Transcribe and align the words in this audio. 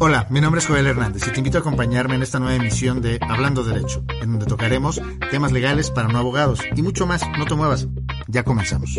Hola, 0.00 0.28
mi 0.30 0.40
nombre 0.40 0.60
es 0.60 0.66
Joel 0.68 0.86
Hernández 0.86 1.26
y 1.26 1.32
te 1.32 1.38
invito 1.38 1.58
a 1.58 1.60
acompañarme 1.60 2.14
en 2.14 2.22
esta 2.22 2.38
nueva 2.38 2.54
emisión 2.54 3.02
de 3.02 3.18
Hablando 3.20 3.64
Derecho, 3.64 4.04
en 4.22 4.30
donde 4.30 4.46
tocaremos 4.46 5.02
temas 5.32 5.50
legales 5.50 5.90
para 5.90 6.06
no 6.06 6.18
abogados 6.18 6.60
y 6.76 6.82
mucho 6.82 7.04
más. 7.04 7.22
No 7.36 7.46
te 7.46 7.56
muevas. 7.56 7.88
Ya 8.28 8.44
comenzamos. 8.44 8.96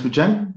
Escuchan? 0.00 0.54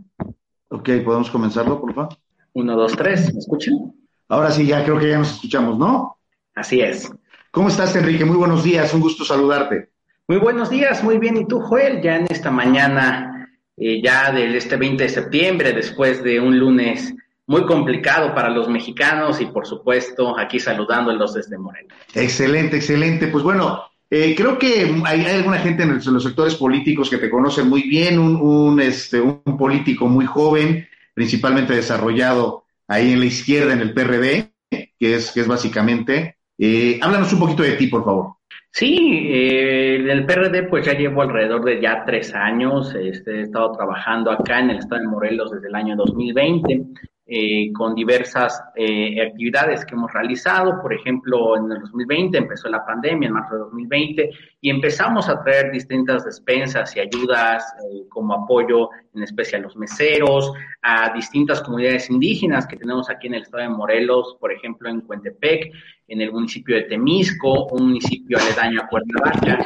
Ok, 0.70 0.90
¿podemos 1.04 1.30
comenzarlo, 1.30 1.80
por 1.80 1.94
favor? 1.94 2.18
Uno, 2.54 2.76
dos, 2.76 2.94
tres, 2.94 3.34
¿me 3.34 3.40
escuchan? 3.40 3.94
Ahora 4.30 4.52
sí, 4.52 4.66
ya 4.66 4.84
creo 4.84 4.98
que 4.98 5.10
ya 5.10 5.20
nos 5.20 5.34
escuchamos, 5.34 5.78
¿no? 5.78 6.18
Así 6.56 6.82
es. 6.82 7.12
¿Cómo 7.52 7.68
estás, 7.68 7.96
Enrique? 7.96 8.26
Muy 8.26 8.38
buenos 8.38 8.64
días, 8.64 8.94
un 8.94 9.02
gusto 9.02 9.26
saludarte. 9.26 9.90
Muy 10.28 10.38
buenos 10.38 10.70
días, 10.70 11.04
muy 11.04 11.18
bien. 11.18 11.38
¿Y 11.38 11.46
tú, 11.46 11.60
Joel? 11.60 12.02
Ya 12.02 12.16
en 12.16 12.28
esta 12.30 12.50
mañana, 12.50 13.50
eh, 13.76 14.02
ya 14.02 14.32
del 14.32 14.56
este 14.56 14.78
20 14.78 15.04
de 15.04 15.10
septiembre, 15.10 15.74
después 15.74 16.24
de 16.24 16.40
un 16.40 16.58
lunes 16.58 17.14
muy 17.46 17.66
complicado 17.66 18.34
para 18.34 18.50
los 18.50 18.70
mexicanos 18.70 19.42
y, 19.42 19.48
por 19.48 19.68
supuesto, 19.68 20.38
aquí 20.40 20.60
saludándolos 20.60 21.34
desde 21.34 21.58
Moreno. 21.58 21.94
Excelente, 22.16 22.78
excelente. 22.78 23.28
Pues 23.28 23.44
bueno, 23.44 23.84
eh, 24.16 24.36
creo 24.38 24.60
que 24.60 24.94
hay, 25.06 25.26
alguna 25.26 25.58
gente 25.58 25.82
en 25.82 25.96
los 25.96 26.24
sectores 26.24 26.54
políticos 26.54 27.10
que 27.10 27.18
te 27.18 27.32
conocen 27.32 27.68
muy 27.68 27.82
bien, 27.90 28.20
un, 28.20 28.36
un, 28.36 28.80
este, 28.80 29.20
un 29.20 29.42
político 29.58 30.08
muy 30.08 30.28
joven, 30.28 30.88
principalmente 31.16 31.74
desarrollado 31.74 32.66
ahí 32.88 33.12
en 33.14 33.20
la 33.22 33.26
izquierda, 33.26 33.74
en 33.74 33.80
el 33.80 33.92
PRD, 33.92 34.52
que 34.70 35.16
es, 35.16 35.32
que 35.32 35.40
es 35.40 35.48
básicamente. 35.48 36.38
Eh, 36.60 37.00
háblanos 37.02 37.34
un 37.34 37.40
poquito 37.40 37.64
de 37.64 37.72
ti, 37.72 37.88
por 37.88 38.06
favor. 38.06 38.36
Sí, 38.70 39.30
eh, 39.32 39.96
el 39.96 40.28
PRD 40.28 40.68
pues 40.70 40.86
ya 40.86 40.94
llevo 40.94 41.24
alrededor 41.24 41.66
de 41.66 41.82
ya 41.82 42.04
tres 42.06 42.36
años, 42.36 42.94
este, 42.94 43.40
he 43.40 43.42
estado 43.42 43.72
trabajando 43.72 44.30
acá 44.30 44.60
en 44.60 44.70
el 44.70 44.78
estado 44.78 45.02
de 45.02 45.08
Morelos 45.08 45.50
desde 45.50 45.70
el 45.70 45.76
año 45.76 45.96
2020, 45.96 46.82
eh, 47.26 47.72
con 47.72 47.96
diversas 47.96 48.62
eh, 48.76 49.22
actividades 49.22 49.86
que 49.86 49.96
hemos 49.96 50.12
realizado. 50.12 50.82
Por 50.82 50.94
ejemplo, 50.94 51.56
en 51.56 51.72
el 51.72 51.80
2020 51.80 52.38
empezó 52.38 52.68
la 52.68 52.86
pandemia, 52.86 53.28
en 53.28 53.34
marzo 53.34 53.54
de 53.54 53.60
2020, 53.62 54.30
y 54.60 54.70
empezamos 54.70 55.30
a 55.30 55.42
traer 55.42 55.72
distintas 55.72 56.26
despensas 56.26 56.94
y 56.98 57.00
ayudas 57.00 57.64
eh, 57.80 58.04
como 58.10 58.34
apoyo, 58.34 58.90
en 59.14 59.24
especial 59.24 59.62
a 59.62 59.64
los 59.64 59.78
meseros, 59.78 60.52
a 60.82 61.14
distintas 61.14 61.62
comunidades 61.62 62.10
indígenas 62.10 62.68
que 62.68 62.76
tenemos 62.76 63.10
aquí 63.10 63.28
en 63.28 63.36
el 63.36 63.44
estado 63.44 63.64
de 63.64 63.70
Morelos, 63.70 64.36
por 64.38 64.52
ejemplo, 64.52 64.90
en 64.90 65.00
Cuentepec, 65.00 65.72
en 66.10 66.20
el 66.20 66.32
municipio 66.32 66.76
de 66.76 66.84
Temisco, 66.84 67.68
un 67.68 67.88
municipio 67.88 68.38
aledaño 68.38 68.82
a 68.82 68.88
Cuernavaca, 68.88 69.60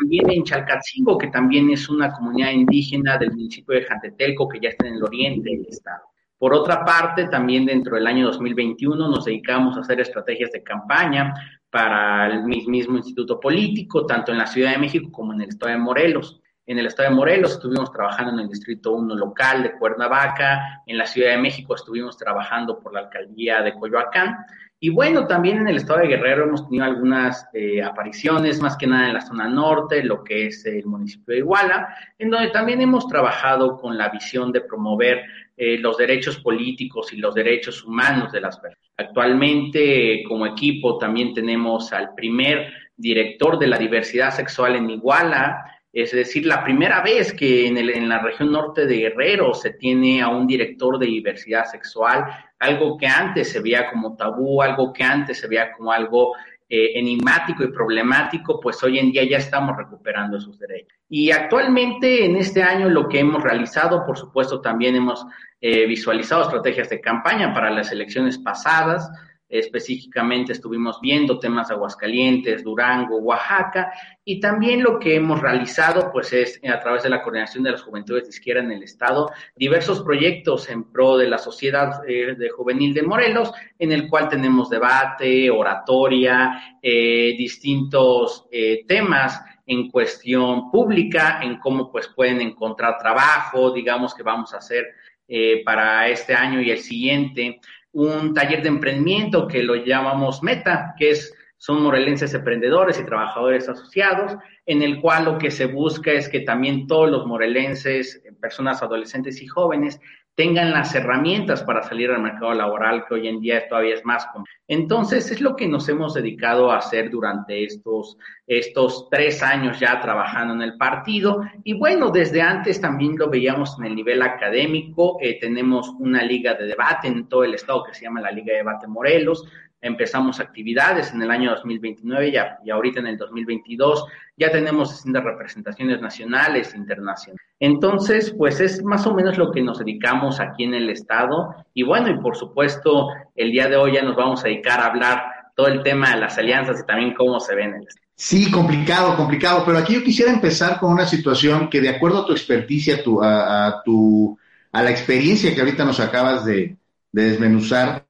también 0.00 0.30
en 0.30 0.42
Chalcatzingo, 0.42 1.18
que 1.18 1.28
también 1.28 1.68
es 1.68 1.86
una 1.90 2.10
comunidad 2.12 2.52
indígena 2.52 3.18
del 3.18 3.32
municipio 3.32 3.74
de 3.74 3.84
Jantetelco, 3.84 4.48
que 4.48 4.60
ya 4.60 4.70
está 4.70 4.86
en 4.86 4.94
el 4.94 5.04
oriente 5.04 5.50
del 5.50 5.66
estado. 5.68 6.13
Por 6.38 6.54
otra 6.54 6.84
parte, 6.84 7.28
también 7.28 7.66
dentro 7.66 7.96
del 7.96 8.06
año 8.06 8.26
2021 8.26 9.08
nos 9.08 9.24
dedicamos 9.24 9.76
a 9.76 9.80
hacer 9.80 10.00
estrategias 10.00 10.50
de 10.52 10.62
campaña 10.62 11.32
para 11.70 12.26
el 12.26 12.44
mismo 12.44 12.96
instituto 12.96 13.40
político, 13.40 14.06
tanto 14.06 14.32
en 14.32 14.38
la 14.38 14.46
Ciudad 14.46 14.72
de 14.72 14.78
México 14.78 15.10
como 15.10 15.32
en 15.32 15.42
el 15.42 15.48
estado 15.48 15.72
de 15.72 15.78
Morelos. 15.78 16.40
En 16.66 16.78
el 16.78 16.86
estado 16.86 17.10
de 17.10 17.14
Morelos 17.14 17.52
estuvimos 17.52 17.92
trabajando 17.92 18.32
en 18.32 18.40
el 18.40 18.48
Distrito 18.48 18.92
1 18.92 19.14
local 19.16 19.62
de 19.62 19.72
Cuernavaca, 19.72 20.82
en 20.86 20.96
la 20.96 21.06
Ciudad 21.06 21.30
de 21.30 21.38
México 21.38 21.74
estuvimos 21.74 22.16
trabajando 22.16 22.78
por 22.80 22.94
la 22.94 23.00
alcaldía 23.00 23.60
de 23.62 23.74
Coyoacán 23.74 24.46
y 24.84 24.90
bueno, 24.90 25.26
también 25.26 25.56
en 25.56 25.68
el 25.68 25.76
estado 25.76 26.00
de 26.00 26.08
Guerrero 26.08 26.44
hemos 26.44 26.66
tenido 26.66 26.84
algunas 26.84 27.48
eh, 27.54 27.82
apariciones, 27.82 28.60
más 28.60 28.76
que 28.76 28.86
nada 28.86 29.08
en 29.08 29.14
la 29.14 29.22
zona 29.22 29.48
norte, 29.48 30.04
lo 30.04 30.22
que 30.22 30.48
es 30.48 30.66
el 30.66 30.84
municipio 30.84 31.32
de 31.32 31.38
Iguala, 31.38 31.88
en 32.18 32.28
donde 32.28 32.50
también 32.50 32.82
hemos 32.82 33.08
trabajado 33.08 33.78
con 33.78 33.96
la 33.96 34.10
visión 34.10 34.52
de 34.52 34.60
promover 34.60 35.22
eh, 35.56 35.78
los 35.78 35.96
derechos 35.96 36.38
políticos 36.38 37.12
y 37.12 37.16
los 37.16 37.34
derechos 37.34 37.84
humanos 37.84 38.32
de 38.32 38.40
las 38.40 38.58
personas. 38.58 38.90
Actualmente, 38.96 40.22
como 40.26 40.46
equipo, 40.46 40.98
también 40.98 41.32
tenemos 41.32 41.92
al 41.92 42.14
primer 42.14 42.72
director 42.96 43.58
de 43.58 43.66
la 43.66 43.78
diversidad 43.78 44.30
sexual 44.30 44.76
en 44.76 44.90
Iguala, 44.90 45.64
es 45.92 46.10
decir, 46.10 46.44
la 46.44 46.64
primera 46.64 47.02
vez 47.02 47.32
que 47.32 47.68
en, 47.68 47.78
el, 47.78 47.90
en, 47.90 48.08
la 48.08 48.18
región 48.18 48.50
norte 48.50 48.84
de 48.84 48.96
Guerrero 48.98 49.54
se 49.54 49.74
tiene 49.74 50.22
a 50.22 50.28
un 50.28 50.44
director 50.44 50.98
de 50.98 51.06
diversidad 51.06 51.66
sexual, 51.66 52.26
algo 52.58 52.96
que 52.96 53.06
antes 53.06 53.52
se 53.52 53.60
veía 53.60 53.88
como 53.90 54.16
tabú, 54.16 54.60
algo 54.60 54.92
que 54.92 55.04
antes 55.04 55.38
se 55.38 55.46
veía 55.46 55.70
como 55.72 55.92
algo 55.92 56.34
eh, 56.66 56.98
enigmático 56.98 57.62
y 57.62 57.68
problemático, 57.68 58.58
pues 58.58 58.82
hoy 58.82 58.98
en 58.98 59.12
día 59.12 59.22
ya 59.28 59.36
estamos 59.36 59.76
recuperando 59.76 60.38
esos 60.38 60.58
derechos. 60.58 60.98
Y 61.10 61.30
actualmente 61.30 62.24
en 62.24 62.36
este 62.36 62.62
año 62.62 62.88
lo 62.88 63.08
que 63.08 63.20
hemos 63.20 63.42
realizado, 63.42 64.06
por 64.06 64.16
supuesto, 64.16 64.62
también 64.62 64.96
hemos 64.96 65.26
eh, 65.60 65.86
visualizado 65.86 66.42
estrategias 66.42 66.88
de 66.88 67.00
campaña 67.00 67.52
para 67.52 67.70
las 67.70 67.92
elecciones 67.92 68.38
pasadas, 68.38 69.10
específicamente 69.48 70.52
estuvimos 70.52 71.00
viendo 71.00 71.38
temas 71.38 71.68
de 71.68 71.74
Aguascalientes, 71.74 72.64
Durango, 72.64 73.18
Oaxaca, 73.18 73.92
y 74.24 74.40
también 74.40 74.82
lo 74.82 74.98
que 74.98 75.16
hemos 75.16 75.40
realizado, 75.40 76.10
pues 76.12 76.32
es 76.32 76.60
a 76.68 76.80
través 76.80 77.02
de 77.02 77.10
la 77.10 77.22
coordinación 77.22 77.64
de 77.64 77.72
las 77.72 77.82
juventudes 77.82 78.24
de 78.24 78.30
izquierda 78.30 78.62
en 78.62 78.72
el 78.72 78.82
Estado, 78.82 79.30
diversos 79.54 80.02
proyectos 80.02 80.68
en 80.70 80.90
pro 80.90 81.16
de 81.16 81.28
la 81.28 81.38
sociedad 81.38 82.00
eh, 82.08 82.34
de 82.36 82.48
juvenil 82.50 82.94
de 82.94 83.02
Morelos, 83.02 83.52
en 83.78 83.92
el 83.92 84.08
cual 84.08 84.28
tenemos 84.28 84.70
debate, 84.70 85.50
oratoria, 85.50 86.78
eh, 86.82 87.34
distintos 87.36 88.46
eh, 88.50 88.84
temas 88.86 89.40
en 89.66 89.90
cuestión 89.90 90.70
pública, 90.70 91.40
en 91.42 91.58
cómo 91.58 91.90
pues 91.90 92.08
pueden 92.08 92.40
encontrar 92.40 92.98
trabajo, 92.98 93.70
digamos 93.70 94.14
que 94.14 94.22
vamos 94.22 94.52
a 94.52 94.58
hacer 94.58 94.84
eh, 95.26 95.62
para 95.64 96.08
este 96.08 96.34
año 96.34 96.60
y 96.60 96.70
el 96.70 96.78
siguiente, 96.78 97.60
un 97.94 98.34
taller 98.34 98.62
de 98.62 98.68
emprendimiento 98.68 99.48
que 99.48 99.62
lo 99.62 99.76
llamamos 99.76 100.42
Meta, 100.42 100.94
que 100.98 101.10
es 101.10 101.32
son 101.56 101.82
morelenses 101.82 102.34
emprendedores 102.34 103.00
y 103.00 103.06
trabajadores 103.06 103.68
asociados, 103.70 104.36
en 104.66 104.82
el 104.82 105.00
cual 105.00 105.24
lo 105.24 105.38
que 105.38 105.50
se 105.50 105.64
busca 105.64 106.12
es 106.12 106.28
que 106.28 106.40
también 106.40 106.86
todos 106.86 107.10
los 107.10 107.24
morelenses, 107.26 108.22
personas 108.38 108.82
adolescentes 108.82 109.40
y 109.40 109.46
jóvenes, 109.46 109.98
tengan 110.34 110.72
las 110.72 110.94
herramientas 110.94 111.62
para 111.62 111.82
salir 111.82 112.10
al 112.10 112.22
mercado 112.22 112.52
laboral, 112.54 113.04
que 113.06 113.14
hoy 113.14 113.28
en 113.28 113.40
día 113.40 113.68
todavía 113.68 113.94
es 113.94 114.04
más 114.04 114.26
común. 114.26 114.46
Entonces, 114.66 115.30
es 115.30 115.40
lo 115.40 115.54
que 115.54 115.68
nos 115.68 115.88
hemos 115.88 116.14
dedicado 116.14 116.72
a 116.72 116.78
hacer 116.78 117.10
durante 117.10 117.64
estos, 117.64 118.16
estos 118.46 119.08
tres 119.10 119.42
años 119.42 119.78
ya 119.78 120.00
trabajando 120.00 120.54
en 120.54 120.62
el 120.62 120.76
partido. 120.76 121.42
Y 121.62 121.74
bueno, 121.74 122.10
desde 122.10 122.42
antes 122.42 122.80
también 122.80 123.16
lo 123.16 123.30
veíamos 123.30 123.78
en 123.78 123.86
el 123.86 123.94
nivel 123.94 124.22
académico. 124.22 125.18
Eh, 125.20 125.38
tenemos 125.38 125.90
una 126.00 126.22
liga 126.22 126.54
de 126.54 126.66
debate 126.66 127.08
en 127.08 127.28
todo 127.28 127.44
el 127.44 127.54
estado 127.54 127.84
que 127.84 127.94
se 127.94 128.02
llama 128.02 128.20
la 128.20 128.32
Liga 128.32 128.52
de 128.52 128.58
Debate 128.58 128.86
Morelos, 128.88 129.46
empezamos 129.84 130.40
actividades 130.40 131.12
en 131.12 131.22
el 131.22 131.30
año 131.30 131.50
2029 131.50 132.32
ya, 132.32 132.58
y 132.64 132.70
ahorita 132.70 133.00
en 133.00 133.06
el 133.06 133.18
2022 133.18 134.06
ya 134.36 134.50
tenemos 134.50 134.90
distintas 134.90 135.22
representaciones 135.22 136.00
nacionales 136.00 136.72
e 136.72 136.78
internacionales. 136.78 137.46
Entonces, 137.60 138.34
pues 138.36 138.60
es 138.60 138.82
más 138.82 139.06
o 139.06 139.14
menos 139.14 139.36
lo 139.36 139.52
que 139.52 139.62
nos 139.62 139.78
dedicamos 139.78 140.40
aquí 140.40 140.64
en 140.64 140.74
el 140.74 140.88
Estado. 140.88 141.54
Y 141.74 141.82
bueno, 141.82 142.08
y 142.08 142.18
por 142.18 142.34
supuesto, 142.34 143.08
el 143.36 143.52
día 143.52 143.68
de 143.68 143.76
hoy 143.76 143.92
ya 143.92 144.02
nos 144.02 144.16
vamos 144.16 144.40
a 144.40 144.48
dedicar 144.48 144.80
a 144.80 144.86
hablar 144.86 145.22
todo 145.54 145.68
el 145.68 145.82
tema 145.82 146.14
de 146.14 146.20
las 146.20 146.36
alianzas 146.38 146.80
y 146.80 146.86
también 146.86 147.14
cómo 147.14 147.38
se 147.38 147.54
ven 147.54 147.70
en 147.70 147.74
el 147.76 147.88
Estado. 147.88 148.04
Sí, 148.16 148.50
complicado, 148.50 149.16
complicado, 149.16 149.64
pero 149.66 149.78
aquí 149.78 149.94
yo 149.94 150.02
quisiera 150.02 150.32
empezar 150.32 150.78
con 150.78 150.92
una 150.92 151.04
situación 151.04 151.68
que 151.68 151.80
de 151.80 151.90
acuerdo 151.90 152.22
a 152.22 152.26
tu 152.26 152.32
experticia, 152.32 153.02
tu, 153.02 153.22
a, 153.22 153.66
a, 153.66 153.82
tu, 153.82 154.38
a 154.72 154.82
la 154.82 154.90
experiencia 154.90 155.54
que 155.54 155.60
ahorita 155.60 155.84
nos 155.84 156.00
acabas 156.00 156.44
de 156.44 156.76
desmenuzar, 157.12 158.06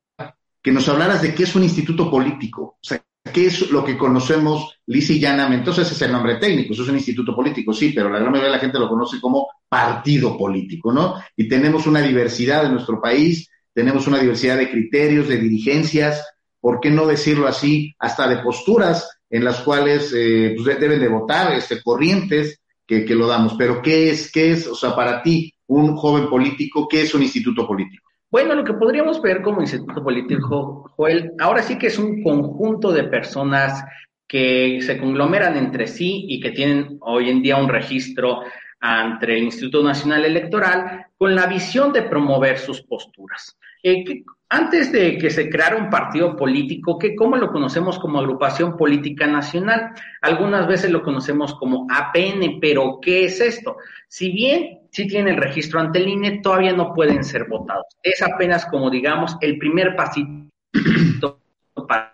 que 0.65 0.73
nos 0.73 0.89
hablaras 0.89 1.21
de 1.21 1.35
qué 1.35 1.43
es 1.43 1.55
un 1.55 1.63
instituto 1.63 2.11
político, 2.11 2.63
o 2.63 2.79
sea, 2.81 3.05
qué 3.35 3.49
es 3.49 3.71
lo 3.71 3.85
que 3.85 3.99
conocemos 3.99 4.79
lisa 4.87 5.13
y 5.13 5.21
llanamente. 5.21 5.59
Entonces 5.59 5.87
ese 5.87 5.95
es 5.95 6.03
el 6.03 6.13
nombre 6.13 6.37
técnico, 6.37 6.73
eso 6.73 6.85
es 6.85 6.89
un 6.89 6.95
instituto 6.95 7.37
político, 7.37 7.75
sí, 7.75 7.93
pero 7.95 8.09
la 8.09 8.19
gran 8.19 8.33
mayoría 8.33 8.51
de 8.51 8.57
la 8.57 8.61
gente 8.63 8.79
lo 8.79 8.89
conoce 8.89 9.21
como 9.21 9.47
partido 9.69 10.39
político, 10.39 10.91
¿no? 10.91 11.17
Y 11.37 11.49
tenemos 11.49 11.87
una 11.87 12.01
diversidad 12.01 12.65
en 12.65 12.73
nuestro 12.73 12.99
país, 12.99 13.51
tenemos 13.75 14.07
una 14.07 14.19
diversidad 14.19 14.57
de 14.57 14.71
criterios, 14.71 15.29
de 15.29 15.37
dirigencias, 15.37 16.25
¿por 16.59 16.81
qué 16.81 16.91
no 16.91 17.07
decirlo 17.07 17.47
así? 17.47 17.95
Hasta 17.99 18.27
de 18.27 18.39
posturas 18.39 19.07
en 19.29 19.45
las 19.45 19.61
cuales 19.61 20.15
eh, 20.17 20.55
pues 20.57 20.81
deben 20.81 20.99
de 20.99 21.09
votar, 21.09 21.53
este, 21.53 21.83
corrientes 21.83 22.59
que, 22.87 23.05
que 23.05 23.15
lo 23.15 23.27
damos. 23.27 23.53
Pero 23.59 23.83
¿qué 23.83 24.09
es, 24.09 24.33
qué 24.33 24.53
es, 24.53 24.67
o 24.67 24.75
sea, 24.75 24.97
para 24.97 25.23
ti, 25.23 25.53
un 25.67 25.95
joven 25.95 26.27
político, 26.31 26.89
qué 26.89 27.03
es 27.03 27.15
un 27.15 27.23
instituto 27.23 27.67
político? 27.67 28.09
Bueno, 28.35 28.57
lo 28.57 28.65
que 28.65 28.75
podríamos 28.75 29.23
ver 29.23 29.43
como 29.43 29.61
instituto 29.61 30.03
político, 30.03 30.91
Joel, 30.97 31.35
ahora 31.39 31.63
sí 31.63 31.79
que 31.79 31.87
es 31.87 32.01
un 32.01 32.21
conjunto 32.21 32.91
de 32.91 33.05
personas 33.05 33.85
que 34.27 34.81
se 34.83 34.99
conglomeran 34.99 35.57
entre 35.57 35.87
sí 35.87 36.25
y 36.27 36.41
que 36.41 36.51
tienen 36.51 36.99
hoy 37.03 37.31
en 37.31 37.43
día 37.43 37.57
un 37.57 37.69
registro 37.69 38.41
ante 38.87 39.33
el 39.33 39.45
Instituto 39.45 39.83
Nacional 39.83 40.27
Electoral 40.27 41.07
con 41.17 41.35
la 41.35 41.47
visión 41.47 41.91
de 41.91 42.03
promover 42.03 42.59
sus 42.59 42.83
posturas. 42.83 43.57
Eh, 43.83 44.05
antes 44.51 44.93
de 44.93 45.17
que 45.17 45.31
se 45.31 45.49
creara 45.49 45.77
un 45.77 45.89
partido 45.89 46.37
político, 46.37 46.99
que 46.99 47.17
¿cómo 47.17 47.37
lo 47.37 47.51
conocemos 47.51 47.99
como 47.99 48.19
agrupación 48.19 48.77
política 48.77 49.27
nacional? 49.27 49.95
Algunas 50.21 50.69
veces 50.69 50.91
lo 50.91 51.03
conocemos 51.03 51.55
como 51.55 51.87
APN, 51.91 52.61
pero 52.61 52.99
¿qué 53.01 53.25
es 53.25 53.41
esto? 53.41 53.79
Si 54.07 54.31
bien 54.31 54.81
sí 54.91 55.09
tienen 55.09 55.39
registro 55.39 55.81
ante 55.81 56.01
el 56.01 56.09
INE, 56.09 56.41
todavía 56.43 56.75
no 56.75 56.93
pueden 56.93 57.25
ser 57.25 57.47
votados. 57.49 57.87
Es 58.03 58.21
apenas 58.21 58.67
como, 58.67 58.91
digamos, 58.91 59.35
el 59.41 59.57
primer 59.57 59.97
pasito 59.97 60.51
para 61.89 62.13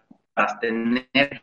tener 0.60 1.42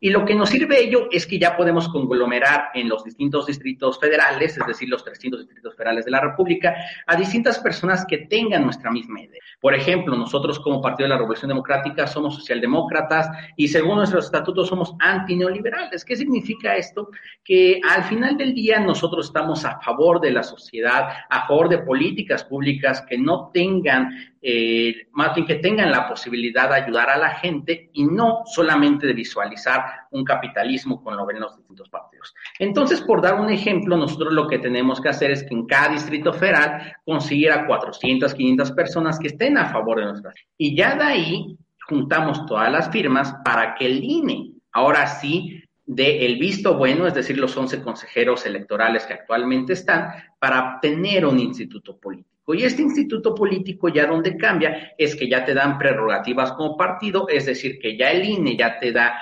Y 0.00 0.10
lo 0.10 0.24
que 0.24 0.34
nos 0.34 0.50
sirve 0.50 0.80
ello 0.80 1.08
es 1.10 1.26
que 1.26 1.38
ya 1.38 1.56
podemos 1.56 1.88
conglomerar 1.88 2.70
en 2.74 2.88
los 2.88 3.04
distintos 3.04 3.46
distritos 3.46 3.98
federales, 3.98 4.56
es 4.56 4.66
decir, 4.66 4.88
los 4.88 5.04
300 5.04 5.40
distritos 5.40 5.74
federales 5.74 6.04
de 6.04 6.10
la 6.10 6.20
República, 6.20 6.74
a 7.06 7.16
distintas 7.16 7.58
personas 7.58 8.04
que 8.06 8.18
tengan 8.18 8.64
nuestra 8.64 8.90
misma 8.90 9.20
idea. 9.20 9.40
Por 9.60 9.74
ejemplo, 9.74 10.16
nosotros 10.16 10.58
como 10.60 10.80
Partido 10.80 11.04
de 11.04 11.14
la 11.14 11.18
Revolución 11.18 11.48
Democrática 11.48 12.06
somos 12.06 12.34
socialdemócratas 12.34 13.28
y 13.56 13.68
según 13.68 13.96
nuestros 13.96 14.26
estatutos 14.26 14.68
somos 14.68 14.94
antineoliberales. 14.98 16.04
¿Qué 16.04 16.16
significa 16.16 16.76
esto? 16.76 17.08
Que 17.44 17.80
al 17.88 18.04
final 18.04 18.36
del 18.36 18.54
día 18.54 18.80
nosotros 18.80 19.26
estamos 19.26 19.64
a 19.64 19.80
favor 19.80 20.20
de 20.20 20.32
la 20.32 20.42
sociedad, 20.42 21.08
a 21.28 21.46
favor 21.46 21.68
de 21.68 21.78
políticas 21.78 22.44
públicas 22.44 23.04
que 23.08 23.18
no 23.18 23.50
tengan 23.52 24.31
eh, 24.44 25.06
más 25.12 25.34
bien 25.36 25.46
que 25.46 25.54
tengan 25.56 25.92
la 25.92 26.08
posibilidad 26.08 26.68
de 26.68 26.82
ayudar 26.82 27.08
a 27.10 27.16
la 27.16 27.30
gente 27.36 27.90
y 27.92 28.04
no 28.04 28.42
solamente 28.44 29.06
de 29.06 29.12
visualizar 29.12 29.84
un 30.10 30.24
capitalismo 30.24 31.00
con 31.00 31.16
lo 31.16 31.24
ven 31.24 31.38
los 31.38 31.56
distintos 31.56 31.88
partidos. 31.88 32.34
Entonces, 32.58 33.00
por 33.02 33.22
dar 33.22 33.40
un 33.40 33.50
ejemplo, 33.50 33.96
nosotros 33.96 34.32
lo 34.32 34.48
que 34.48 34.58
tenemos 34.58 35.00
que 35.00 35.10
hacer 35.10 35.30
es 35.30 35.44
que 35.44 35.54
en 35.54 35.66
cada 35.66 35.90
distrito 35.90 36.32
federal 36.32 36.92
conseguir 37.04 37.52
a 37.52 37.66
400, 37.66 38.34
500 38.34 38.72
personas 38.72 39.18
que 39.20 39.28
estén 39.28 39.56
a 39.56 39.66
favor 39.66 40.00
de 40.00 40.06
nuestras. 40.06 40.34
Y 40.58 40.76
ya 40.76 40.96
de 40.96 41.04
ahí 41.04 41.56
juntamos 41.88 42.44
todas 42.46 42.70
las 42.72 42.90
firmas 42.90 43.34
para 43.44 43.76
que 43.76 43.86
el 43.86 44.02
INE, 44.02 44.54
ahora 44.72 45.06
sí, 45.06 45.62
de 45.86 46.26
el 46.26 46.38
visto 46.38 46.76
bueno, 46.76 47.06
es 47.06 47.14
decir, 47.14 47.38
los 47.38 47.56
11 47.56 47.80
consejeros 47.82 48.44
electorales 48.46 49.04
que 49.04 49.14
actualmente 49.14 49.74
están, 49.74 50.08
para 50.40 50.80
tener 50.80 51.26
un 51.26 51.38
instituto 51.38 51.98
político. 51.98 52.31
Y 52.48 52.64
este 52.64 52.82
instituto 52.82 53.34
político 53.34 53.88
ya 53.88 54.06
donde 54.06 54.36
cambia 54.36 54.92
es 54.98 55.14
que 55.14 55.28
ya 55.28 55.44
te 55.44 55.54
dan 55.54 55.78
prerrogativas 55.78 56.52
como 56.52 56.76
partido, 56.76 57.26
es 57.28 57.46
decir, 57.46 57.78
que 57.78 57.96
ya 57.96 58.10
el 58.10 58.24
INE 58.24 58.56
ya 58.56 58.78
te 58.78 58.92
da 58.92 59.14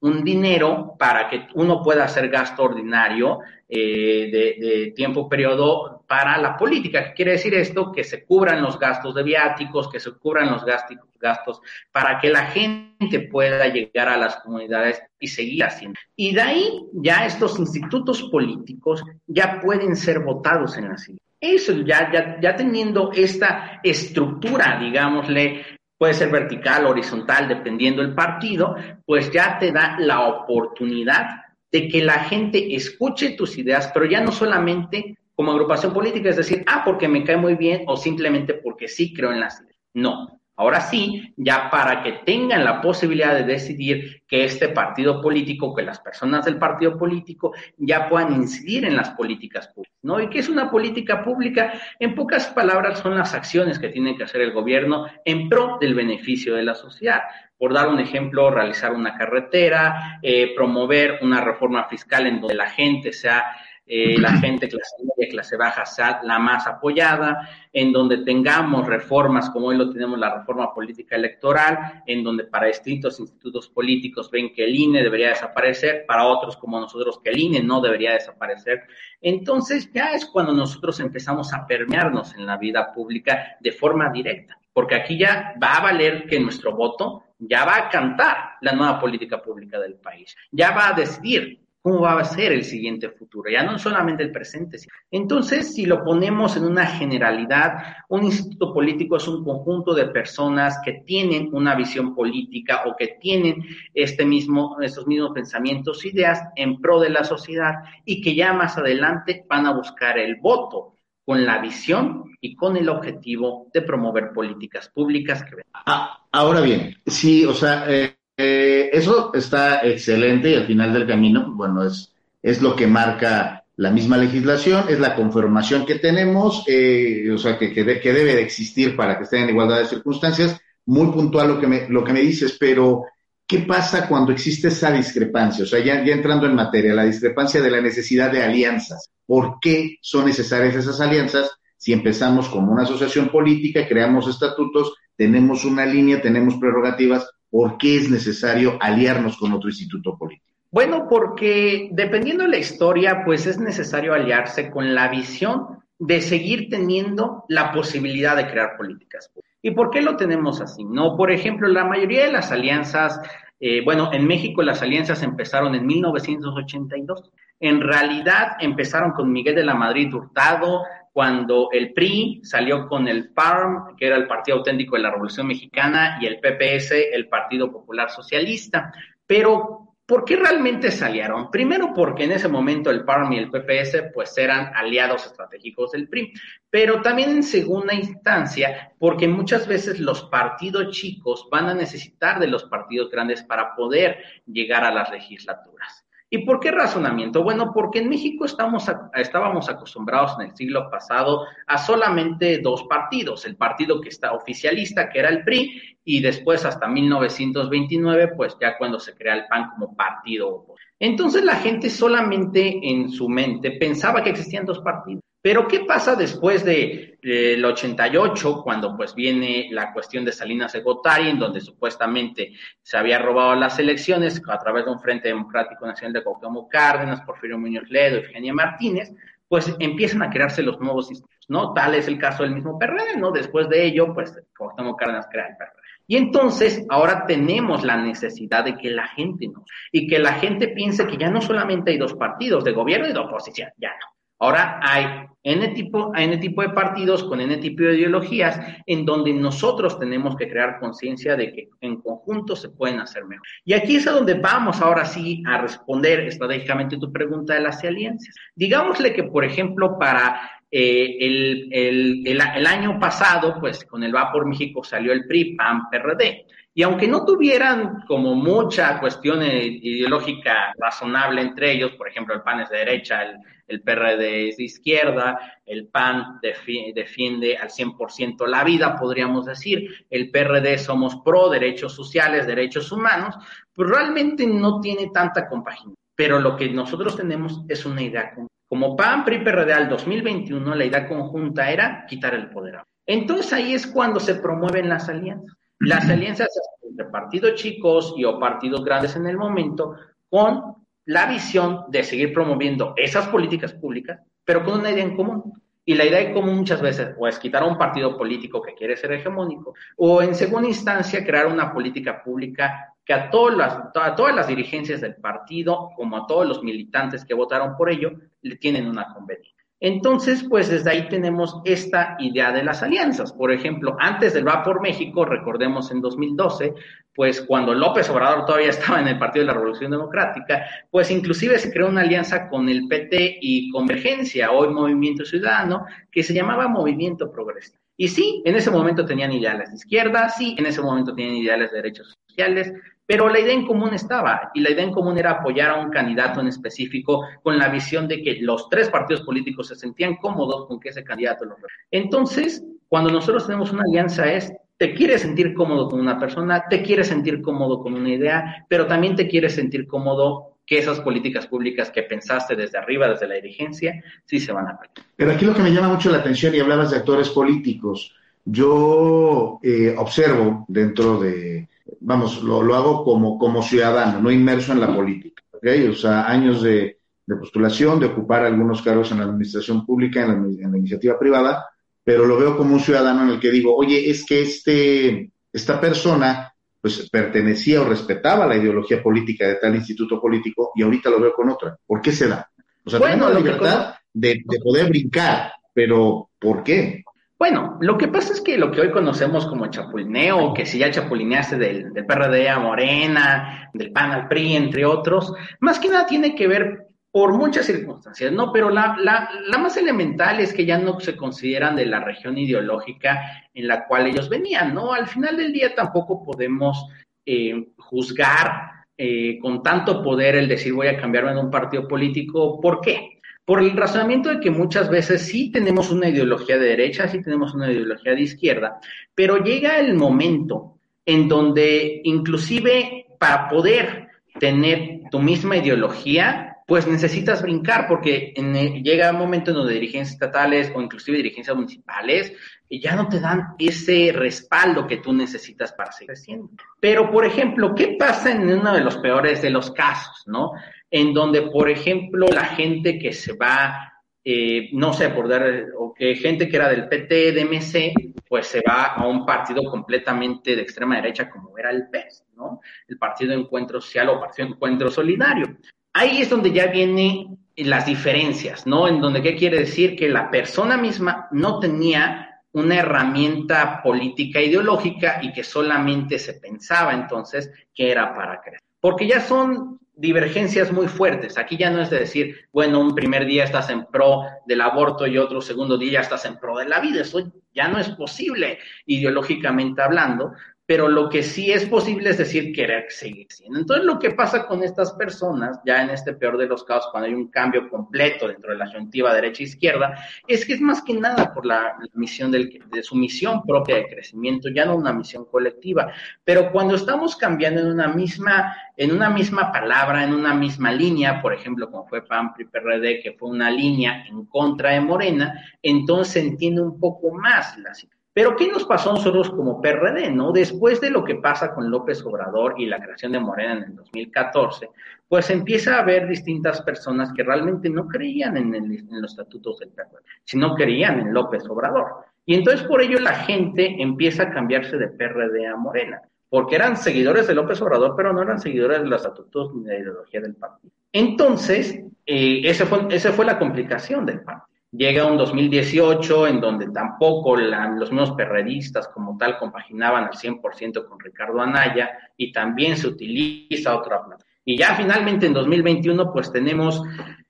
un 0.00 0.22
dinero 0.22 0.94
para 0.96 1.28
que 1.28 1.48
uno 1.54 1.82
pueda 1.82 2.04
hacer 2.04 2.28
gasto 2.28 2.62
ordinario 2.62 3.40
eh, 3.68 4.30
de, 4.30 4.92
tiempo 4.92 5.28
periodo 5.28 6.04
para 6.06 6.38
la 6.38 6.56
política. 6.56 7.04
¿Qué 7.04 7.14
quiere 7.14 7.32
decir 7.32 7.54
esto? 7.54 7.90
Que 7.90 8.04
se 8.04 8.24
cubran 8.24 8.62
los 8.62 8.78
gastos 8.78 9.14
de 9.14 9.24
viáticos, 9.24 9.90
que 9.90 9.98
se 9.98 10.12
cubran 10.12 10.50
los 10.50 10.64
gastos, 10.64 11.60
para 11.90 12.20
que 12.20 12.30
la 12.30 12.46
gente 12.46 13.20
pueda 13.28 13.66
llegar 13.66 14.08
a 14.08 14.16
las 14.16 14.36
comunidades 14.36 15.02
y 15.18 15.26
seguir 15.26 15.64
haciendo. 15.64 15.98
Y 16.14 16.32
de 16.32 16.42
ahí 16.42 16.86
ya 16.92 17.26
estos 17.26 17.58
institutos 17.58 18.22
políticos 18.30 19.02
ya 19.26 19.60
pueden 19.60 19.96
ser 19.96 20.20
votados 20.20 20.78
en 20.78 20.88
la 20.88 20.96
ciudad. 20.96 21.27
Eso, 21.40 21.72
ya, 21.84 22.10
ya, 22.12 22.40
ya 22.40 22.56
teniendo 22.56 23.12
esta 23.12 23.80
estructura, 23.82 24.78
digámosle, 24.80 25.64
puede 25.96 26.14
ser 26.14 26.30
vertical, 26.30 26.86
horizontal, 26.86 27.48
dependiendo 27.48 28.02
del 28.02 28.14
partido, 28.14 28.76
pues 29.04 29.30
ya 29.30 29.58
te 29.58 29.72
da 29.72 29.96
la 29.98 30.26
oportunidad 30.26 31.42
de 31.70 31.88
que 31.88 32.02
la 32.02 32.20
gente 32.20 32.74
escuche 32.74 33.30
tus 33.30 33.58
ideas, 33.58 33.90
pero 33.92 34.06
ya 34.06 34.20
no 34.20 34.32
solamente 34.32 35.16
como 35.34 35.52
agrupación 35.52 35.92
política, 35.92 36.30
es 36.30 36.36
decir, 36.36 36.64
ah, 36.66 36.82
porque 36.84 37.06
me 37.06 37.22
cae 37.22 37.36
muy 37.36 37.54
bien 37.54 37.84
o 37.86 37.96
simplemente 37.96 38.54
porque 38.54 38.88
sí 38.88 39.14
creo 39.14 39.32
en 39.32 39.40
las 39.40 39.60
ideas. 39.60 39.76
No, 39.94 40.37
Ahora 40.58 40.80
sí, 40.80 41.32
ya 41.36 41.70
para 41.70 42.02
que 42.02 42.14
tengan 42.26 42.64
la 42.64 42.80
posibilidad 42.80 43.32
de 43.32 43.44
decidir 43.44 44.24
que 44.26 44.42
este 44.42 44.70
partido 44.70 45.22
político, 45.22 45.72
que 45.72 45.82
las 45.82 46.00
personas 46.00 46.44
del 46.44 46.58
partido 46.58 46.98
político 46.98 47.54
ya 47.76 48.08
puedan 48.08 48.34
incidir 48.34 48.84
en 48.84 48.96
las 48.96 49.10
políticas 49.10 49.68
públicas, 49.68 49.96
¿no? 50.02 50.20
Y 50.20 50.28
que 50.28 50.40
es 50.40 50.48
una 50.48 50.68
política 50.68 51.22
pública, 51.22 51.72
en 52.00 52.16
pocas 52.16 52.48
palabras, 52.48 52.98
son 52.98 53.16
las 53.16 53.34
acciones 53.34 53.78
que 53.78 53.90
tiene 53.90 54.16
que 54.16 54.24
hacer 54.24 54.40
el 54.40 54.52
gobierno 54.52 55.06
en 55.24 55.48
pro 55.48 55.78
del 55.80 55.94
beneficio 55.94 56.56
de 56.56 56.64
la 56.64 56.74
sociedad. 56.74 57.20
Por 57.56 57.72
dar 57.72 57.86
un 57.86 58.00
ejemplo, 58.00 58.50
realizar 58.50 58.92
una 58.92 59.16
carretera, 59.16 60.18
eh, 60.22 60.54
promover 60.56 61.20
una 61.22 61.40
reforma 61.40 61.84
fiscal 61.84 62.26
en 62.26 62.40
donde 62.40 62.56
la 62.56 62.68
gente 62.68 63.12
sea 63.12 63.44
eh, 63.88 64.18
la 64.18 64.32
gente 64.40 64.68
clase 64.68 64.96
media, 65.00 65.30
clase 65.30 65.56
baja 65.56 65.86
sea 65.86 66.20
la 66.22 66.38
más 66.38 66.66
apoyada, 66.66 67.48
en 67.72 67.92
donde 67.92 68.18
tengamos 68.18 68.86
reformas 68.86 69.48
como 69.50 69.68
hoy 69.68 69.76
lo 69.76 69.90
tenemos 69.90 70.18
la 70.18 70.38
reforma 70.38 70.72
política 70.74 71.16
electoral, 71.16 72.02
en 72.06 72.22
donde 72.22 72.44
para 72.44 72.66
distintos 72.66 73.18
institutos 73.18 73.68
políticos 73.68 74.30
ven 74.30 74.52
que 74.52 74.64
el 74.64 74.76
INE 74.76 75.02
debería 75.02 75.30
desaparecer, 75.30 76.04
para 76.06 76.26
otros 76.26 76.56
como 76.56 76.78
nosotros 76.78 77.18
que 77.22 77.30
el 77.30 77.38
INE 77.38 77.62
no 77.62 77.80
debería 77.80 78.12
desaparecer. 78.12 78.82
Entonces 79.20 79.90
ya 79.92 80.12
es 80.12 80.26
cuando 80.26 80.52
nosotros 80.52 81.00
empezamos 81.00 81.52
a 81.52 81.66
permearnos 81.66 82.34
en 82.34 82.46
la 82.46 82.56
vida 82.56 82.92
pública 82.92 83.56
de 83.60 83.72
forma 83.72 84.10
directa, 84.10 84.58
porque 84.72 84.94
aquí 84.94 85.18
ya 85.18 85.54
va 85.62 85.76
a 85.76 85.82
valer 85.82 86.26
que 86.26 86.38
nuestro 86.38 86.76
voto 86.76 87.24
ya 87.38 87.64
va 87.64 87.76
a 87.76 87.88
cantar 87.88 88.36
la 88.60 88.72
nueva 88.72 88.98
política 88.98 89.40
pública 89.40 89.78
del 89.78 89.94
país, 89.94 90.36
ya 90.50 90.72
va 90.72 90.88
a 90.88 90.92
decidir 90.92 91.67
cómo 91.88 92.02
va 92.02 92.20
a 92.20 92.24
ser 92.24 92.52
el 92.52 92.64
siguiente 92.64 93.08
futuro, 93.08 93.50
ya 93.50 93.62
no 93.62 93.78
solamente 93.78 94.22
el 94.22 94.30
presente. 94.30 94.78
Entonces, 95.10 95.74
si 95.74 95.86
lo 95.86 96.04
ponemos 96.04 96.54
en 96.56 96.64
una 96.64 96.84
generalidad, 96.84 97.82
un 98.08 98.24
instituto 98.24 98.74
político 98.74 99.16
es 99.16 99.26
un 99.26 99.42
conjunto 99.42 99.94
de 99.94 100.08
personas 100.08 100.80
que 100.84 101.02
tienen 101.06 101.48
una 101.52 101.74
visión 101.74 102.14
política 102.14 102.82
o 102.84 102.94
que 102.94 103.16
tienen 103.18 103.64
este 103.94 104.26
mismo, 104.26 104.76
estos 104.82 105.06
mismos 105.06 105.30
pensamientos, 105.32 106.04
ideas 106.04 106.42
en 106.56 106.78
pro 106.78 107.00
de 107.00 107.08
la 107.08 107.24
sociedad 107.24 107.76
y 108.04 108.20
que 108.20 108.34
ya 108.34 108.52
más 108.52 108.76
adelante 108.76 109.46
van 109.48 109.64
a 109.64 109.72
buscar 109.72 110.18
el 110.18 110.36
voto 110.36 110.94
con 111.24 111.46
la 111.46 111.58
visión 111.58 112.24
y 112.42 112.54
con 112.54 112.76
el 112.76 112.90
objetivo 112.90 113.70
de 113.72 113.80
promover 113.80 114.32
políticas 114.34 114.90
públicas. 114.90 115.42
Que... 115.42 115.62
Ah, 115.72 116.26
ahora 116.32 116.60
bien, 116.60 116.96
sí, 117.06 117.46
o 117.46 117.54
sea, 117.54 117.84
eh, 117.88 118.17
eh, 118.40 118.90
eso 118.92 119.34
está 119.34 119.84
excelente 119.84 120.50
y 120.50 120.54
al 120.54 120.66
final 120.66 120.92
del 120.92 121.08
camino, 121.08 121.52
bueno, 121.54 121.84
es, 121.84 122.12
es 122.40 122.62
lo 122.62 122.76
que 122.76 122.86
marca 122.86 123.64
la 123.74 123.90
misma 123.90 124.16
legislación, 124.16 124.84
es 124.88 125.00
la 125.00 125.16
conformación 125.16 125.84
que 125.84 125.96
tenemos, 125.96 126.62
eh, 126.68 127.28
o 127.32 127.36
sea, 127.36 127.58
que, 127.58 127.72
que, 127.72 127.82
debe 127.84 128.36
de 128.36 128.42
existir 128.42 128.94
para 128.94 129.18
que 129.18 129.24
estén 129.24 129.42
en 129.42 129.50
igualdad 129.50 129.80
de 129.80 129.86
circunstancias. 129.86 130.56
Muy 130.86 131.10
puntual 131.12 131.48
lo 131.48 131.60
que 131.60 131.66
me, 131.66 131.88
lo 131.88 132.04
que 132.04 132.12
me 132.12 132.20
dices, 132.20 132.56
pero 132.58 133.06
¿qué 133.44 133.58
pasa 133.58 134.06
cuando 134.06 134.30
existe 134.30 134.68
esa 134.68 134.92
discrepancia? 134.92 135.64
O 135.64 135.66
sea, 135.66 135.80
ya, 135.80 136.04
ya 136.04 136.14
entrando 136.14 136.46
en 136.46 136.54
materia, 136.54 136.94
la 136.94 137.04
discrepancia 137.04 137.60
de 137.60 137.70
la 137.72 137.80
necesidad 137.80 138.30
de 138.30 138.42
alianzas. 138.44 139.10
¿Por 139.26 139.58
qué 139.60 139.96
son 140.00 140.26
necesarias 140.26 140.76
esas 140.76 141.00
alianzas? 141.00 141.50
Si 141.76 141.92
empezamos 141.92 142.48
como 142.48 142.72
una 142.72 142.84
asociación 142.84 143.30
política, 143.30 143.86
creamos 143.88 144.28
estatutos, 144.28 144.94
tenemos 145.16 145.64
una 145.64 145.84
línea, 145.84 146.22
tenemos 146.22 146.54
prerrogativas, 146.56 147.28
¿por 147.50 147.78
qué 147.78 147.96
es 147.96 148.10
necesario 148.10 148.78
aliarnos 148.80 149.36
con 149.36 149.52
otro 149.52 149.68
instituto 149.68 150.16
político? 150.16 150.46
Bueno, 150.70 151.06
porque 151.08 151.88
dependiendo 151.92 152.44
de 152.44 152.50
la 152.50 152.58
historia, 152.58 153.22
pues 153.24 153.46
es 153.46 153.58
necesario 153.58 154.12
aliarse 154.12 154.70
con 154.70 154.94
la 154.94 155.08
visión 155.08 155.78
de 155.98 156.20
seguir 156.20 156.68
teniendo 156.68 157.44
la 157.48 157.72
posibilidad 157.72 158.36
de 158.36 158.46
crear 158.46 158.76
políticas. 158.76 159.30
¿Y 159.62 159.72
por 159.72 159.90
qué 159.90 160.02
lo 160.02 160.16
tenemos 160.16 160.60
así? 160.60 160.84
No, 160.84 161.16
por 161.16 161.30
ejemplo, 161.30 161.68
la 161.68 161.84
mayoría 161.84 162.26
de 162.26 162.32
las 162.32 162.52
alianzas, 162.52 163.20
eh, 163.58 163.82
bueno, 163.84 164.12
en 164.12 164.26
México 164.26 164.62
las 164.62 164.82
alianzas 164.82 165.22
empezaron 165.22 165.74
en 165.74 165.86
1982. 165.86 167.32
En 167.60 167.80
realidad 167.80 168.52
empezaron 168.60 169.12
con 169.12 169.32
Miguel 169.32 169.56
de 169.56 169.64
la 169.64 169.74
Madrid 169.74 170.14
Hurtado, 170.14 170.84
cuando 171.12 171.68
el 171.72 171.92
PRI 171.92 172.40
salió 172.44 172.86
con 172.86 173.08
el 173.08 173.30
PARM, 173.30 173.96
que 173.96 174.06
era 174.06 174.16
el 174.16 174.26
Partido 174.26 174.58
Auténtico 174.58 174.96
de 174.96 175.02
la 175.02 175.10
Revolución 175.10 175.46
Mexicana, 175.46 176.18
y 176.20 176.26
el 176.26 176.40
PPS, 176.40 176.92
el 177.12 177.28
Partido 177.28 177.70
Popular 177.70 178.10
Socialista. 178.10 178.92
Pero, 179.26 179.94
¿por 180.06 180.24
qué 180.24 180.36
realmente 180.36 180.90
salieron? 180.90 181.50
Primero 181.50 181.92
porque 181.94 182.24
en 182.24 182.32
ese 182.32 182.48
momento 182.48 182.90
el 182.90 183.04
PARM 183.04 183.32
y 183.32 183.38
el 183.38 183.50
PPS 183.50 184.10
pues 184.14 184.36
eran 184.38 184.72
aliados 184.74 185.26
estratégicos 185.26 185.92
del 185.92 186.08
PRI, 186.08 186.32
pero 186.70 187.02
también 187.02 187.30
en 187.30 187.42
segunda 187.42 187.94
instancia 187.94 188.92
porque 188.98 189.28
muchas 189.28 189.66
veces 189.66 190.00
los 190.00 190.22
partidos 190.24 190.94
chicos 190.96 191.48
van 191.50 191.66
a 191.66 191.74
necesitar 191.74 192.38
de 192.38 192.46
los 192.46 192.64
partidos 192.64 193.10
grandes 193.10 193.42
para 193.42 193.74
poder 193.74 194.18
llegar 194.46 194.84
a 194.84 194.92
las 194.92 195.10
legislaturas. 195.10 195.97
¿Y 196.30 196.44
por 196.44 196.60
qué 196.60 196.70
razonamiento? 196.70 197.42
Bueno, 197.42 197.72
porque 197.72 198.00
en 198.00 198.10
México 198.10 198.44
estamos, 198.44 198.84
estábamos 199.14 199.68
acostumbrados 199.70 200.36
en 200.38 200.48
el 200.48 200.56
siglo 200.56 200.90
pasado 200.90 201.46
a 201.66 201.78
solamente 201.78 202.58
dos 202.58 202.84
partidos, 202.84 203.46
el 203.46 203.56
partido 203.56 204.00
que 204.00 204.10
está 204.10 204.34
oficialista, 204.34 205.08
que 205.08 205.20
era 205.20 205.30
el 205.30 205.42
PRI, 205.42 205.96
y 206.04 206.20
después 206.20 206.66
hasta 206.66 206.86
1929, 206.86 208.34
pues 208.36 208.56
ya 208.60 208.76
cuando 208.76 209.00
se 209.00 209.14
crea 209.14 209.34
el 209.34 209.46
PAN 209.46 209.70
como 209.70 209.96
partido. 209.96 210.66
Entonces 210.98 211.44
la 211.44 211.56
gente 211.56 211.88
solamente 211.88 212.78
en 212.82 213.08
su 213.08 213.28
mente 213.28 213.72
pensaba 213.72 214.22
que 214.22 214.30
existían 214.30 214.66
dos 214.66 214.80
partidos. 214.80 215.22
Pero 215.40 215.68
¿qué 215.68 215.80
pasa 215.80 216.16
después 216.16 216.64
del 216.64 217.16
de, 217.22 217.64
88, 217.64 218.60
cuando 218.62 218.96
pues 218.96 219.14
viene 219.14 219.68
la 219.70 219.92
cuestión 219.92 220.24
de 220.24 220.32
Salinas 220.32 220.72
de 220.72 220.80
Gotari, 220.80 221.30
en 221.30 221.38
donde 221.38 221.60
supuestamente 221.60 222.54
se 222.82 222.96
había 222.96 223.20
robado 223.20 223.54
las 223.54 223.78
elecciones 223.78 224.42
a 224.48 224.58
través 224.58 224.84
de 224.84 224.90
un 224.90 225.00
Frente 225.00 225.28
Democrático 225.28 225.86
Nacional 225.86 226.12
de 226.12 226.24
Cuauhtémoc 226.24 226.70
Cárdenas, 226.70 227.20
Porfirio 227.20 227.58
Muñoz 227.58 227.88
Ledo, 227.88 228.16
Eugenia 228.16 228.52
Martínez, 228.52 229.12
pues 229.46 229.74
empiezan 229.78 230.22
a 230.22 230.30
crearse 230.30 230.62
los 230.62 230.80
nuevos 230.80 231.06
sistemas, 231.06 231.38
¿no? 231.48 231.72
Tal 231.72 231.94
es 231.94 232.08
el 232.08 232.18
caso 232.18 232.42
del 232.42 232.54
mismo 232.54 232.76
PRD, 232.76 233.16
¿no? 233.16 233.30
Después 233.30 233.68
de 233.68 233.86
ello, 233.86 234.12
pues 234.12 234.36
Cuauhtémoc 234.56 234.98
Cárdenas 234.98 235.28
crea 235.30 235.46
el 235.46 235.56
PRD. 235.56 235.72
Y 236.08 236.16
entonces 236.16 236.84
ahora 236.88 237.26
tenemos 237.26 237.84
la 237.84 237.96
necesidad 237.96 238.64
de 238.64 238.76
que 238.76 238.90
la 238.90 239.06
gente 239.08 239.46
no, 239.46 239.64
y 239.92 240.08
que 240.08 240.18
la 240.18 240.32
gente 240.34 240.68
piense 240.68 241.06
que 241.06 241.16
ya 241.16 241.30
no 241.30 241.40
solamente 241.40 241.92
hay 241.92 241.98
dos 241.98 242.14
partidos, 242.14 242.64
de 242.64 242.72
gobierno 242.72 243.08
y 243.08 243.12
de 243.12 243.18
oposición, 243.18 243.70
ya 243.76 243.90
no. 243.90 244.17
Ahora 244.38 244.78
hay 244.82 245.26
N 245.42 245.68
tipo, 245.68 246.12
N 246.14 246.36
tipo 246.38 246.62
de 246.62 246.70
partidos 246.70 247.24
con 247.24 247.40
N 247.40 247.56
tipo 247.58 247.82
de 247.82 247.94
ideologías 247.94 248.60
en 248.86 249.06
donde 249.06 249.32
nosotros 249.32 249.98
tenemos 249.98 250.36
que 250.36 250.48
crear 250.48 250.78
conciencia 250.78 251.36
de 251.36 251.52
que 251.52 251.68
en 251.80 252.00
conjunto 252.00 252.54
se 252.54 252.68
pueden 252.68 253.00
hacer 253.00 253.24
mejor. 253.24 253.46
Y 253.64 253.72
aquí 253.72 253.96
es 253.96 254.06
a 254.06 254.12
donde 254.12 254.34
vamos 254.34 254.80
ahora 254.80 255.04
sí 255.04 255.42
a 255.46 255.58
responder 255.58 256.20
estratégicamente 256.20 256.98
tu 256.98 257.12
pregunta 257.12 257.54
de 257.54 257.60
las 257.60 257.82
alianzas. 257.84 258.34
Digámosle 258.54 259.12
que, 259.12 259.24
por 259.24 259.44
ejemplo, 259.44 259.98
para 259.98 260.40
eh, 260.70 261.16
el, 261.20 261.68
el, 261.72 262.26
el, 262.26 262.66
año 262.66 263.00
pasado, 263.00 263.56
pues 263.58 263.84
con 263.86 264.04
el 264.04 264.14
Va 264.14 264.30
por 264.30 264.46
México 264.46 264.84
salió 264.84 265.12
el 265.12 265.26
PRI, 265.26 265.56
PAN, 265.56 265.88
PRD. 265.90 266.44
Y 266.78 266.84
aunque 266.84 267.08
no 267.08 267.24
tuvieran 267.24 268.04
como 268.06 268.36
mucha 268.36 269.00
cuestión 269.00 269.42
ideológica 269.42 270.72
razonable 270.78 271.40
entre 271.40 271.72
ellos, 271.72 271.90
por 271.96 272.06
ejemplo, 272.06 272.36
el 272.36 272.42
PAN 272.42 272.60
es 272.60 272.70
de 272.70 272.78
derecha, 272.78 273.24
el, 273.24 273.38
el 273.66 273.82
PRD 273.82 274.50
es 274.50 274.58
de 274.58 274.62
izquierda, 274.62 275.40
el 275.66 275.88
PAN 275.88 276.38
defiende 276.40 277.56
al 277.56 277.70
100% 277.70 278.46
la 278.46 278.62
vida, 278.62 278.94
podríamos 278.94 279.46
decir, 279.46 280.06
el 280.08 280.30
PRD 280.30 280.78
somos 280.78 281.16
pro 281.24 281.50
derechos 281.50 281.96
sociales, 281.96 282.46
derechos 282.46 282.92
humanos, 282.92 283.34
pues 283.74 283.90
realmente 283.90 284.46
no 284.46 284.80
tiene 284.80 285.10
tanta 285.12 285.48
compaginación. 285.48 285.96
Pero 286.14 286.38
lo 286.38 286.54
que 286.54 286.68
nosotros 286.68 287.16
tenemos 287.16 287.64
es 287.68 287.84
una 287.86 288.02
idea 288.02 288.32
Como 288.68 288.94
PAN, 288.94 289.24
PRI, 289.24 289.40
PRD 289.40 289.72
al 289.72 289.88
2021, 289.88 290.76
la 290.76 290.84
idea 290.84 291.08
conjunta 291.08 291.72
era 291.72 292.06
quitar 292.06 292.34
el 292.34 292.50
poder. 292.50 292.84
Entonces 293.04 293.52
ahí 293.52 293.74
es 293.74 293.84
cuando 293.84 294.20
se 294.20 294.36
promueven 294.36 294.88
las 294.88 295.08
alianzas. 295.08 295.58
Las 295.80 296.08
alianzas 296.08 296.48
entre 296.82 297.04
partidos 297.06 297.54
chicos 297.54 298.14
y 298.16 298.24
o 298.24 298.38
partidos 298.38 298.84
grandes 298.84 299.14
en 299.16 299.26
el 299.26 299.36
momento 299.36 299.94
con 300.28 300.76
la 301.04 301.26
visión 301.26 301.84
de 301.88 302.02
seguir 302.02 302.34
promoviendo 302.34 302.94
esas 302.96 303.28
políticas 303.28 303.72
públicas, 303.72 304.20
pero 304.44 304.64
con 304.64 304.80
una 304.80 304.90
idea 304.90 305.04
en 305.04 305.16
común. 305.16 305.52
Y 305.84 305.94
la 305.94 306.04
idea 306.04 306.20
en 306.20 306.34
común 306.34 306.56
muchas 306.56 306.82
veces 306.82 307.14
o 307.18 307.26
es 307.26 307.38
quitar 307.38 307.62
a 307.62 307.66
un 307.66 307.78
partido 307.78 308.18
político 308.18 308.60
que 308.60 308.74
quiere 308.74 308.94
ser 308.96 309.12
hegemónico, 309.12 309.72
o 309.96 310.20
en 310.20 310.34
segunda 310.34 310.68
instancia 310.68 311.24
crear 311.24 311.46
una 311.46 311.72
política 311.72 312.22
pública 312.22 312.94
que 313.06 313.14
a 313.14 313.30
todas 313.30 313.56
las, 313.56 313.72
a 313.94 314.14
todas 314.14 314.36
las 314.36 314.48
dirigencias 314.48 315.00
del 315.00 315.16
partido, 315.16 315.92
como 315.96 316.18
a 316.18 316.26
todos 316.26 316.46
los 316.46 316.62
militantes 316.62 317.24
que 317.24 317.32
votaron 317.32 317.74
por 317.74 317.90
ello, 317.90 318.12
le 318.42 318.56
tienen 318.56 318.86
una 318.86 319.14
conveniencia. 319.14 319.57
Entonces, 319.80 320.44
pues 320.48 320.68
desde 320.68 320.90
ahí 320.90 321.08
tenemos 321.08 321.60
esta 321.64 322.16
idea 322.18 322.50
de 322.50 322.64
las 322.64 322.82
alianzas. 322.82 323.32
Por 323.32 323.52
ejemplo, 323.52 323.96
antes 324.00 324.34
del 324.34 324.46
Va 324.46 324.64
por 324.64 324.80
México, 324.80 325.24
recordemos 325.24 325.92
en 325.92 326.00
2012, 326.00 326.74
pues 327.14 327.40
cuando 327.42 327.74
López 327.74 328.10
Obrador 328.10 328.44
todavía 328.44 328.70
estaba 328.70 329.00
en 329.00 329.08
el 329.08 329.18
Partido 329.18 329.44
de 329.44 329.52
la 329.52 329.54
Revolución 329.54 329.92
Democrática, 329.92 330.64
pues 330.90 331.10
inclusive 331.10 331.58
se 331.58 331.72
creó 331.72 331.88
una 331.88 332.00
alianza 332.00 332.48
con 332.48 332.68
el 332.68 332.88
PT 332.88 333.38
y 333.40 333.70
Convergencia, 333.70 334.50
hoy 334.50 334.68
Movimiento 334.68 335.24
Ciudadano, 335.24 335.86
que 336.10 336.22
se 336.24 336.34
llamaba 336.34 336.66
Movimiento 336.66 337.30
Progresista. 337.30 337.78
Y 337.96 338.08
sí, 338.08 338.42
en 338.44 338.54
ese 338.54 338.70
momento 338.70 339.04
tenían 339.04 339.32
ideales 339.32 339.70
de 339.70 339.76
izquierda, 339.76 340.28
sí, 340.28 340.54
en 340.58 340.66
ese 340.66 340.80
momento 340.80 341.14
tenían 341.14 341.36
ideales 341.36 341.70
de 341.70 341.76
derechos 341.76 342.16
sociales, 342.28 342.72
pero 343.08 343.30
la 343.30 343.40
idea 343.40 343.54
en 343.54 343.66
común 343.66 343.94
estaba, 343.94 344.50
y 344.52 344.60
la 344.60 344.70
idea 344.70 344.84
en 344.84 344.92
común 344.92 345.16
era 345.16 345.30
apoyar 345.30 345.70
a 345.70 345.80
un 345.80 345.88
candidato 345.88 346.40
en 346.40 346.48
específico 346.48 347.24
con 347.42 347.56
la 347.56 347.70
visión 347.70 348.06
de 348.06 348.22
que 348.22 348.36
los 348.42 348.68
tres 348.68 348.90
partidos 348.90 349.22
políticos 349.22 349.68
se 349.68 349.76
sentían 349.76 350.16
cómodos 350.16 350.66
con 350.66 350.78
que 350.78 350.90
ese 350.90 351.02
candidato 351.02 351.46
lo 351.46 351.56
Entonces, 351.90 352.62
cuando 352.86 353.10
nosotros 353.10 353.46
tenemos 353.46 353.72
una 353.72 353.84
alianza 353.88 354.30
es, 354.30 354.52
te 354.76 354.92
quieres 354.92 355.22
sentir 355.22 355.54
cómodo 355.54 355.88
con 355.88 356.00
una 356.00 356.18
persona, 356.18 356.64
te 356.68 356.82
quieres 356.82 357.06
sentir 357.06 357.40
cómodo 357.40 357.82
con 357.82 357.94
una 357.94 358.10
idea, 358.10 358.66
pero 358.68 358.86
también 358.86 359.16
te 359.16 359.26
quieres 359.26 359.54
sentir 359.54 359.86
cómodo 359.86 360.58
que 360.66 360.76
esas 360.76 361.00
políticas 361.00 361.46
públicas 361.46 361.90
que 361.90 362.02
pensaste 362.02 362.56
desde 362.56 362.76
arriba, 362.76 363.08
desde 363.08 363.26
la 363.26 363.36
dirigencia, 363.36 364.04
sí 364.26 364.38
se 364.38 364.52
van 364.52 364.66
a 364.66 364.72
aplicar. 364.72 365.06
Pero 365.16 365.32
aquí 365.32 365.46
lo 365.46 365.54
que 365.54 365.62
me 365.62 365.72
llama 365.72 365.88
mucho 365.88 366.10
la 366.10 366.18
atención, 366.18 366.54
y 366.54 366.60
hablabas 366.60 366.90
de 366.90 366.98
actores 366.98 367.30
políticos, 367.30 368.14
yo 368.44 369.60
eh, 369.62 369.94
observo 369.96 370.66
dentro 370.68 371.18
de 371.18 371.68
vamos, 372.00 372.42
lo, 372.42 372.62
lo 372.62 372.74
hago 372.74 373.04
como, 373.04 373.38
como 373.38 373.62
ciudadano, 373.62 374.20
no 374.20 374.30
inmerso 374.30 374.72
en 374.72 374.80
la 374.80 374.94
política. 374.94 375.42
¿okay? 375.52 375.86
O 375.86 375.94
sea, 375.94 376.28
años 376.28 376.62
de, 376.62 376.98
de, 377.26 377.36
postulación, 377.36 378.00
de 378.00 378.06
ocupar 378.06 378.44
algunos 378.44 378.82
cargos 378.82 379.10
en 379.10 379.18
la 379.18 379.24
administración 379.24 379.84
pública, 379.84 380.22
en 380.22 380.28
la, 380.28 380.64
en 380.64 380.72
la, 380.72 380.78
iniciativa 380.78 381.18
privada, 381.18 381.66
pero 382.04 382.26
lo 382.26 382.38
veo 382.38 382.56
como 382.56 382.74
un 382.74 382.80
ciudadano 382.80 383.24
en 383.24 383.30
el 383.30 383.40
que 383.40 383.50
digo, 383.50 383.74
oye, 383.74 384.10
es 384.10 384.24
que 384.24 384.42
este, 384.42 385.30
esta 385.52 385.80
persona 385.80 386.52
pues 386.80 387.08
pertenecía 387.10 387.82
o 387.82 387.88
respetaba 387.88 388.46
la 388.46 388.56
ideología 388.56 389.02
política 389.02 389.48
de 389.48 389.56
tal 389.56 389.74
instituto 389.74 390.20
político 390.20 390.70
y 390.76 390.82
ahorita 390.82 391.10
lo 391.10 391.20
veo 391.20 391.32
con 391.32 391.50
otra. 391.50 391.76
¿Por 391.84 392.00
qué 392.00 392.12
se 392.12 392.28
da? 392.28 392.48
O 392.84 392.90
sea, 392.90 393.00
bueno, 393.00 393.26
tenemos 393.26 393.34
la 393.34 393.40
libertad 393.40 393.94
de, 394.12 394.42
de 394.44 394.60
poder 394.60 394.88
brincar, 394.88 395.52
pero 395.74 396.30
¿por 396.38 396.62
qué? 396.62 397.02
Bueno, 397.38 397.78
lo 397.80 397.96
que 397.96 398.08
pasa 398.08 398.32
es 398.32 398.40
que 398.40 398.58
lo 398.58 398.72
que 398.72 398.80
hoy 398.80 398.90
conocemos 398.90 399.46
como 399.46 399.68
chapulineo, 399.68 400.52
que 400.52 400.66
si 400.66 400.78
ya 400.78 400.90
chapulineaste 400.90 401.56
del, 401.56 401.92
del 401.92 402.04
PRD 402.04 402.48
a 402.48 402.58
Morena, 402.58 403.70
del 403.72 403.92
PAN 403.92 404.10
al 404.10 404.28
PRI, 404.28 404.56
entre 404.56 404.84
otros, 404.84 405.32
más 405.60 405.78
que 405.78 405.88
nada 405.88 406.06
tiene 406.06 406.34
que 406.34 406.48
ver 406.48 406.88
por 407.12 407.32
muchas 407.34 407.66
circunstancias, 407.66 408.32
¿no? 408.32 408.52
Pero 408.52 408.70
la, 408.70 408.96
la, 408.98 409.30
la, 409.46 409.58
más 409.58 409.76
elemental 409.76 410.40
es 410.40 410.52
que 410.52 410.66
ya 410.66 410.78
no 410.78 410.98
se 411.00 411.16
consideran 411.16 411.76
de 411.76 411.86
la 411.86 412.00
región 412.00 412.36
ideológica 412.36 413.20
en 413.54 413.68
la 413.68 413.86
cual 413.86 414.08
ellos 414.08 414.28
venían, 414.28 414.74
¿no? 414.74 414.92
Al 414.92 415.06
final 415.06 415.36
del 415.36 415.52
día 415.52 415.74
tampoco 415.74 416.24
podemos 416.24 416.86
eh, 417.24 417.68
juzgar 417.78 418.78
eh, 418.96 419.38
con 419.40 419.62
tanto 419.62 420.02
poder 420.02 420.34
el 420.34 420.48
decir 420.48 420.72
voy 420.72 420.88
a 420.88 421.00
cambiarme 421.00 421.30
en 421.30 421.38
un 421.38 421.50
partido 421.50 421.86
político. 421.86 422.60
¿Por 422.60 422.80
qué? 422.80 423.17
Por 423.48 423.62
el 423.62 423.74
razonamiento 423.74 424.28
de 424.28 424.40
que 424.40 424.50
muchas 424.50 424.90
veces 424.90 425.22
sí 425.22 425.50
tenemos 425.50 425.90
una 425.90 426.10
ideología 426.10 426.58
de 426.58 426.66
derecha, 426.66 427.08
sí 427.08 427.22
tenemos 427.22 427.54
una 427.54 427.72
ideología 427.72 428.14
de 428.14 428.20
izquierda, 428.20 428.78
pero 429.14 429.38
llega 429.38 429.78
el 429.78 429.94
momento 429.94 430.76
en 431.06 431.30
donde 431.30 432.02
inclusive 432.04 433.06
para 433.18 433.48
poder 433.48 434.08
tener 434.38 435.00
tu 435.10 435.20
misma 435.20 435.56
ideología, 435.56 436.58
pues 436.66 436.86
necesitas 436.86 437.40
brincar, 437.40 437.88
porque 437.88 438.34
en, 438.36 438.84
llega 438.84 439.12
un 439.12 439.18
momento 439.18 439.50
en 439.50 439.56
donde 439.56 439.72
dirigencias 439.72 440.12
estatales 440.12 440.70
o 440.74 440.82
inclusive 440.82 441.16
dirigencias 441.16 441.56
municipales 441.56 442.34
ya 442.70 442.94
no 442.94 443.08
te 443.08 443.18
dan 443.18 443.54
ese 443.58 444.12
respaldo 444.12 444.86
que 444.86 444.98
tú 444.98 445.14
necesitas 445.14 445.72
para 445.72 445.90
seguir 445.90 446.08
creciendo. 446.08 446.50
Pero, 446.80 447.10
por 447.10 447.24
ejemplo, 447.24 447.74
¿qué 447.74 447.96
pasa 447.98 448.30
en 448.30 448.42
uno 448.46 448.74
de 448.74 448.82
los 448.82 448.98
peores 448.98 449.40
de 449.40 449.48
los 449.48 449.70
casos, 449.70 450.24
no? 450.26 450.52
En 450.90 451.12
donde, 451.12 451.42
por 451.42 451.68
ejemplo, 451.68 452.26
la 452.28 452.44
gente 452.44 452.98
que 452.98 453.12
se 453.12 453.34
va, 453.34 453.92
eh, 454.24 454.70
no 454.72 454.92
sé, 454.92 455.10
por 455.10 455.28
dar, 455.28 455.66
o 455.78 455.92
que 455.92 456.14
gente 456.16 456.48
que 456.48 456.56
era 456.56 456.68
del 456.68 456.88
PT, 456.88 457.32
MC, 457.44 457.92
pues 458.28 458.46
se 458.46 458.62
va 458.66 458.94
a 458.94 459.06
un 459.06 459.24
partido 459.24 459.62
completamente 459.64 460.54
de 460.54 460.62
extrema 460.62 460.96
derecha 460.96 461.30
como 461.30 461.56
era 461.56 461.70
el 461.70 461.88
PES, 461.88 462.26
¿no? 462.36 462.60
El 462.86 462.98
Partido 462.98 463.32
Encuentro 463.32 463.80
Social 463.80 464.08
o 464.10 464.20
Partido 464.20 464.48
Encuentro 464.48 464.90
Solidario. 464.90 465.56
Ahí 465.94 466.20
es 466.20 466.30
donde 466.30 466.52
ya 466.52 466.66
vienen 466.66 467.38
las 467.56 467.86
diferencias, 467.86 468.66
¿no? 468.66 468.86
En 468.86 469.00
donde, 469.00 469.22
¿qué 469.22 469.34
quiere 469.34 469.60
decir? 469.60 469.96
Que 469.96 470.08
la 470.08 470.30
persona 470.30 470.76
misma 470.76 471.28
no 471.32 471.58
tenía 471.58 472.42
una 472.52 472.76
herramienta 472.78 473.82
política 473.82 474.40
ideológica 474.40 475.18
y 475.22 475.32
que 475.32 475.44
solamente 475.44 476.18
se 476.18 476.34
pensaba 476.34 476.92
entonces 476.92 477.50
que 477.74 477.90
era 477.90 478.14
para 478.14 478.40
crecer. 478.40 478.60
Porque 478.80 479.06
ya 479.06 479.20
son 479.20 479.77
divergencias 479.98 480.72
muy 480.72 480.86
fuertes. 480.86 481.36
Aquí 481.36 481.56
ya 481.56 481.70
no 481.70 481.82
es 481.82 481.90
de 481.90 481.98
decir, 481.98 482.36
bueno, 482.52 482.80
un 482.80 482.94
primer 482.94 483.26
día 483.26 483.42
estás 483.42 483.68
en 483.68 483.84
pro 483.86 484.22
del 484.46 484.60
aborto 484.60 485.06
y 485.06 485.18
otro 485.18 485.40
segundo 485.40 485.76
día 485.76 486.00
estás 486.00 486.24
en 486.24 486.38
pro 486.38 486.56
de 486.56 486.68
la 486.68 486.78
vida. 486.78 487.02
Eso 487.02 487.32
ya 487.52 487.66
no 487.66 487.78
es 487.78 487.88
posible 487.90 488.58
ideológicamente 488.86 489.82
hablando, 489.82 490.34
pero 490.68 490.86
lo 490.86 491.08
que 491.08 491.22
sí 491.22 491.50
es 491.50 491.64
posible 491.64 492.10
es 492.10 492.18
decir 492.18 492.52
querer 492.52 492.84
seguir 492.90 493.26
siendo. 493.30 493.58
Entonces, 493.58 493.86
lo 493.86 493.98
que 493.98 494.10
pasa 494.10 494.46
con 494.46 494.62
estas 494.62 494.92
personas, 494.92 495.58
ya 495.64 495.82
en 495.82 495.88
este 495.88 496.12
peor 496.12 496.36
de 496.36 496.44
los 496.44 496.62
casos, 496.62 496.90
cuando 496.90 497.08
hay 497.08 497.14
un 497.14 497.28
cambio 497.28 497.70
completo 497.70 498.28
dentro 498.28 498.52
de 498.52 498.58
la 498.58 498.66
asuntiva 498.66 499.14
derecha-izquierda, 499.14 499.94
e 500.26 500.34
es 500.34 500.44
que 500.44 500.52
es 500.52 500.60
más 500.60 500.82
que 500.82 500.92
nada 500.92 501.32
por 501.32 501.46
la, 501.46 501.78
misión 501.94 502.30
del, 502.30 502.62
de 502.70 502.82
su 502.82 502.96
misión 502.96 503.44
propia 503.44 503.76
de 503.76 503.88
crecimiento, 503.88 504.50
ya 504.50 504.66
no 504.66 504.76
una 504.76 504.92
misión 504.92 505.24
colectiva. 505.24 505.90
Pero 506.22 506.52
cuando 506.52 506.74
estamos 506.74 507.16
cambiando 507.16 507.62
en 507.62 507.68
una 507.68 507.88
misma, 507.88 508.54
en 508.76 508.92
una 508.92 509.08
misma 509.08 509.50
palabra, 509.50 510.04
en 510.04 510.12
una 510.12 510.34
misma 510.34 510.70
línea, 510.70 511.22
por 511.22 511.32
ejemplo, 511.32 511.70
como 511.70 511.88
fue 511.88 512.06
PAN, 512.06 512.34
PRI, 512.34 512.44
PRD, 512.44 513.00
que 513.00 513.12
fue 513.18 513.30
una 513.30 513.50
línea 513.50 514.04
en 514.06 514.26
contra 514.26 514.72
de 514.72 514.82
Morena, 514.82 515.32
entonces 515.62 516.22
entiende 516.22 516.60
un 516.60 516.78
poco 516.78 517.10
más 517.14 517.56
la 517.56 517.72
situación 517.72 517.97
pero 518.18 518.34
¿qué 518.34 518.48
nos 518.48 518.64
pasó 518.64 518.90
a 518.90 518.94
nosotros 518.94 519.30
como 519.30 519.62
PRD, 519.62 520.10
no? 520.10 520.32
Después 520.32 520.80
de 520.80 520.90
lo 520.90 521.04
que 521.04 521.14
pasa 521.14 521.54
con 521.54 521.70
López 521.70 522.04
Obrador 522.04 522.56
y 522.58 522.66
la 522.66 522.82
creación 522.82 523.12
de 523.12 523.20
Morena 523.20 523.52
en 523.52 523.62
el 523.62 523.76
2014, 523.76 524.70
pues 525.06 525.30
empieza 525.30 525.76
a 525.76 525.82
haber 525.82 526.08
distintas 526.08 526.60
personas 526.62 527.12
que 527.12 527.22
realmente 527.22 527.70
no 527.70 527.86
creían 527.86 528.36
en, 528.36 529.00
los 529.00 529.12
estatutos 529.12 529.60
del 529.60 529.68
PRD, 529.68 530.02
sino 530.24 530.56
creían 530.56 530.98
en 530.98 531.14
López 531.14 531.48
Obrador. 531.48 532.06
Y 532.26 532.34
entonces 532.34 532.66
por 532.66 532.82
ello 532.82 532.98
la 532.98 533.14
gente 533.14 533.80
empieza 533.80 534.24
a 534.24 534.30
cambiarse 534.32 534.76
de 534.78 534.88
PRD 534.88 535.46
a 535.46 535.54
Morena, 535.54 536.02
porque 536.28 536.56
eran 536.56 536.76
seguidores 536.76 537.28
de 537.28 537.34
López 537.34 537.62
Obrador, 537.62 537.94
pero 537.96 538.12
no 538.12 538.22
eran 538.22 538.40
seguidores 538.40 538.80
de 538.80 538.88
los 538.88 539.00
estatutos 539.00 539.54
ni 539.54 539.62
de 539.62 539.74
la 539.74 539.78
ideología 539.78 540.20
del 540.20 540.34
partido. 540.34 540.72
Entonces, 540.92 541.84
eh, 542.04 542.40
esa 542.42 542.66
fue, 542.66 542.80
esa 542.90 543.12
fue 543.12 543.24
la 543.24 543.38
complicación 543.38 544.04
del 544.06 544.22
partido. 544.22 544.57
Llega 544.70 545.06
un 545.06 545.16
2018 545.16 546.26
en 546.26 546.40
donde 546.40 546.70
tampoco 546.70 547.36
la, 547.36 547.68
los 547.68 547.90
mismos 547.90 548.12
perredistas 548.12 548.88
como 548.88 549.16
tal 549.16 549.38
compaginaban 549.38 550.04
al 550.04 550.12
100% 550.12 550.86
con 550.86 551.00
Ricardo 551.00 551.40
Anaya 551.40 551.90
y 552.16 552.30
también 552.32 552.76
se 552.76 552.88
utiliza 552.88 553.76
otra 553.76 554.04
plataforma. 554.04 554.24
Y 554.44 554.56
ya 554.56 554.74
finalmente 554.74 555.26
en 555.26 555.34
2021 555.34 556.12
pues 556.12 556.32
tenemos 556.32 556.82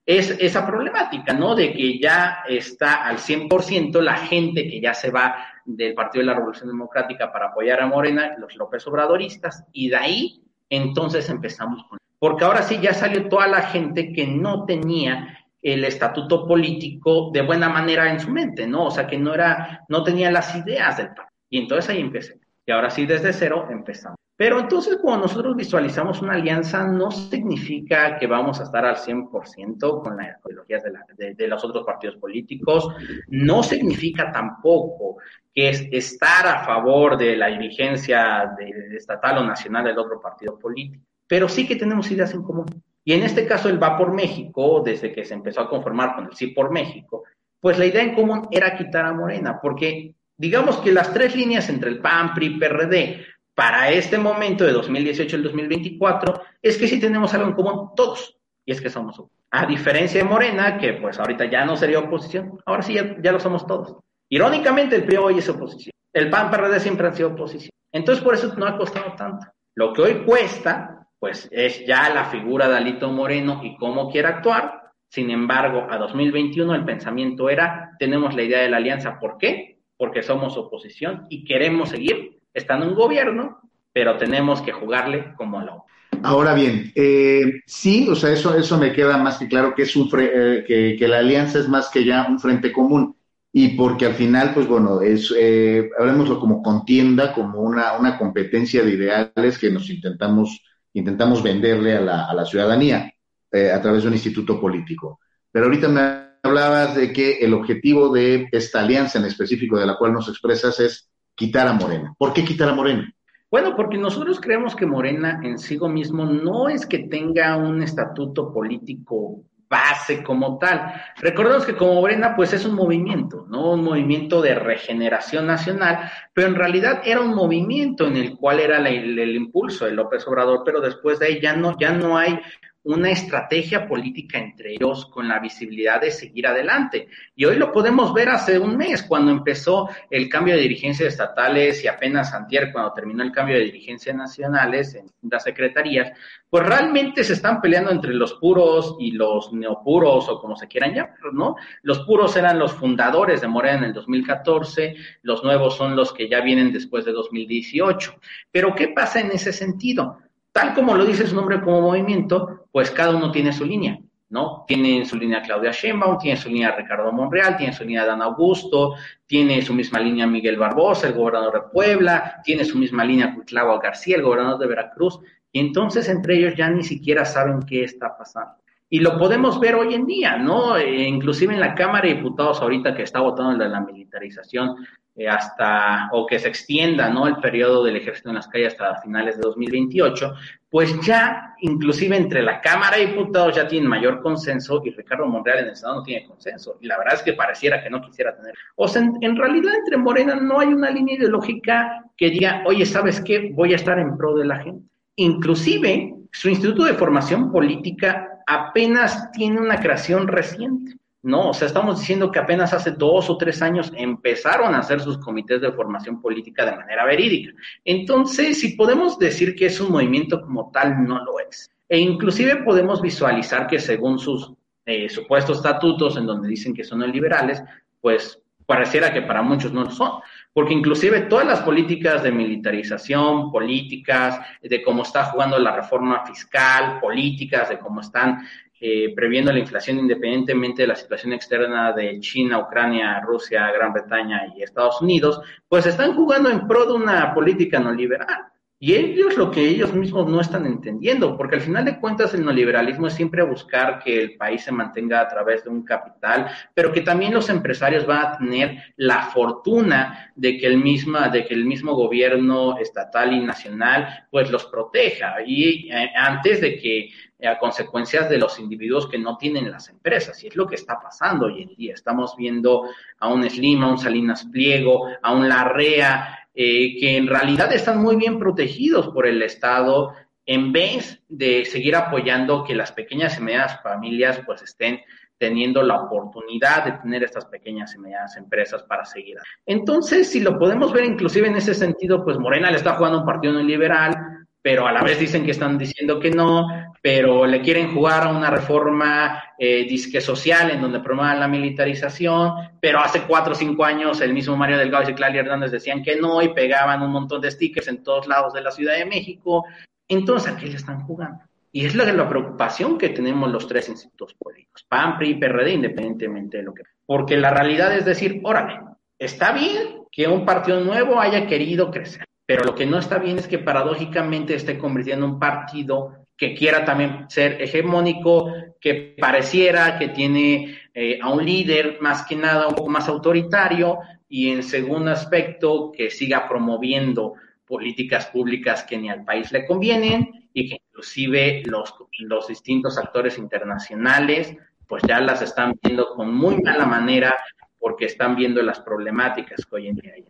es, 0.09 0.31
esa 0.40 0.66
problemática, 0.66 1.35
¿no? 1.35 1.55
De 1.55 1.72
que 1.72 1.98
ya 1.98 2.38
está 2.48 3.05
al 3.05 3.18
100% 3.18 4.01
la 4.01 4.16
gente 4.16 4.66
que 4.66 4.81
ya 4.81 4.94
se 4.94 5.11
va 5.11 5.37
del 5.66 5.94
Partido 5.94 6.22
de 6.22 6.27
la 6.27 6.35
Revolución 6.35 6.68
Democrática 6.68 7.31
para 7.31 7.48
apoyar 7.48 7.83
a 7.83 7.87
Morena, 7.87 8.35
los 8.38 8.57
López 8.57 8.87
Obradoristas, 8.87 9.64
y 9.72 9.90
de 9.90 9.96
ahí 9.96 10.42
entonces 10.70 11.29
empezamos 11.29 11.85
con... 11.85 11.98
Porque 12.18 12.44
ahora 12.44 12.62
sí 12.62 12.79
ya 12.81 12.94
salió 12.94 13.29
toda 13.29 13.46
la 13.48 13.62
gente 13.62 14.12
que 14.12 14.27
no 14.27 14.64
tenía 14.64 15.38
el 15.62 15.85
estatuto 15.85 16.47
político 16.47 17.31
de 17.33 17.42
buena 17.42 17.68
manera 17.68 18.11
en 18.11 18.21
su 18.21 18.31
mente, 18.31 18.66
¿no? 18.66 18.87
O 18.87 18.90
sea, 18.90 19.07
que 19.07 19.18
no 19.18 19.35
era, 19.35 19.85
no 19.88 20.03
tenía 20.05 20.31
las 20.31 20.55
ideas 20.55 20.97
del 20.97 21.09
partido. 21.09 21.29
Y 21.51 21.59
entonces 21.59 21.90
ahí 21.90 22.01
empecé. 22.01 22.38
y 22.66 22.71
ahora 22.71 22.90
sí 22.90 23.07
desde 23.07 23.33
cero 23.33 23.66
empezamos. 23.71 24.18
Pero 24.38 24.61
entonces 24.61 24.99
cuando 25.03 25.27
nosotros 25.27 25.57
visualizamos 25.57 26.23
una 26.23 26.35
alianza 26.35 26.87
no 26.87 27.11
significa 27.11 28.16
que 28.16 28.29
vamos 28.29 28.61
a 28.61 28.62
estar 28.62 28.85
al 28.85 28.94
100% 28.94 30.01
con 30.01 30.16
las 30.16 30.37
ideologías 30.44 30.85
de, 31.16 31.49
los 31.49 31.64
otros 31.64 31.85
partidos 31.85 32.14
políticos, 32.18 32.88
no 33.27 33.64
significa 33.64 34.31
tampoco 34.31 35.16
que 35.53 35.71
es 35.71 35.88
estar 35.90 36.47
a 36.47 36.64
favor 36.64 37.18
de 37.18 37.37
la 37.37 37.49
dirigencia 37.49 38.55
estatal 38.97 39.38
o 39.38 39.44
nacional 39.44 39.87
del 39.87 39.99
otro 39.99 40.21
partido 40.21 40.57
político, 40.57 41.03
pero 41.27 41.49
sí 41.49 41.66
que 41.66 41.75
tenemos 41.75 42.09
ideas 42.12 42.33
en 42.33 42.44
común. 42.44 42.66
Y 43.09 43.14
en 43.14 43.23
este 43.23 43.47
caso 43.47 43.71
el 43.71 43.83
Va 43.83 43.97
por 43.97 44.12
México, 44.12 44.83
desde 44.85 45.14
que 45.14 45.25
se 45.25 45.33
empezó 45.33 45.62
a 45.62 45.71
conformar 45.71 46.14
con 46.14 46.27
el 46.27 46.35
Sí 46.35 46.49
por 46.49 46.71
México, 46.71 47.25
pues 47.59 47.79
la 47.79 47.87
idea 47.87 48.03
en 48.03 48.14
común 48.14 48.49
era 48.51 48.77
quitar 48.77 49.07
a 49.07 49.14
Morena, 49.14 49.61
porque 49.62 50.14
digamos 50.37 50.77
que 50.77 50.92
las 50.92 51.14
tres 51.14 51.35
líneas 51.35 51.71
entre 51.71 51.88
el 51.88 52.01
PAN, 52.01 52.35
PRI 52.35 52.47
y 52.47 52.59
PRD 52.59 53.25
para 53.55 53.90
este 53.90 54.18
momento 54.18 54.62
de 54.64 54.73
2018 54.73 55.37
al 55.37 55.42
2024 55.42 56.42
es 56.61 56.77
que 56.77 56.87
sí 56.87 57.01
tenemos 57.01 57.33
algo 57.33 57.49
en 57.49 57.55
común 57.55 57.92
todos, 57.97 58.37
y 58.66 58.73
es 58.73 58.81
que 58.83 58.90
somos 58.90 59.23
A 59.53 59.64
diferencia 59.64 60.23
de 60.23 60.29
Morena, 60.29 60.77
que 60.77 60.92
pues 60.92 61.18
ahorita 61.18 61.47
ya 61.47 61.64
no 61.64 61.79
sería 61.79 62.01
oposición, 62.01 62.61
ahora 62.66 62.83
sí 62.83 62.92
ya, 62.92 63.33
lo 63.33 63.40
somos 63.40 63.66
todos. 63.66 63.97
Irónicamente, 64.29 64.97
el 64.97 65.05
PRI 65.05 65.16
hoy 65.16 65.38
es 65.38 65.49
oposición. 65.49 65.92
El 66.12 66.29
PAN 66.29 66.51
PRD 66.51 66.79
siempre 66.79 67.07
han 67.07 67.16
sido 67.16 67.31
oposición. 67.31 67.71
Entonces, 67.90 68.23
por 68.23 68.35
eso 68.35 68.55
no 68.59 68.66
ha 68.66 68.77
costado 68.77 69.14
tanto. 69.16 69.47
Lo 69.77 69.94
que 69.94 70.03
hoy 70.03 70.25
cuesta, 70.27 70.98
pues 71.18 71.48
es 71.50 71.85
ya 71.87 72.09
la 72.11 72.26
figura 72.26 72.68
de 72.68 72.76
Alito 72.76 73.11
Moreno 73.11 73.61
y 73.64 73.76
cómo 73.76 74.11
quiere 74.11 74.28
actuar. 74.28 74.92
Sin 75.09 75.31
embargo, 75.31 75.87
a 75.90 75.96
2021 75.96 76.74
el 76.74 76.85
pensamiento 76.85 77.48
era, 77.48 77.96
tenemos 77.98 78.35
la 78.35 78.42
idea 78.42 78.61
de 78.61 78.68
la 78.68 78.76
alianza. 78.76 79.18
¿Por 79.18 79.38
qué? 79.38 79.78
porque 79.98 80.22
somos 80.22 80.57
oposición 80.57 81.26
y 81.28 81.44
queremos 81.44 81.90
seguir 81.90 82.38
estando 82.54 82.87
en 82.87 82.94
gobierno, 82.94 83.61
pero 83.92 84.16
tenemos 84.16 84.62
que 84.62 84.72
jugarle 84.72 85.35
como 85.37 85.61
la 85.61 85.83
Ahora 86.22 86.54
bien, 86.54 86.90
eh, 86.94 87.61
sí, 87.66 88.09
o 88.09 88.14
sea, 88.14 88.33
eso, 88.33 88.57
eso 88.57 88.78
me 88.78 88.92
queda 88.92 89.18
más 89.18 89.38
que 89.38 89.46
claro 89.46 89.74
que 89.74 89.83
es 89.83 89.94
un 89.94 90.09
eh, 90.18 90.64
que, 90.66 90.96
que, 90.98 91.09
la 91.09 91.18
alianza 91.18 91.59
es 91.59 91.68
más 91.68 91.90
que 91.90 92.04
ya 92.04 92.26
un 92.28 92.40
frente 92.40 92.72
común 92.72 93.14
y 93.52 93.76
porque 93.76 94.07
al 94.07 94.14
final, 94.14 94.52
pues 94.54 94.66
bueno, 94.66 95.00
es, 95.00 95.33
eh, 95.37 95.90
hablemoslo 95.98 96.40
como 96.40 96.62
contienda, 96.62 97.33
como 97.33 97.61
una, 97.61 97.96
una 97.98 98.18
competencia 98.18 98.83
de 98.83 98.94
ideales 98.94 99.59
que 99.59 99.70
nos 99.70 99.90
intentamos, 99.90 100.61
intentamos 100.92 101.42
venderle 101.42 101.96
a 101.96 102.01
la, 102.01 102.24
a 102.27 102.35
la 102.35 102.44
ciudadanía 102.44 103.12
eh, 103.51 103.70
a 103.72 103.81
través 103.81 104.03
de 104.03 104.09
un 104.09 104.14
instituto 104.14 104.61
político. 104.61 105.20
Pero 105.51 105.66
ahorita 105.66 105.88
me 105.88 106.01
hablabas 106.42 106.96
de 106.96 107.12
que 107.12 107.38
el 107.38 107.55
objetivo 107.55 108.12
de 108.12 108.48
esta 108.53 108.81
alianza 108.81 109.18
en 109.18 109.24
específico 109.24 109.79
de 109.79 109.87
la 109.87 109.96
cual 109.96 110.12
nos 110.12 110.29
expresas 110.29 110.79
es 110.81 111.11
quitar 111.35 111.66
a 111.66 111.72
Morena. 111.72 112.14
¿Por 112.18 112.33
qué 112.33 112.44
quitar 112.44 112.68
a 112.68 112.74
Morena? 112.74 113.12
Bueno, 113.51 113.74
porque 113.74 113.96
nosotros 113.96 114.40
creemos 114.40 114.77
que 114.77 114.85
Morena 114.85 115.40
en 115.42 115.59
sí 115.59 115.79
mismo 115.81 116.27
no 116.27 116.68
es 116.68 116.85
que 116.85 116.98
tenga 116.98 117.57
un 117.57 117.83
estatuto 117.83 118.53
político 118.53 119.42
base 119.68 120.22
como 120.22 120.59
tal. 120.59 120.94
Recordemos 121.16 121.66
que 121.66 121.76
como 121.76 121.94
Morena, 121.94 122.35
pues 122.35 122.52
es 122.52 122.64
un 122.64 122.74
movimiento, 122.74 123.46
¿no? 123.48 123.72
Un 123.72 123.85
movimiento 123.85 124.40
de 124.40 124.54
regeneración 124.54 125.46
nacional, 125.46 126.11
pero 126.33 126.48
en 126.48 126.54
realidad 126.54 127.02
era 127.04 127.20
un 127.20 127.35
movimiento 127.35 128.07
en 128.07 128.16
el 128.16 128.37
cual 128.37 128.61
era 128.61 128.78
el, 128.78 129.18
el 129.18 129.37
impulso 129.37 129.85
de 129.85 129.92
López 129.92 130.26
Obrador, 130.26 130.62
pero 130.64 130.81
después 130.81 131.18
de 131.18 131.26
ahí 131.26 131.40
ya 131.40 131.54
no, 131.54 131.76
ya 131.78 131.92
no 131.92 132.16
hay 132.16 132.40
una 132.88 133.11
estrategia 133.11 133.87
política 133.87 134.38
entre 134.38 134.72
ellos 134.72 135.05
con 135.07 135.29
la 135.29 135.38
visibilidad 135.40 136.01
de 136.01 136.11
seguir 136.11 136.46
adelante. 136.46 137.09
Y 137.37 137.44
hoy 137.44 137.57
lo 137.57 137.70
podemos 137.70 138.14
ver 138.14 138.31
hace 138.31 138.59
un 138.59 138.79
mes, 138.79 139.03
cuando 139.03 139.31
empezó 139.31 139.90
el 140.09 140.27
cambio 140.31 140.55
de 140.55 140.62
dirigencias 140.62 141.11
estatales 141.11 141.85
y 141.85 141.87
apenas 141.87 142.33
antier, 142.33 142.72
cuando 142.72 142.94
terminó 142.94 143.22
el 143.22 143.31
cambio 143.31 143.57
de 143.57 143.64
dirigencias 143.64 144.16
nacionales 144.16 144.94
en 144.94 145.11
las 145.31 145.44
secretarías, 145.44 146.12
pues 146.48 146.64
realmente 146.64 147.24
se 147.24 147.35
están 147.35 147.61
peleando 147.61 147.90
entre 147.90 148.14
los 148.14 148.33
puros 148.35 148.96
y 148.98 149.11
los 149.11 149.53
neopuros 149.53 150.27
o 150.31 150.40
como 150.40 150.57
se 150.57 150.66
quieran 150.66 150.94
llamar, 150.94 151.35
¿no? 151.35 151.57
Los 151.83 152.01
puros 152.07 152.37
eran 152.37 152.59
los 152.59 152.72
fundadores 152.72 153.42
de 153.42 153.48
Morena 153.48 153.79
en 153.79 153.85
el 153.85 153.92
2014, 153.92 154.96
los 155.20 155.44
nuevos 155.44 155.77
son 155.77 155.94
los 155.94 156.14
que 156.14 156.27
ya 156.27 156.40
vienen 156.40 156.72
después 156.72 157.05
de 157.05 157.12
2018. 157.12 158.14
Pero 158.51 158.74
¿qué 158.74 158.88
pasa 158.88 159.20
en 159.20 159.31
ese 159.33 159.53
sentido? 159.53 160.16
tal 160.59 160.74
como 160.74 160.96
lo 160.96 161.07
dice 161.07 161.24
su 161.24 161.37
nombre 161.37 161.61
como 161.61 161.81
movimiento, 161.81 162.58
pues 162.70 162.90
cada 162.90 163.16
uno 163.16 163.31
tiene 163.31 163.52
su 163.52 163.64
línea, 163.64 163.98
¿no? 164.31 164.64
Tiene 164.66 165.04
su 165.04 165.16
línea 165.16 165.42
Claudia 165.42 165.70
Sheinbaum, 165.70 166.18
tiene 166.18 166.37
su 166.37 166.48
línea 166.48 166.74
Ricardo 166.76 167.11
Monreal, 167.12 167.57
tiene 167.57 167.72
su 167.72 167.85
línea 167.85 168.04
Dan 168.04 168.22
Augusto, 168.22 168.94
tiene 169.26 169.62
su 169.62 169.74
misma 169.74 170.00
línea 170.00 170.26
Miguel 170.26 170.57
Barbosa, 170.57 171.09
el 171.09 171.14
gobernador 171.14 171.54
de 171.54 171.68
Puebla, 171.72 172.40
tiene 172.44 172.64
su 172.64 172.78
misma 172.78 173.04
línea 173.04 173.35
Cuitlagua 173.35 173.81
García, 173.81 174.16
el 174.16 174.22
gobernador 174.22 174.59
de 174.59 174.66
Veracruz, 174.66 175.18
y 175.50 175.61
entonces 175.61 176.09
entre 176.09 176.37
ellos 176.37 176.54
ya 176.57 176.68
ni 176.68 176.85
siquiera 176.85 177.24
saben 177.24 177.62
qué 177.62 177.85
está 177.85 178.16
pasando. 178.16 178.54
Y 178.90 179.00
lo 179.00 179.18
podemos 179.18 179.61
ver 179.61 179.74
hoy 179.74 179.94
en 179.94 180.07
día, 180.07 180.38
¿no? 180.38 180.76
E 180.76 181.07
inclusive 181.07 181.52
en 181.52 181.61
la 181.61 181.74
Cámara 181.74 182.09
de 182.09 182.14
Diputados 182.14 182.61
ahorita 182.62 182.94
que 182.94 183.02
está 183.02 183.20
votando 183.20 183.57
la, 183.57 183.68
la 183.68 183.81
militarización 183.81 184.76
eh, 185.18 185.28
hasta, 185.28 186.09
o 186.12 186.24
que 186.26 186.38
se 186.38 186.46
extienda, 186.46 187.11
¿no? 187.11 187.26
El 187.26 187.38
periodo 187.38 187.83
del 187.83 187.96
ejército 187.96 188.28
en 188.28 188.37
las 188.37 188.46
calles 188.46 188.74
hasta 188.74 189.00
finales 189.00 189.37
de 189.37 189.42
2028, 189.42 190.33
pues 190.70 191.00
ya, 191.00 191.54
inclusive 191.61 192.16
entre 192.16 192.42
la 192.42 192.61
Cámara 192.61 192.98
de 192.98 193.07
Diputados 193.07 193.57
ya 193.57 193.66
tienen 193.66 193.88
mayor 193.88 194.20
consenso 194.20 194.83
y 194.85 194.90
Ricardo 194.90 195.26
Monreal 195.26 195.61
en 195.61 195.68
el 195.68 195.76
Senado 195.76 195.96
no 195.96 196.02
tiene 196.02 196.26
consenso. 196.26 196.76
Y 196.81 196.87
la 196.87 196.98
verdad 196.98 197.14
es 197.14 197.22
que 197.22 197.33
pareciera 197.33 197.83
que 197.83 197.88
no 197.88 198.02
quisiera 198.02 198.37
tener. 198.37 198.54
O 198.76 198.87
sea, 198.87 199.02
en, 199.02 199.16
en 199.22 199.37
realidad 199.37 199.74
entre 199.74 199.96
Morena 199.96 200.35
no 200.35 200.61
hay 200.61 200.68
una 200.68 200.90
línea 200.90 201.16
ideológica 201.16 202.04
que 202.16 202.31
diga, 202.31 202.62
oye, 202.66 202.85
¿sabes 202.85 203.20
qué? 203.20 203.50
Voy 203.54 203.72
a 203.72 203.76
estar 203.76 203.98
en 203.98 204.16
pro 204.18 204.35
de 204.35 204.44
la 204.44 204.59
gente. 204.59 204.87
Inclusive, 205.16 206.14
su 206.33 206.50
Instituto 206.50 206.85
de 206.85 206.94
Formación 206.94 207.50
Política 207.50 208.42
apenas 208.46 209.31
tiene 209.33 209.61
una 209.61 209.81
creación 209.81 210.28
reciente. 210.28 210.96
No, 211.29 211.51
o 211.51 211.53
sea, 211.53 211.69
estamos 211.69 212.01
diciendo 212.01 212.33
que 212.33 212.38
apenas 212.38 212.73
hace 212.73 212.93
dos 212.93 213.29
o 213.29 213.37
tres 213.37 213.61
años 213.61 213.93
empezaron 213.95 214.75
a 214.75 214.79
hacer 214.79 214.99
sus 214.99 215.19
comités 215.19 215.61
de 215.61 215.71
formación 215.71 216.23
política 216.23 216.64
de 216.64 216.75
manera 216.75 217.05
verídica. 217.05 217.53
Entonces, 217.85 218.59
si 218.59 218.71
podemos 218.71 219.19
decir 219.19 219.55
que 219.55 219.67
es 219.67 219.79
un 219.79 219.93
movimiento 219.93 220.41
como 220.41 220.71
tal, 220.71 221.05
no 221.05 221.23
lo 221.23 221.38
es. 221.38 221.71
E 221.87 221.99
inclusive 221.99 222.57
podemos 222.64 223.03
visualizar 223.03 223.67
que 223.67 223.79
según 223.79 224.19
sus 224.19 224.55
eh, 224.87 225.11
supuestos 225.11 225.59
estatutos, 225.59 226.17
en 226.17 226.25
donde 226.25 226.49
dicen 226.49 226.73
que 226.73 226.83
son 226.83 227.01
liberales, 227.01 227.62
pues 228.01 228.43
pareciera 228.64 229.12
que 229.12 229.21
para 229.21 229.43
muchos 229.43 229.71
no 229.71 229.85
lo 229.85 229.91
son, 229.91 230.21
porque 230.55 230.73
inclusive 230.73 231.23
todas 231.23 231.47
las 231.47 231.61
políticas 231.61 232.23
de 232.23 232.33
militarización, 232.33 233.53
políticas, 233.53 234.41
de 234.62 234.83
cómo 234.83 235.03
está 235.03 235.25
jugando 235.25 235.59
la 235.59 235.77
reforma 235.77 236.25
fiscal, 236.25 237.01
políticas, 237.01 237.69
de 237.69 237.79
cómo 237.79 238.01
están 238.01 238.47
eh, 238.81 239.12
previendo 239.14 239.53
la 239.53 239.59
inflación 239.59 239.99
independientemente 239.99 240.83
de 240.83 240.88
la 240.88 240.97
situación 240.97 241.33
externa 241.33 241.93
de 241.93 242.21
China, 242.21 242.59
Ucrania, 242.59 243.21
Rusia, 243.21 243.71
Gran 243.73 243.93
Bretaña 243.93 244.53
y 244.57 244.62
Estados 244.62 245.01
Unidos, 245.01 245.41
pues 245.69 245.87
están 245.87 246.14
jugando 246.14 246.51
en 246.51 246.67
pro 246.67 246.87
de 246.87 246.93
una 246.93 247.35
política 247.35 247.79
no 247.81 247.93
liberal. 247.93 248.47
Y 248.81 248.95
ellos 248.95 249.37
lo 249.37 249.51
que 249.51 249.69
ellos 249.69 249.93
mismos 249.93 250.31
no 250.31 250.41
están 250.41 250.64
entendiendo, 250.64 251.37
porque 251.37 251.57
al 251.57 251.62
final 251.62 251.85
de 251.85 251.99
cuentas 251.99 252.33
el 252.33 252.45
neoliberalismo 252.45 253.09
es 253.09 253.14
siempre 253.14 253.43
buscar 253.43 253.99
que 253.99 254.21
el 254.21 254.37
país 254.37 254.62
se 254.62 254.71
mantenga 254.71 255.21
a 255.21 255.27
través 255.27 255.64
de 255.64 255.71
un 255.71 255.83
capital, 255.83 256.49
pero 256.75 256.93
que 256.93 257.01
también 257.01 257.35
los 257.35 257.49
empresarios 257.51 258.07
van 258.07 258.27
a 258.27 258.38
tener 258.38 258.79
la 258.95 259.23
fortuna 259.23 260.31
de 260.37 260.59
que 260.59 260.67
el 260.69 260.79
mismo, 260.79 261.19
de 261.19 261.45
que 261.45 261.55
el 261.55 261.64
mismo 261.67 261.95
gobierno 261.97 262.79
estatal 262.79 263.33
y 263.33 263.41
nacional 263.41 264.27
pues 264.31 264.49
los 264.49 264.67
proteja. 264.67 265.38
Y 265.45 265.91
eh, 265.91 266.12
antes 266.14 266.61
de 266.61 266.79
que 266.79 267.11
a 267.46 267.59
consecuencias 267.59 268.29
de 268.29 268.38
los 268.38 268.59
individuos 268.59 269.09
que 269.09 269.18
no 269.18 269.37
tienen 269.37 269.70
las 269.70 269.88
empresas. 269.88 270.42
Y 270.42 270.48
es 270.48 270.57
lo 270.57 270.66
que 270.66 270.74
está 270.74 270.98
pasando 271.01 271.46
hoy 271.46 271.62
en 271.62 271.74
día. 271.77 271.94
Estamos 271.94 272.35
viendo 272.37 272.88
a 273.18 273.29
un 273.29 273.48
Slim, 273.48 273.83
a 273.85 273.90
un 273.90 273.98
Salinas 273.98 274.46
Pliego, 274.51 275.09
a 275.22 275.33
un 275.33 275.48
Larrea, 275.48 276.46
eh, 276.55 276.98
que 276.98 277.16
en 277.16 277.29
realidad 277.29 277.72
están 277.72 278.03
muy 278.03 278.16
bien 278.16 278.38
protegidos 278.38 279.09
por 279.09 279.27
el 279.27 279.42
Estado 279.42 280.12
en 280.44 280.72
vez 280.72 281.22
de 281.29 281.64
seguir 281.66 281.94
apoyando 281.94 282.64
que 282.64 282.74
las 282.74 282.90
pequeñas 282.90 283.38
y 283.38 283.42
medianas 283.42 283.81
familias 283.83 284.40
pues 284.44 284.62
estén 284.62 285.01
teniendo 285.37 285.83
la 285.83 286.01
oportunidad 286.01 286.85
de 286.85 286.92
tener 286.92 287.22
estas 287.22 287.44
pequeñas 287.44 287.94
y 287.94 287.98
medianas 287.98 288.37
empresas 288.37 288.83
para 288.83 289.05
seguir. 289.05 289.37
Entonces, 289.66 290.29
si 290.31 290.40
lo 290.40 290.59
podemos 290.59 290.92
ver 290.92 291.05
inclusive 291.05 291.46
en 291.46 291.57
ese 291.57 291.74
sentido, 291.74 292.24
pues 292.24 292.38
Morena 292.38 292.70
le 292.70 292.79
está 292.79 292.94
jugando 292.94 293.20
un 293.20 293.27
partido 293.27 293.53
neoliberal, 293.53 294.16
pero 294.61 294.87
a 294.87 294.92
la 294.92 295.03
vez 295.03 295.20
dicen 295.20 295.44
que 295.44 295.53
están 295.53 295.79
diciendo 295.79 296.18
que 296.18 296.31
no, 296.31 296.66
pero 297.03 297.47
le 297.47 297.61
quieren 297.61 297.95
jugar 297.95 298.25
a 298.25 298.31
una 298.31 298.51
reforma 298.51 299.43
eh, 299.59 299.87
disque 299.89 300.21
social 300.21 300.71
en 300.71 300.81
donde 300.81 301.01
promuevan 301.01 301.41
la 301.41 301.49
militarización, 301.49 302.53
pero 302.81 303.01
hace 303.01 303.23
cuatro 303.23 303.53
o 303.53 303.57
cinco 303.57 303.85
años 303.85 304.21
el 304.21 304.35
mismo 304.35 304.57
Mario 304.57 304.79
Delgado 304.79 305.11
y 305.11 305.15
Claudia 305.15 305.41
Hernández 305.41 305.71
decían 305.71 306.03
que 306.03 306.17
no 306.17 306.43
y 306.43 306.49
pegaban 306.49 307.03
un 307.03 307.13
montón 307.13 307.41
de 307.41 307.51
stickers 307.51 307.89
en 307.89 308.03
todos 308.03 308.27
lados 308.27 308.53
de 308.53 308.63
la 308.63 308.71
Ciudad 308.71 308.97
de 308.97 309.07
México. 309.07 309.65
Entonces, 310.09 310.53
¿a 310.53 310.57
qué 310.57 310.67
le 310.67 310.77
están 310.77 311.01
jugando? 311.03 311.41
Y 311.71 311.85
es 311.85 311.95
la, 311.95 312.11
la 312.13 312.29
preocupación 312.29 312.97
que 312.97 313.11
tenemos 313.11 313.51
los 313.51 313.69
tres 313.69 313.89
institutos 313.89 314.35
políticos, 314.35 314.85
PAN, 314.89 315.19
PRI 315.19 315.31
y 315.31 315.35
PRD, 315.35 315.73
independientemente 315.73 316.59
de 316.59 316.63
lo 316.63 316.73
que... 316.73 316.83
Porque 317.05 317.37
la 317.37 317.51
realidad 317.51 317.95
es 317.95 318.05
decir, 318.05 318.41
órale, 318.43 318.81
está 319.19 319.53
bien 319.53 320.05
que 320.11 320.27
un 320.27 320.47
partido 320.47 320.81
nuevo 320.81 321.21
haya 321.21 321.47
querido 321.47 321.91
crecer, 321.91 322.25
pero 322.47 322.65
lo 322.65 322.75
que 322.75 322.87
no 322.87 322.99
está 322.99 323.19
bien 323.19 323.39
es 323.39 323.47
que 323.47 323.59
paradójicamente 323.59 324.55
esté 324.55 324.79
convirtiendo 324.79 325.27
en 325.27 325.33
un 325.33 325.39
partido 325.39 326.27
que 326.38 326.55
quiera 326.55 326.85
también 326.85 327.29
ser 327.29 327.61
hegemónico, 327.61 328.53
que 328.81 329.16
pareciera 329.18 329.98
que 329.98 330.09
tiene 330.09 330.79
eh, 330.94 331.18
a 331.20 331.31
un 331.31 331.44
líder 331.44 331.98
más 332.01 332.22
que 332.22 332.37
nada 332.37 332.68
un 332.68 332.77
poco 332.77 332.88
más 332.88 333.09
autoritario 333.09 333.98
y 334.29 334.51
en 334.51 334.62
segundo 334.62 335.11
aspecto 335.11 335.90
que 335.90 336.11
siga 336.11 336.48
promoviendo 336.48 337.35
políticas 337.66 338.27
públicas 338.27 338.85
que 338.85 338.96
ni 338.96 339.11
al 339.11 339.24
país 339.24 339.51
le 339.51 339.66
convienen 339.66 340.48
y 340.55 340.68
que 340.68 340.77
inclusive 340.88 341.62
los, 341.66 341.92
los 342.20 342.46
distintos 342.46 342.96
actores 342.98 343.37
internacionales 343.37 344.57
pues 344.87 345.03
ya 345.07 345.20
las 345.20 345.42
están 345.42 345.77
viendo 345.83 346.14
con 346.14 346.33
muy 346.33 346.62
mala 346.62 346.87
manera 346.87 347.37
porque 347.81 348.07
están 348.07 348.37
viendo 348.37 348.62
las 348.62 348.81
problemáticas 348.81 349.66
que 349.66 349.77
hoy 349.77 349.88
en 349.88 349.96
día 349.96 350.12
hay 350.14 350.22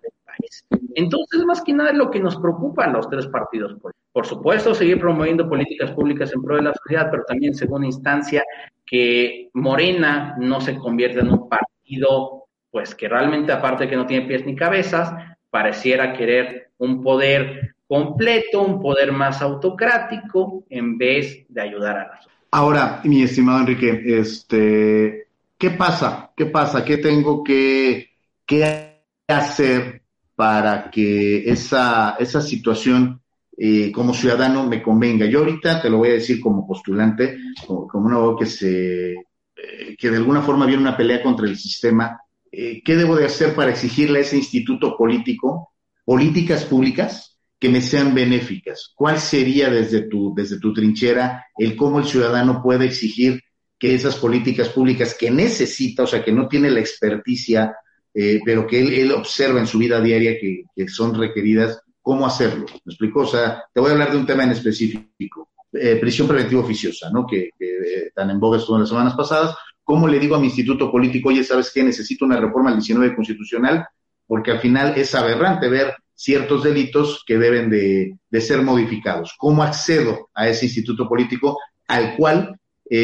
Entonces, 0.94 1.44
más 1.44 1.62
que 1.62 1.72
nada, 1.72 1.92
lo 1.92 2.10
que 2.10 2.20
nos 2.20 2.36
preocupa 2.36 2.84
a 2.84 2.90
los 2.90 3.08
tres 3.08 3.26
partidos 3.28 3.76
Por 4.12 4.26
supuesto, 4.26 4.74
seguir 4.74 4.98
promoviendo 4.98 5.48
políticas 5.48 5.92
públicas 5.92 6.32
en 6.32 6.42
pro 6.42 6.56
de 6.56 6.62
la 6.62 6.74
sociedad, 6.74 7.08
pero 7.10 7.24
también, 7.24 7.54
segunda 7.54 7.86
instancia, 7.86 8.42
que 8.84 9.50
Morena 9.54 10.36
no 10.38 10.60
se 10.60 10.76
convierta 10.76 11.20
en 11.20 11.30
un 11.30 11.48
partido, 11.48 12.46
pues 12.70 12.94
que 12.94 13.08
realmente, 13.08 13.52
aparte 13.52 13.84
de 13.84 13.90
que 13.90 13.96
no 13.96 14.06
tiene 14.06 14.26
pies 14.26 14.44
ni 14.44 14.56
cabezas, 14.56 15.12
pareciera 15.50 16.12
querer 16.12 16.70
un 16.78 17.02
poder 17.02 17.74
completo, 17.86 18.62
un 18.62 18.80
poder 18.80 19.12
más 19.12 19.40
autocrático, 19.40 20.64
en 20.68 20.98
vez 20.98 21.46
de 21.48 21.60
ayudar 21.60 21.96
a 21.96 22.08
la 22.08 22.16
sociedad. 22.16 22.38
Ahora, 22.50 23.00
mi 23.04 23.22
estimado 23.22 23.60
Enrique, 23.60 24.02
este, 24.06 25.28
¿qué 25.56 25.70
pasa? 25.70 26.30
¿Qué 26.36 26.46
pasa? 26.46 26.84
¿Qué 26.84 26.98
tengo 26.98 27.44
que, 27.44 28.10
que 28.46 29.02
hacer 29.26 29.97
para 30.38 30.88
que 30.88 31.50
esa, 31.50 32.14
esa 32.16 32.40
situación 32.40 33.20
eh, 33.56 33.90
como 33.90 34.14
ciudadano 34.14 34.68
me 34.68 34.80
convenga? 34.80 35.26
Yo 35.26 35.40
ahorita 35.40 35.82
te 35.82 35.90
lo 35.90 35.96
voy 35.96 36.10
a 36.10 36.12
decir 36.12 36.38
como 36.40 36.64
postulante, 36.64 37.38
como, 37.66 37.88
como 37.88 38.06
una 38.06 38.18
voz 38.18 38.38
que 38.38 38.46
se 38.46 39.14
eh, 39.56 39.96
que 39.98 40.10
de 40.10 40.18
alguna 40.18 40.40
forma 40.40 40.64
viene 40.64 40.82
una 40.82 40.96
pelea 40.96 41.24
contra 41.24 41.44
el 41.44 41.56
sistema. 41.56 42.20
Eh, 42.52 42.80
¿Qué 42.84 42.94
debo 42.94 43.16
de 43.16 43.24
hacer 43.24 43.52
para 43.56 43.72
exigirle 43.72 44.20
a 44.20 44.22
ese 44.22 44.36
instituto 44.36 44.96
político 44.96 45.72
políticas 46.04 46.64
públicas 46.64 47.36
que 47.58 47.68
me 47.68 47.80
sean 47.80 48.14
benéficas? 48.14 48.92
¿Cuál 48.94 49.18
sería 49.18 49.68
desde 49.70 50.02
tu, 50.02 50.32
desde 50.36 50.60
tu 50.60 50.72
trinchera 50.72 51.46
el 51.56 51.74
cómo 51.74 51.98
el 51.98 52.04
ciudadano 52.04 52.62
puede 52.62 52.84
exigir 52.84 53.42
que 53.76 53.92
esas 53.92 54.14
políticas 54.14 54.68
públicas 54.68 55.16
que 55.18 55.32
necesita, 55.32 56.04
o 56.04 56.06
sea, 56.06 56.24
que 56.24 56.30
no 56.30 56.46
tiene 56.46 56.70
la 56.70 56.78
experticia, 56.78 57.74
eh, 58.20 58.40
pero 58.44 58.66
que 58.66 58.80
él, 58.80 59.12
observa 59.12 59.60
en 59.60 59.68
su 59.68 59.78
vida 59.78 60.00
diaria 60.00 60.40
que, 60.40 60.64
son 60.88 61.14
requeridas, 61.14 61.80
cómo 62.02 62.26
hacerlo? 62.26 62.66
¿Me 62.84 62.90
explico? 62.90 63.20
O 63.20 63.26
sea, 63.26 63.62
te 63.72 63.78
voy 63.78 63.90
a 63.90 63.92
hablar 63.92 64.10
de 64.10 64.16
un 64.16 64.26
tema 64.26 64.42
en 64.42 64.50
específico. 64.50 65.50
Eh, 65.72 65.98
prisión 66.00 66.26
preventiva 66.26 66.60
oficiosa, 66.60 67.10
¿no? 67.12 67.24
Que, 67.24 67.50
eh, 67.60 68.10
tan 68.12 68.30
en 68.30 68.40
boga 68.40 68.58
estuvo 68.58 68.74
en 68.74 68.80
las 68.80 68.88
semanas 68.88 69.14
pasadas. 69.14 69.54
¿Cómo 69.84 70.08
le 70.08 70.18
digo 70.18 70.34
a 70.34 70.40
mi 70.40 70.46
instituto 70.46 70.90
político, 70.90 71.28
oye, 71.28 71.44
¿sabes 71.44 71.70
qué? 71.72 71.84
Necesito 71.84 72.24
una 72.24 72.40
reforma 72.40 72.70
al 72.70 72.78
19 72.78 73.14
constitucional, 73.14 73.86
porque 74.26 74.50
al 74.50 74.58
final 74.58 74.94
es 74.96 75.14
aberrante 75.14 75.68
ver 75.68 75.94
ciertos 76.12 76.64
delitos 76.64 77.22
que 77.24 77.38
deben 77.38 77.70
de, 77.70 78.18
ser 78.40 78.62
modificados. 78.62 79.36
¿Cómo 79.38 79.62
accedo 79.62 80.28
a 80.34 80.48
ese 80.48 80.66
instituto 80.66 81.08
político 81.08 81.56
al 81.86 82.16
cual 82.16 82.58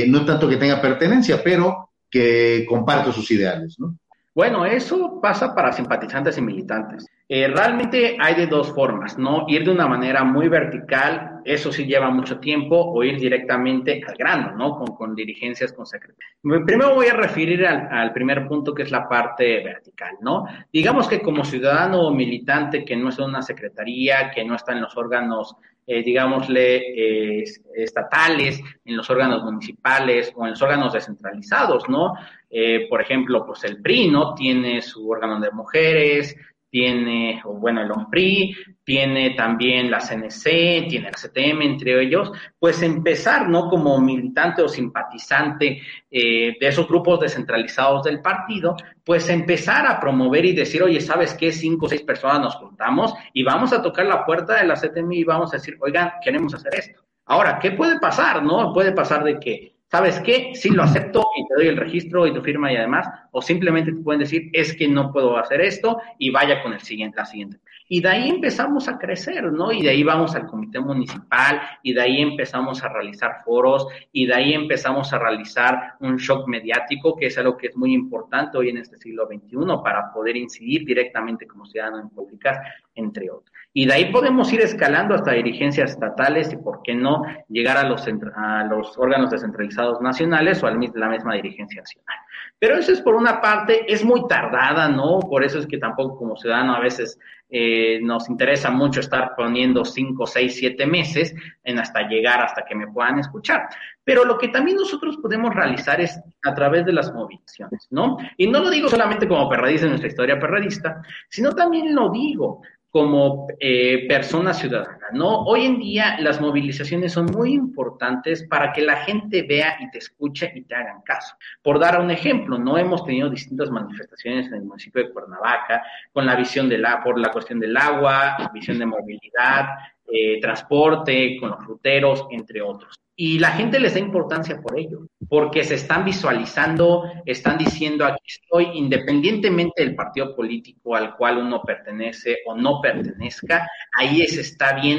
no 0.08 0.24
tanto 0.24 0.48
que 0.48 0.56
tenga 0.56 0.82
pertenencia, 0.82 1.40
pero 1.40 1.90
que 2.10 2.66
comparto 2.68 3.12
sus 3.12 3.30
ideales? 3.30 3.76
¿no? 3.78 3.96
Bueno, 4.34 4.66
eso 4.66 5.20
pasa 5.20 5.54
para 5.54 5.72
simpatizantes 5.72 6.36
y 6.38 6.42
militantes. 6.42 7.06
Eh, 7.26 7.48
realmente 7.48 8.18
hay 8.20 8.34
de 8.34 8.46
dos 8.46 8.74
formas, 8.74 9.16
¿no? 9.16 9.46
Ir 9.48 9.64
de 9.64 9.70
una 9.70 9.88
manera 9.88 10.24
muy 10.24 10.48
vertical, 10.48 11.40
eso 11.44 11.72
sí 11.72 11.86
lleva 11.86 12.10
mucho 12.10 12.38
tiempo, 12.38 12.76
o 12.76 13.02
ir 13.02 13.18
directamente 13.18 14.02
al 14.06 14.14
grano, 14.14 14.52
¿no? 14.56 14.76
Con, 14.76 14.94
con 14.94 15.14
dirigencias, 15.14 15.72
con 15.72 15.86
secretarios. 15.86 16.34
Primero 16.66 16.94
voy 16.94 17.06
a 17.06 17.14
referir 17.14 17.66
al, 17.66 18.12
primer 18.12 18.46
punto, 18.46 18.74
que 18.74 18.82
es 18.82 18.90
la 18.90 19.08
parte 19.08 19.64
vertical, 19.64 20.16
¿no? 20.20 20.44
Digamos 20.70 21.08
que 21.08 21.22
como 21.22 21.44
ciudadano 21.44 22.02
o 22.02 22.12
militante 22.12 22.84
que 22.84 22.94
no 22.94 23.08
es 23.08 23.18
una 23.18 23.40
secretaría, 23.40 24.30
que 24.30 24.44
no 24.44 24.54
está 24.54 24.72
en 24.72 24.82
los 24.82 24.94
órganos 24.96 25.56
eh, 25.86 26.02
digámosle, 26.02 27.40
eh, 27.40 27.44
estatales, 27.74 28.58
en 28.86 28.96
los 28.96 29.10
órganos 29.10 29.42
municipales 29.44 30.32
o 30.34 30.44
en 30.46 30.52
los 30.52 30.62
órganos 30.62 30.94
descentralizados, 30.94 31.90
¿no? 31.90 32.14
Eh, 32.48 32.86
por 32.88 33.02
ejemplo, 33.02 33.44
pues 33.44 33.64
el 33.64 33.82
PRI, 33.82 34.08
¿no? 34.10 34.34
Tiene 34.34 34.80
su 34.80 35.06
órgano 35.06 35.38
de 35.40 35.50
mujeres, 35.50 36.34
tiene, 36.74 37.40
bueno, 37.44 37.82
el 37.82 37.92
OMPRI, 37.92 38.52
tiene 38.82 39.36
también 39.36 39.92
la 39.92 40.00
CNC, 40.00 40.88
tiene 40.88 41.12
la 41.12 41.12
CTM, 41.12 41.62
entre 41.62 42.02
ellos, 42.02 42.32
pues 42.58 42.82
empezar, 42.82 43.48
¿no? 43.48 43.68
Como 43.68 44.00
militante 44.00 44.60
o 44.60 44.66
simpatizante 44.66 45.80
eh, 46.10 46.56
de 46.58 46.66
esos 46.66 46.88
grupos 46.88 47.20
descentralizados 47.20 48.02
del 48.02 48.20
partido, 48.20 48.74
pues 49.04 49.28
empezar 49.28 49.86
a 49.86 50.00
promover 50.00 50.46
y 50.46 50.52
decir, 50.52 50.82
oye, 50.82 51.00
¿sabes 51.00 51.34
qué? 51.34 51.52
Cinco 51.52 51.86
o 51.86 51.88
seis 51.88 52.02
personas 52.02 52.40
nos 52.40 52.56
juntamos 52.56 53.14
y 53.32 53.44
vamos 53.44 53.72
a 53.72 53.80
tocar 53.80 54.06
la 54.06 54.24
puerta 54.24 54.54
de 54.56 54.66
la 54.66 54.74
CTM 54.74 55.12
y 55.12 55.22
vamos 55.22 55.54
a 55.54 55.58
decir, 55.58 55.76
oigan, 55.80 56.14
queremos 56.24 56.54
hacer 56.54 56.74
esto. 56.74 57.04
Ahora, 57.26 57.60
¿qué 57.60 57.70
puede 57.70 58.00
pasar, 58.00 58.42
no? 58.42 58.72
Puede 58.72 58.90
pasar 58.90 59.22
de 59.22 59.38
que 59.38 59.73
¿sabes 59.94 60.18
qué? 60.22 60.50
Sí 60.56 60.70
lo 60.70 60.82
acepto 60.82 61.24
y 61.36 61.46
te 61.46 61.54
doy 61.54 61.68
el 61.68 61.76
registro 61.76 62.26
y 62.26 62.34
tu 62.34 62.42
firma 62.42 62.72
y 62.72 62.76
además, 62.76 63.06
o 63.30 63.40
simplemente 63.40 63.92
te 63.92 64.02
pueden 64.02 64.18
decir, 64.18 64.50
es 64.52 64.74
que 64.74 64.88
no 64.88 65.12
puedo 65.12 65.38
hacer 65.38 65.60
esto 65.60 66.00
y 66.18 66.30
vaya 66.30 66.64
con 66.64 66.72
el 66.72 66.80
siguiente, 66.80 67.18
la 67.18 67.24
siguiente. 67.24 67.60
Y 67.88 68.00
de 68.00 68.08
ahí 68.08 68.28
empezamos 68.28 68.88
a 68.88 68.98
crecer, 68.98 69.52
¿no? 69.52 69.70
Y 69.70 69.82
de 69.82 69.90
ahí 69.90 70.02
vamos 70.02 70.34
al 70.34 70.48
comité 70.48 70.80
municipal 70.80 71.60
y 71.84 71.92
de 71.92 72.00
ahí 72.00 72.22
empezamos 72.22 72.82
a 72.82 72.88
realizar 72.88 73.42
foros 73.44 73.86
y 74.10 74.26
de 74.26 74.34
ahí 74.34 74.52
empezamos 74.52 75.12
a 75.12 75.18
realizar 75.20 75.94
un 76.00 76.16
shock 76.16 76.48
mediático, 76.48 77.14
que 77.14 77.26
es 77.26 77.38
algo 77.38 77.56
que 77.56 77.68
es 77.68 77.76
muy 77.76 77.94
importante 77.94 78.58
hoy 78.58 78.70
en 78.70 78.78
este 78.78 78.96
siglo 78.96 79.28
XXI 79.28 79.58
para 79.84 80.12
poder 80.12 80.36
incidir 80.36 80.84
directamente 80.84 81.46
como 81.46 81.66
ciudadano 81.66 82.00
en 82.00 82.08
públicas, 82.08 82.58
entre 82.96 83.30
otros. 83.30 83.54
Y 83.76 83.86
de 83.86 83.92
ahí 83.92 84.12
podemos 84.12 84.52
ir 84.52 84.60
escalando 84.60 85.16
hasta 85.16 85.32
dirigencias 85.32 85.90
estatales 85.90 86.52
y, 86.52 86.56
por 86.56 86.80
qué 86.82 86.94
no, 86.94 87.24
llegar 87.48 87.76
a 87.76 87.88
los, 87.88 88.06
a 88.36 88.64
los 88.64 88.96
órganos 88.96 89.30
descentralizados 89.30 90.00
nacionales 90.00 90.62
o 90.62 90.68
a 90.68 90.70
la 90.70 90.76
misma 90.76 91.34
dirigencia 91.34 91.82
nacional. 91.82 92.16
Pero 92.60 92.76
eso 92.76 92.92
es 92.92 93.00
por 93.00 93.16
una 93.16 93.40
parte, 93.40 93.92
es 93.92 94.04
muy 94.04 94.28
tardada, 94.28 94.88
¿no? 94.88 95.18
Por 95.18 95.42
eso 95.42 95.58
es 95.58 95.66
que 95.66 95.78
tampoco 95.78 96.16
como 96.16 96.36
ciudadano 96.36 96.76
a 96.76 96.80
veces 96.80 97.18
eh, 97.50 98.00
nos 98.00 98.30
interesa 98.30 98.70
mucho 98.70 99.00
estar 99.00 99.34
poniendo 99.36 99.84
cinco, 99.84 100.26
seis, 100.26 100.56
siete 100.56 100.86
meses 100.86 101.34
en 101.62 101.78
hasta 101.78 102.08
llegar 102.08 102.40
hasta 102.40 102.64
que 102.64 102.74
me 102.74 102.86
puedan 102.86 103.18
escuchar. 103.18 103.68
Pero 104.02 104.24
lo 104.24 104.38
que 104.38 104.48
también 104.48 104.76
nosotros 104.76 105.16
podemos 105.18 105.54
realizar 105.54 106.00
es 106.00 106.20
a 106.44 106.54
través 106.54 106.86
de 106.86 106.92
las 106.92 107.12
movilizaciones, 107.12 107.86
¿no? 107.90 108.18
Y 108.36 108.46
no 108.46 108.60
lo 108.60 108.70
digo 108.70 108.88
solamente 108.88 109.28
como 109.28 109.48
perradista 109.48 109.86
en 109.86 109.90
nuestra 109.90 110.08
historia 110.08 110.38
perradista, 110.38 111.02
sino 111.28 111.52
también 111.52 111.94
lo 111.94 112.10
digo 112.10 112.62
como 112.94 113.48
eh, 113.58 114.06
persona 114.06 114.54
ciudadana, 114.54 115.03
¿no? 115.12 115.44
Hoy 115.44 115.66
en 115.66 115.78
día 115.78 116.16
las 116.20 116.40
movilizaciones 116.40 117.12
son 117.12 117.26
muy 117.26 117.52
importantes 117.52 118.46
para 118.48 118.72
que 118.72 118.82
la 118.82 118.96
gente 118.96 119.42
vea 119.42 119.76
y 119.80 119.90
te 119.90 119.98
escuche 119.98 120.52
y 120.54 120.62
te 120.62 120.74
hagan 120.74 121.02
caso. 121.02 121.36
Por 121.62 121.78
dar 121.78 122.00
un 122.00 122.10
ejemplo, 122.10 122.58
no 122.58 122.78
hemos 122.78 123.04
tenido 123.04 123.28
distintas 123.28 123.70
manifestaciones 123.70 124.46
en 124.48 124.54
el 124.54 124.62
municipio 124.62 125.02
de 125.02 125.12
Cuernavaca 125.12 125.82
con 126.12 126.26
la 126.26 126.36
visión 126.36 126.68
de 126.68 126.78
la, 126.78 127.02
por 127.02 127.18
la 127.18 127.30
cuestión 127.30 127.60
del 127.60 127.76
agua, 127.76 128.50
visión 128.52 128.78
de 128.78 128.86
movilidad, 128.86 129.66
eh, 130.06 130.40
transporte, 130.40 131.38
con 131.40 131.50
los 131.50 131.64
ruteros, 131.64 132.26
entre 132.30 132.60
otros. 132.60 133.00
Y 133.16 133.38
la 133.38 133.52
gente 133.52 133.78
les 133.78 133.94
da 133.94 134.00
importancia 134.00 134.60
por 134.60 134.78
ello, 134.78 135.06
porque 135.28 135.62
se 135.62 135.76
están 135.76 136.04
visualizando, 136.04 137.04
están 137.24 137.56
diciendo 137.56 138.04
aquí 138.04 138.24
estoy, 138.26 138.70
independientemente 138.74 139.84
del 139.84 139.94
partido 139.94 140.34
político 140.34 140.96
al 140.96 141.16
cual 141.16 141.38
uno 141.38 141.62
pertenece 141.62 142.38
o 142.44 142.56
no 142.56 142.80
pertenezca, 142.80 143.68
ahí 143.96 144.26
se 144.26 144.40
está 144.40 144.80
viendo 144.80 144.93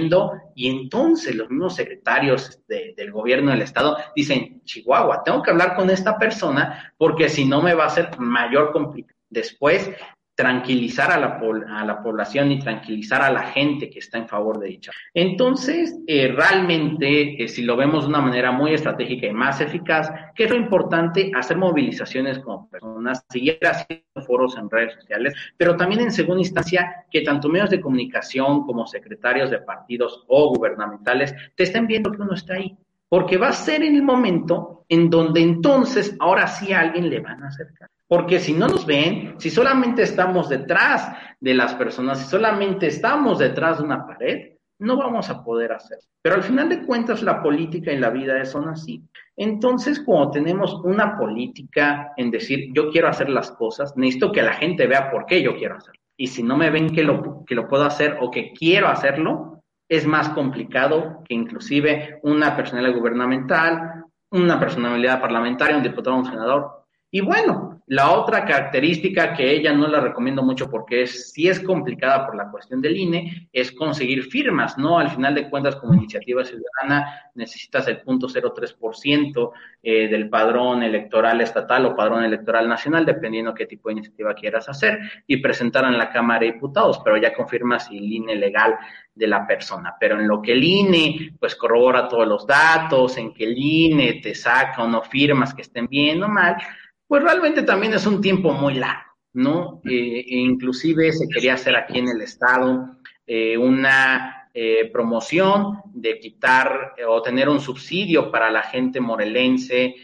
y 0.56 0.70
entonces 0.70 1.36
los 1.36 1.50
mismos 1.50 1.76
secretarios 1.76 2.62
del 2.68 3.12
gobierno 3.12 3.52
del 3.52 3.62
estado 3.62 3.98
dicen, 4.16 4.62
Chihuahua, 4.64 5.24
tengo 5.24 5.42
que 5.42 5.52
hablar 5.52 5.76
con 5.76 5.90
esta 5.90 6.18
persona 6.18 6.94
porque 6.98 7.30
si 7.30 7.46
no 7.46 7.62
me 7.62 7.74
va 7.74 7.86
a 7.86 7.90
ser 7.90 8.18
mayor 8.20 8.72
complicación. 8.72 9.16
Después 9.30 9.90
tranquilizar 10.36 11.12
a 11.12 11.18
la, 11.18 11.40
a 11.70 11.86
la 11.86 12.04
población 12.04 12.52
y 12.52 12.60
tranquilizar 12.60 13.22
a 13.22 13.32
la 13.32 13.44
gente 13.44 13.90
que 13.90 14.00
está 14.00 14.18
en 14.18 14.28
favor 14.28 14.60
de 14.60 14.68
dicha. 14.68 14.92
Entonces, 15.14 15.98
eh, 16.08 16.34
realmente, 16.36 17.42
eh, 17.42 17.48
si 17.48 17.64
lo 17.64 17.78
vemos 17.78 18.04
de 18.04 18.10
una 18.10 18.22
manera 18.22 18.52
muy 18.52 18.74
estratégica 18.74 19.28
y 19.28 19.34
más 19.34 19.62
eficaz, 19.62 20.12
¿qué 20.36 20.44
es 20.44 20.50
lo 20.50 20.58
importante? 20.58 21.32
Hacer 21.34 21.58
movilizaciones 21.58 22.40
como 22.40 22.70
personas, 22.70 23.26
seguir 23.30 23.58
haciendo 23.62 24.04
foros 24.28 24.58
en 24.58 24.70
redes 24.70 24.96
sociales, 24.96 25.34
pero 25.56 25.78
también 25.78 26.02
en 26.02 26.12
segunda 26.12 26.42
instancia, 26.42 27.06
que 27.10 27.22
tanto 27.22 27.48
medios 27.48 27.70
de 27.70 27.80
comunicación 27.80 28.66
como 28.66 28.86
secretarios 28.86 29.50
de 29.50 29.60
partidos 29.60 30.26
o 30.28 30.50
gubernamentales 30.54 31.34
te 31.56 31.64
estén 31.64 31.88
viendo 31.88 32.12
que 32.12 32.22
uno 32.22 32.34
está 32.34 32.56
ahí 32.56 32.78
porque 33.10 33.38
va 33.38 33.50
a 33.50 33.54
ser 33.54 33.84
en 33.84 33.96
el 33.96 34.04
momento 34.04 34.86
en 34.90 35.10
donde 35.10 35.42
entonces 35.42 36.16
ahora 36.20 36.48
sí 36.48 36.74
a 36.74 36.82
alguien 36.82 37.10
le 37.10 37.20
van 37.20 37.44
a 37.44 37.48
acercar. 37.48 37.90
Porque 38.08 38.40
si 38.40 38.54
no 38.54 38.68
nos 38.68 38.86
ven, 38.86 39.36
si 39.40 39.50
solamente 39.50 40.04
estamos 40.04 40.50
detrás 40.50 41.12
de 41.40 41.54
las 41.56 41.74
personas, 41.74 42.20
si 42.20 42.26
solamente 42.26 42.88
estamos 42.88 43.40
detrás 43.40 43.80
de 43.80 43.84
una 43.84 44.06
pared, 44.06 44.56
no 44.80 44.98
vamos 44.98 45.30
a 45.30 45.44
poder 45.44 45.72
hacer. 45.72 45.98
Pero 46.22 46.36
al 46.36 46.44
final 46.44 46.70
de 46.70 46.86
cuentas, 46.86 47.24
la 47.24 47.42
política 47.42 47.92
y 47.92 47.98
la 47.98 48.10
vida 48.10 48.44
son 48.46 48.68
así. 48.68 49.04
Entonces, 49.36 50.02
cuando 50.06 50.32
tenemos 50.32 50.76
una 50.84 51.18
política 51.18 52.14
en 52.18 52.32
decir, 52.32 52.70
yo 52.74 52.90
quiero 52.92 53.08
hacer 53.08 53.30
las 53.30 53.52
cosas, 53.52 53.96
necesito 53.96 54.32
que 54.32 54.42
la 54.42 54.54
gente 54.54 54.88
vea 54.88 55.10
por 55.10 55.26
qué 55.26 55.42
yo 55.42 55.56
quiero 55.56 55.78
hacerlo. 55.78 56.02
Y 56.18 56.28
si 56.28 56.44
no 56.44 56.58
me 56.58 56.70
ven 56.70 56.94
que 56.94 57.04
lo, 57.04 57.44
que 57.46 57.56
lo 57.56 57.68
puedo 57.68 57.86
hacer 57.86 58.18
o 58.22 58.32
que 58.32 58.54
quiero 58.54 58.88
hacerlo, 58.88 59.55
es 59.88 60.06
más 60.06 60.30
complicado 60.30 61.22
que 61.28 61.36
inclusive 61.36 62.20
una 62.24 62.56
personalidad 62.56 62.98
gubernamental, 62.98 64.06
una 64.32 64.60
personalidad 64.60 65.22
parlamentaria, 65.22 65.78
un 65.78 65.84
diputado, 65.84 66.16
un 66.16 66.26
senador. 66.26 66.85
Y 67.16 67.22
bueno, 67.22 67.82
la 67.88 68.12
otra 68.12 68.44
característica 68.44 69.34
que 69.34 69.50
ella 69.50 69.72
no 69.72 69.88
la 69.88 70.02
recomiendo 70.02 70.44
mucho 70.44 70.70
porque 70.70 71.04
es, 71.04 71.32
sí 71.32 71.48
es 71.48 71.62
complicada 71.62 72.26
por 72.26 72.36
la 72.36 72.52
cuestión 72.52 72.82
del 72.82 72.98
INE, 72.98 73.48
es 73.54 73.72
conseguir 73.72 74.24
firmas, 74.24 74.78
¿no? 74.78 75.00
Al 75.00 75.10
final 75.10 75.34
de 75.34 75.50
cuentas, 75.50 75.78
como 75.78 75.94
iniciativa 75.94 76.44
ciudadana, 76.44 77.32
necesitas 77.36 77.88
el 77.88 78.02
punto 78.02 78.28
03% 78.28 79.52
eh, 79.82 80.10
del 80.10 80.28
padrón 80.28 80.84
electoral 80.84 81.40
estatal 81.40 81.86
o 81.86 81.96
padrón 81.96 82.26
electoral 82.26 82.68
nacional, 82.68 83.06
dependiendo 83.06 83.54
qué 83.54 83.66
tipo 83.66 83.88
de 83.88 83.94
iniciativa 83.94 84.34
quieras 84.34 84.68
hacer, 84.68 85.00
y 85.26 85.38
presentar 85.38 85.86
en 85.86 85.98
la 85.98 86.10
Cámara 86.10 86.42
de 86.42 86.52
Diputados, 86.52 87.00
pero 87.02 87.16
ya 87.16 87.34
confirmas 87.34 87.90
el 87.92 88.12
INE 88.12 88.36
legal 88.36 88.76
de 89.14 89.28
la 89.28 89.48
persona. 89.48 89.96
Pero 89.98 90.20
en 90.20 90.28
lo 90.28 90.42
que 90.42 90.52
el 90.52 90.64
INE, 90.66 91.34
pues 91.40 91.56
corrobora 91.56 92.10
todos 92.10 92.28
los 92.28 92.46
datos, 92.46 93.18
en 93.18 93.34
que 93.34 93.46
el 93.46 93.58
INE 93.58 94.20
te 94.22 94.36
saca 94.36 94.84
o 94.84 94.88
no 94.90 95.02
firmas 95.02 95.54
que 95.54 95.62
estén 95.62 95.88
bien 95.88 96.22
o 96.22 96.28
mal, 96.28 96.58
pues 97.08 97.24
realmente 97.24 97.64
también 97.64 97.94
es 97.94 98.06
un 98.08 98.22
tiempo 98.22 98.52
muy 98.54 98.76
largo, 98.76 99.12
¿no? 99.34 99.82
Eh, 99.86 100.26
e 100.28 100.38
inclusive 100.38 101.12
se 101.12 101.28
quería 101.28 101.54
hacer 101.54 101.76
aquí 101.76 102.00
en 102.00 102.10
el 102.10 102.22
estado 102.22 102.98
eh, 103.28 103.58
una 103.58 104.50
eh, 104.54 104.90
promoción 104.92 105.82
de 105.94 106.20
quitar 106.20 106.94
o 107.08 107.22
tener 107.22 107.50
un 107.50 107.60
subsidio 107.60 108.32
para 108.32 108.50
la 108.50 108.64
gente 108.64 109.00
morelense 109.00 109.96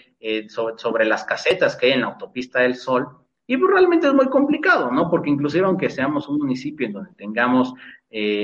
sobre, 0.49 0.77
sobre, 0.77 1.05
las 1.05 1.23
casetas 1.23 1.75
que 1.75 1.87
hay 1.87 1.91
en 1.93 2.01
la 2.01 2.07
autopista 2.07 2.59
del 2.59 2.75
Sol. 2.75 3.07
Y 3.47 3.57
pues 3.57 3.71
realmente 3.71 4.07
es 4.07 4.13
muy 4.13 4.29
complicado, 4.29 4.91
¿no? 4.91 5.09
Porque 5.09 5.31
inclusive 5.31 5.65
aunque 5.65 5.89
seamos 5.89 6.29
un 6.29 6.37
municipio 6.37 6.85
en 6.85 6.93
donde 6.93 7.11
tengamos, 7.17 7.73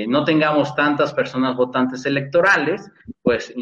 no 0.08 0.24
tengamos 0.24 0.74
tantas 0.74 1.14
personas 1.14 1.56
votantes 1.56 2.04
electorales, 2.04 2.90
pues 3.22 3.54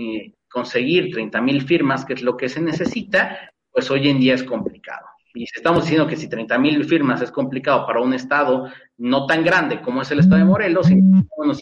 conseguir 0.49 1.13
30 1.13 1.43
mil 1.43 1.61
firmas, 1.61 2.07
que 2.07 2.15
es 2.15 2.23
lo 2.23 2.39
que 2.39 2.49
se 2.49 2.63
necesita, 2.63 3.53
pues 3.77 3.91
hoy 3.91 4.09
en 4.09 4.19
día 4.19 4.33
es 4.33 4.43
complicado. 4.43 5.07
Y 5.35 5.41
si 5.47 5.53
estamos 5.55 5.83
diciendo 5.83 6.07
que 6.07 6.17
si 6.17 6.31
30 6.31 6.57
mil 6.57 6.83
firmas 6.87 7.21
es 7.21 7.31
complicado 7.31 7.87
para 7.87 8.01
un 8.01 8.15
estado 8.15 8.71
no 8.97 9.27
tan 9.27 9.45
grande 9.45 9.83
como 9.83 10.01
es 10.01 10.11
el 10.11 10.21
estado 10.21 10.39
de 10.39 10.47
Morelos, 10.47 10.89
nos 11.37 11.61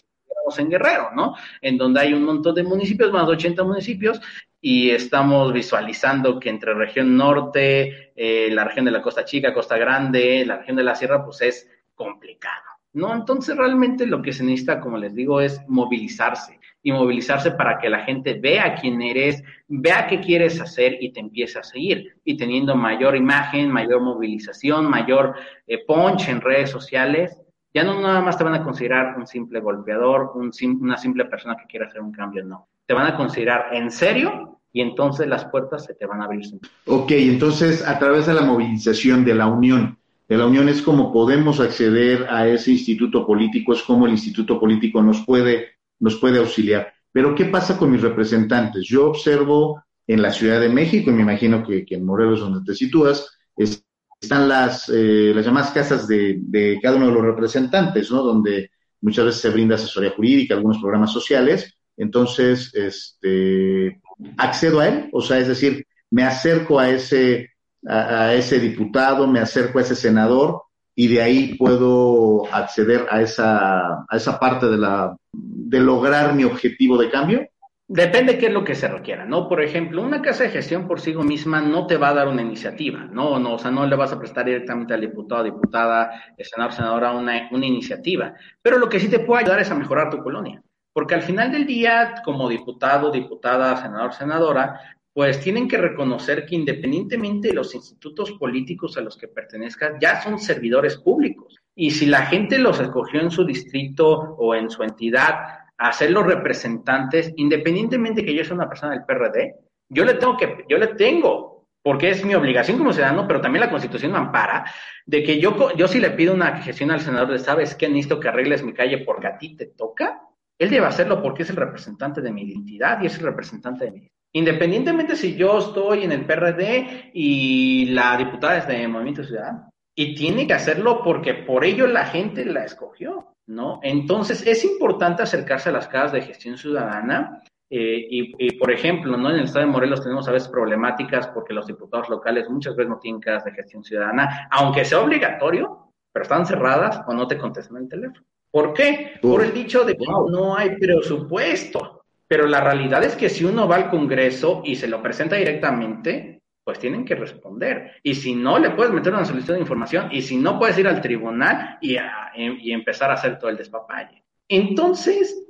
en 0.57 0.69
Guerrero, 0.69 1.09
¿no? 1.13 1.35
En 1.59 1.77
donde 1.77 1.99
hay 1.99 2.13
un 2.13 2.23
montón 2.23 2.55
de 2.55 2.63
municipios, 2.63 3.11
más 3.11 3.27
de 3.27 3.33
80 3.33 3.65
municipios, 3.65 4.21
y 4.61 4.91
estamos 4.91 5.51
visualizando 5.51 6.39
que 6.39 6.47
entre 6.47 6.73
región 6.73 7.17
norte, 7.17 8.13
eh, 8.15 8.49
la 8.49 8.63
región 8.63 8.85
de 8.85 8.91
la 8.91 9.01
Costa 9.01 9.25
Chica, 9.25 9.53
Costa 9.53 9.77
Grande, 9.77 10.45
la 10.45 10.59
región 10.59 10.77
de 10.77 10.83
la 10.83 10.95
Sierra, 10.95 11.25
pues 11.25 11.41
es 11.41 11.69
complicado, 11.95 12.63
¿no? 12.93 13.13
Entonces 13.13 13.57
realmente 13.57 14.05
lo 14.05 14.21
que 14.21 14.31
se 14.31 14.45
necesita, 14.45 14.79
como 14.79 14.97
les 14.97 15.13
digo, 15.13 15.41
es 15.41 15.59
movilizarse 15.67 16.61
y 16.85 16.91
movilizarse 16.91 17.49
para 17.49 17.79
que 17.79 17.89
la 17.89 18.01
gente 18.01 18.35
vea 18.35 18.75
quién 18.75 19.01
eres, 19.01 19.41
vea 19.67 20.05
qué 20.05 20.19
quieres 20.19 20.61
hacer 20.61 20.97
y 21.01 21.11
te 21.11 21.19
empiece 21.19 21.57
a 21.57 21.63
seguir. 21.63 22.15
Y 22.23 22.37
teniendo 22.37 22.75
mayor 22.75 23.15
imagen, 23.15 23.71
mayor 23.71 24.01
movilización, 24.01 24.87
mayor 24.87 25.33
eh, 25.65 25.83
punch 25.83 26.29
en 26.29 26.41
redes 26.41 26.69
sociales, 26.69 27.41
ya 27.73 27.83
no 27.83 27.99
nada 27.99 28.21
más 28.21 28.37
te 28.37 28.43
van 28.43 28.53
a 28.53 28.63
considerar 28.63 29.17
un 29.17 29.25
simple 29.25 29.61
golpeador, 29.61 30.33
un 30.35 30.51
una 30.79 30.95
simple 30.95 31.25
persona 31.25 31.57
que 31.57 31.65
quiere 31.65 31.87
hacer 31.87 32.01
un 32.01 32.11
cambio, 32.11 32.43
no. 32.43 32.67
Te 32.85 32.93
van 32.93 33.07
a 33.07 33.17
considerar 33.17 33.73
en 33.73 33.89
serio 33.89 34.59
y 34.71 34.81
entonces 34.81 35.25
las 35.27 35.45
puertas 35.45 35.85
se 35.85 35.95
te 35.95 36.05
van 36.05 36.21
a 36.21 36.25
abrir. 36.25 36.45
Ok, 36.85 37.09
entonces 37.13 37.83
a 37.83 37.97
través 37.97 38.27
de 38.27 38.35
la 38.35 38.41
movilización 38.41 39.25
de 39.25 39.33
la 39.33 39.47
unión, 39.47 39.97
de 40.29 40.37
la 40.37 40.45
unión 40.45 40.69
es 40.69 40.83
como 40.83 41.11
podemos 41.11 41.59
acceder 41.59 42.27
a 42.29 42.47
ese 42.47 42.69
instituto 42.73 43.25
político, 43.25 43.73
es 43.73 43.81
como 43.81 44.05
el 44.05 44.11
instituto 44.11 44.59
político 44.59 45.01
nos 45.01 45.25
puede 45.25 45.74
nos 45.99 46.15
puede 46.17 46.39
auxiliar. 46.39 46.93
Pero 47.11 47.33
¿qué 47.33 47.45
pasa 47.45 47.77
con 47.77 47.91
mis 47.91 48.01
representantes? 48.01 48.85
Yo 48.85 49.07
observo 49.07 49.81
en 50.07 50.21
la 50.21 50.31
Ciudad 50.31 50.59
de 50.59 50.69
México, 50.69 51.09
y 51.09 51.13
me 51.13 51.21
imagino 51.21 51.65
que, 51.65 51.85
en 51.89 52.05
Morelos, 52.05 52.41
donde 52.41 52.63
te 52.65 52.75
sitúas, 52.75 53.29
están 53.57 54.47
las, 54.47 54.89
eh, 54.89 55.31
las 55.33 55.45
llamadas 55.45 55.71
casas 55.71 56.07
de, 56.07 56.79
cada 56.81 56.97
uno 56.97 57.07
de 57.07 57.13
los 57.13 57.23
representantes, 57.23 58.11
¿no? 58.11 58.21
Donde 58.21 58.71
muchas 59.01 59.25
veces 59.25 59.41
se 59.41 59.49
brinda 59.49 59.75
asesoría 59.75 60.11
jurídica, 60.11 60.55
algunos 60.55 60.79
programas 60.79 61.11
sociales. 61.11 61.77
Entonces, 61.97 62.73
este, 62.73 64.01
accedo 64.37 64.79
a 64.79 64.87
él, 64.87 65.09
o 65.13 65.21
sea, 65.21 65.39
es 65.39 65.47
decir, 65.47 65.85
me 66.11 66.23
acerco 66.23 66.79
a 66.79 66.89
ese, 66.89 67.51
a 67.87 68.33
ese 68.33 68.59
diputado, 68.59 69.27
me 69.27 69.39
acerco 69.39 69.79
a 69.79 69.83
ese 69.83 69.95
senador 69.95 70.63
y 70.95 71.07
de 71.07 71.21
ahí 71.21 71.55
puedo 71.55 72.45
acceder 72.53 73.05
a 73.09 73.21
esa, 73.21 74.05
a 74.07 74.15
esa 74.15 74.39
parte 74.39 74.67
de, 74.67 74.77
la, 74.77 75.15
de 75.65 75.79
lograr 75.79 76.35
mi 76.35 76.43
objetivo 76.43 76.97
de 76.97 77.09
cambio? 77.09 77.49
Depende 77.87 78.37
qué 78.37 78.47
es 78.47 78.53
lo 78.53 78.63
que 78.63 78.73
se 78.73 78.87
requiera, 78.87 79.25
¿no? 79.25 79.47
Por 79.47 79.61
ejemplo, 79.61 80.01
una 80.01 80.21
casa 80.21 80.43
de 80.43 80.49
gestión 80.49 80.87
por 80.87 80.99
sí 80.99 81.13
misma 81.13 81.61
no 81.61 81.85
te 81.85 81.97
va 81.97 82.09
a 82.09 82.13
dar 82.13 82.27
una 82.27 82.41
iniciativa, 82.41 83.07
¿no? 83.11 83.37
no 83.37 83.55
o 83.55 83.59
sea, 83.59 83.69
no 83.69 83.85
le 83.85 83.95
vas 83.95 84.11
a 84.11 84.17
prestar 84.17 84.45
directamente 84.45 84.93
al 84.93 85.01
diputado, 85.01 85.43
diputada, 85.43 86.09
senador, 86.39 86.73
senadora 86.73 87.11
una, 87.11 87.47
una 87.51 87.65
iniciativa. 87.65 88.33
Pero 88.61 88.79
lo 88.79 88.89
que 88.89 88.99
sí 88.99 89.07
te 89.07 89.19
puede 89.19 89.43
ayudar 89.43 89.59
es 89.59 89.69
a 89.69 89.75
mejorar 89.75 90.09
tu 90.09 90.17
colonia. 90.23 90.63
Porque 90.93 91.13
al 91.13 91.21
final 91.21 91.51
del 91.51 91.67
día, 91.67 92.15
como 92.23 92.49
diputado, 92.49 93.11
diputada, 93.11 93.75
senador, 93.77 94.13
senadora, 94.13 94.79
pues 95.13 95.39
tienen 95.39 95.67
que 95.67 95.77
reconocer 95.77 96.45
que 96.45 96.55
independientemente 96.55 97.49
de 97.49 97.53
los 97.53 97.75
institutos 97.75 98.31
políticos 98.33 98.97
a 98.97 99.01
los 99.01 99.15
que 99.15 99.27
pertenezcan, 99.27 99.99
ya 99.99 100.21
son 100.21 100.39
servidores 100.39 100.97
públicos. 100.97 101.61
Y 101.75 101.91
si 101.91 102.05
la 102.05 102.25
gente 102.25 102.57
los 102.57 102.79
escogió 102.79 103.19
en 103.19 103.31
su 103.31 103.45
distrito 103.45 104.07
o 104.37 104.55
en 104.55 104.69
su 104.69 104.81
entidad 104.83 105.35
a 105.77 105.91
ser 105.91 106.11
los 106.11 106.25
representantes, 106.25 107.33
independientemente 107.35 108.23
que 108.23 108.33
yo 108.33 108.45
sea 108.45 108.55
una 108.55 108.69
persona 108.69 108.93
del 108.93 109.03
PRD, 109.03 109.55
yo 109.89 110.05
le 110.05 110.13
tengo 110.15 110.37
que, 110.37 110.63
yo 110.69 110.77
le 110.77 110.87
tengo, 110.87 111.67
porque 111.83 112.09
es 112.09 112.23
mi 112.25 112.33
obligación 112.33 112.77
como 112.77 112.93
ciudadano, 112.93 113.27
pero 113.27 113.41
también 113.41 113.65
la 113.65 113.69
constitución 113.69 114.13
me 114.13 114.17
ampara, 114.17 114.65
de 115.05 115.21
que 115.21 115.39
yo, 115.39 115.75
yo 115.75 115.87
si 115.87 115.99
le 115.99 116.11
pido 116.11 116.33
una 116.33 116.57
gestión 116.57 116.91
al 116.91 117.01
senador 117.01 117.31
de, 117.31 117.39
¿sabes 117.39 117.75
qué? 117.75 117.89
Necesito 117.89 118.19
que 118.19 118.29
arregles 118.29 118.63
mi 118.63 118.73
calle 118.73 118.99
porque 118.99 119.27
a 119.27 119.37
ti 119.37 119.55
te 119.55 119.67
toca. 119.67 120.21
Él 120.57 120.69
debe 120.69 120.85
hacerlo 120.85 121.21
porque 121.21 121.43
es 121.43 121.49
el 121.49 121.57
representante 121.57 122.21
de 122.21 122.31
mi 122.31 122.43
identidad 122.43 123.01
y 123.01 123.07
es 123.07 123.17
el 123.17 123.25
representante 123.25 123.85
de 123.85 123.91
mi 123.91 124.09
Independientemente 124.31 125.15
si 125.15 125.35
yo 125.35 125.59
estoy 125.59 126.03
en 126.03 126.11
el 126.11 126.25
PRD 126.25 127.11
y 127.13 127.85
la 127.85 128.17
diputada 128.17 128.57
es 128.57 128.67
de 128.67 128.85
Movimiento 128.85 129.23
Ciudadano. 129.23 129.71
Y 129.95 130.13
tiene 130.15 130.45
que 130.45 130.53
hacerlo 130.53 131.01
porque 131.03 131.33
por 131.33 131.63
ello 131.63 131.87
la 131.87 132.05
gente 132.05 132.45
la 132.45 132.65
escogió, 132.65 133.33
¿no? 133.47 133.79
Entonces 133.81 134.45
es 134.45 134.65
importante 134.65 135.23
acercarse 135.23 135.69
a 135.69 135.73
las 135.73 135.87
casas 135.87 136.11
de 136.11 136.21
gestión 136.21 136.57
ciudadana. 136.57 137.41
Eh, 137.67 138.07
y, 138.09 138.57
por 138.57 138.71
ejemplo, 138.71 139.17
¿no? 139.17 139.29
En 139.31 139.37
el 139.37 139.45
estado 139.45 139.65
de 139.65 139.71
Morelos 139.71 140.03
tenemos 140.03 140.27
a 140.27 140.31
veces 140.31 140.49
problemáticas 140.49 141.27
porque 141.29 141.53
los 141.53 141.65
diputados 141.65 142.09
locales 142.09 142.49
muchas 142.49 142.75
veces 142.75 142.89
no 142.89 142.99
tienen 142.99 143.19
casas 143.19 143.45
de 143.45 143.53
gestión 143.53 143.83
ciudadana, 143.83 144.47
aunque 144.51 144.85
sea 144.85 145.01
obligatorio, 145.01 145.91
pero 146.11 146.23
están 146.23 146.45
cerradas 146.45 147.01
o 147.07 147.13
no 147.13 147.27
te 147.27 147.37
contestan 147.37 147.77
el 147.77 147.89
teléfono. 147.89 148.25
¿Por 148.51 148.73
qué? 148.73 149.13
Por 149.21 149.43
el 149.43 149.53
dicho 149.53 149.83
de 149.83 149.97
que 149.97 150.05
no 150.05 150.55
hay 150.55 150.77
presupuesto. 150.77 152.03
Pero 152.27 152.47
la 152.47 152.61
realidad 152.61 153.03
es 153.03 153.15
que 153.15 153.29
si 153.29 153.45
uno 153.45 153.67
va 153.67 153.75
al 153.75 153.89
Congreso 153.89 154.61
y 154.63 154.75
se 154.75 154.87
lo 154.87 155.01
presenta 155.01 155.35
directamente, 155.35 156.41
pues 156.65 156.79
tienen 156.79 157.05
que 157.05 157.15
responder. 157.15 157.91
Y 158.03 158.15
si 158.15 158.35
no, 158.35 158.57
le 158.57 158.71
puedes 158.71 158.91
meter 158.91 159.13
una 159.13 159.23
solicitud 159.23 159.53
de 159.53 159.61
información 159.61 160.09
y 160.11 160.23
si 160.23 160.35
no, 160.35 160.57
puedes 160.59 160.77
ir 160.79 160.87
al 160.87 160.99
tribunal 160.99 161.77
y, 161.79 161.95
y 162.35 162.73
empezar 162.73 163.11
a 163.11 163.13
hacer 163.13 163.37
todo 163.37 163.51
el 163.51 163.57
despapalle. 163.57 164.23
Entonces, 164.49 165.47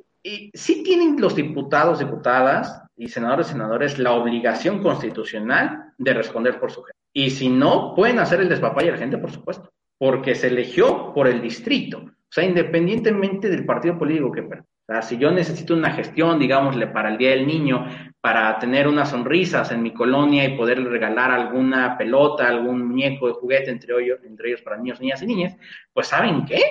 sí 0.54 0.84
tienen 0.84 1.20
los 1.20 1.36
diputados, 1.36 2.00
diputadas 2.00 2.84
y 2.98 3.08
senadores, 3.08 3.48
senadores 3.48 3.98
la 3.98 4.12
obligación 4.12 4.84
constitucional 4.84 5.94
de 5.98 6.14
responder 6.14 6.60
por 6.60 6.72
su 6.72 6.84
gente. 6.84 7.00
Y 7.14 7.30
si 7.30 7.48
no, 7.48 7.94
pueden 7.96 8.20
hacer 8.20 8.42
el 8.42 8.50
despapalle 8.50 8.90
a 8.90 8.94
la 8.94 8.98
gente, 8.98 9.18
por 9.18 9.32
supuesto, 9.32 9.72
porque 9.98 10.36
se 10.36 10.48
eligió 10.48 11.14
por 11.14 11.28
el 11.28 11.42
distrito. 11.42 12.00
O 12.00 12.32
sea, 12.36 12.44
independientemente 12.44 13.50
del 13.50 13.66
partido 13.66 13.98
político 13.98 14.34
que 14.34 14.44
o 14.88 14.94
sea, 14.94 15.02
si 15.02 15.18
yo 15.18 15.32
necesito 15.32 15.74
una 15.74 15.92
gestión, 15.92 16.38
digámosle, 16.40 16.88
para 16.88 17.10
el 17.10 17.18
Día 17.18 17.32
del 17.32 17.48
Niño, 17.48 17.88
para 18.22 18.58
tener 18.60 18.88
unas 18.88 19.10
sonrisas 19.10 19.72
en 19.72 19.82
mi 19.82 19.94
colonia 19.94 20.46
y 20.46 20.56
poder 20.56 20.84
regalar 20.84 21.32
alguna 21.32 21.98
pelota, 21.98 22.48
algún 22.48 22.88
muñeco 22.88 23.28
de 23.28 23.34
juguete 23.34 23.72
entre 23.72 23.96
ellos, 24.02 24.20
entre 24.24 24.50
ellos 24.50 24.62
para 24.62 24.78
niños, 24.78 25.00
niñas 25.00 25.22
y 25.24 25.26
niñas, 25.26 25.56
pues 25.94 26.08
¿saben 26.08 26.46
qué? 26.46 26.62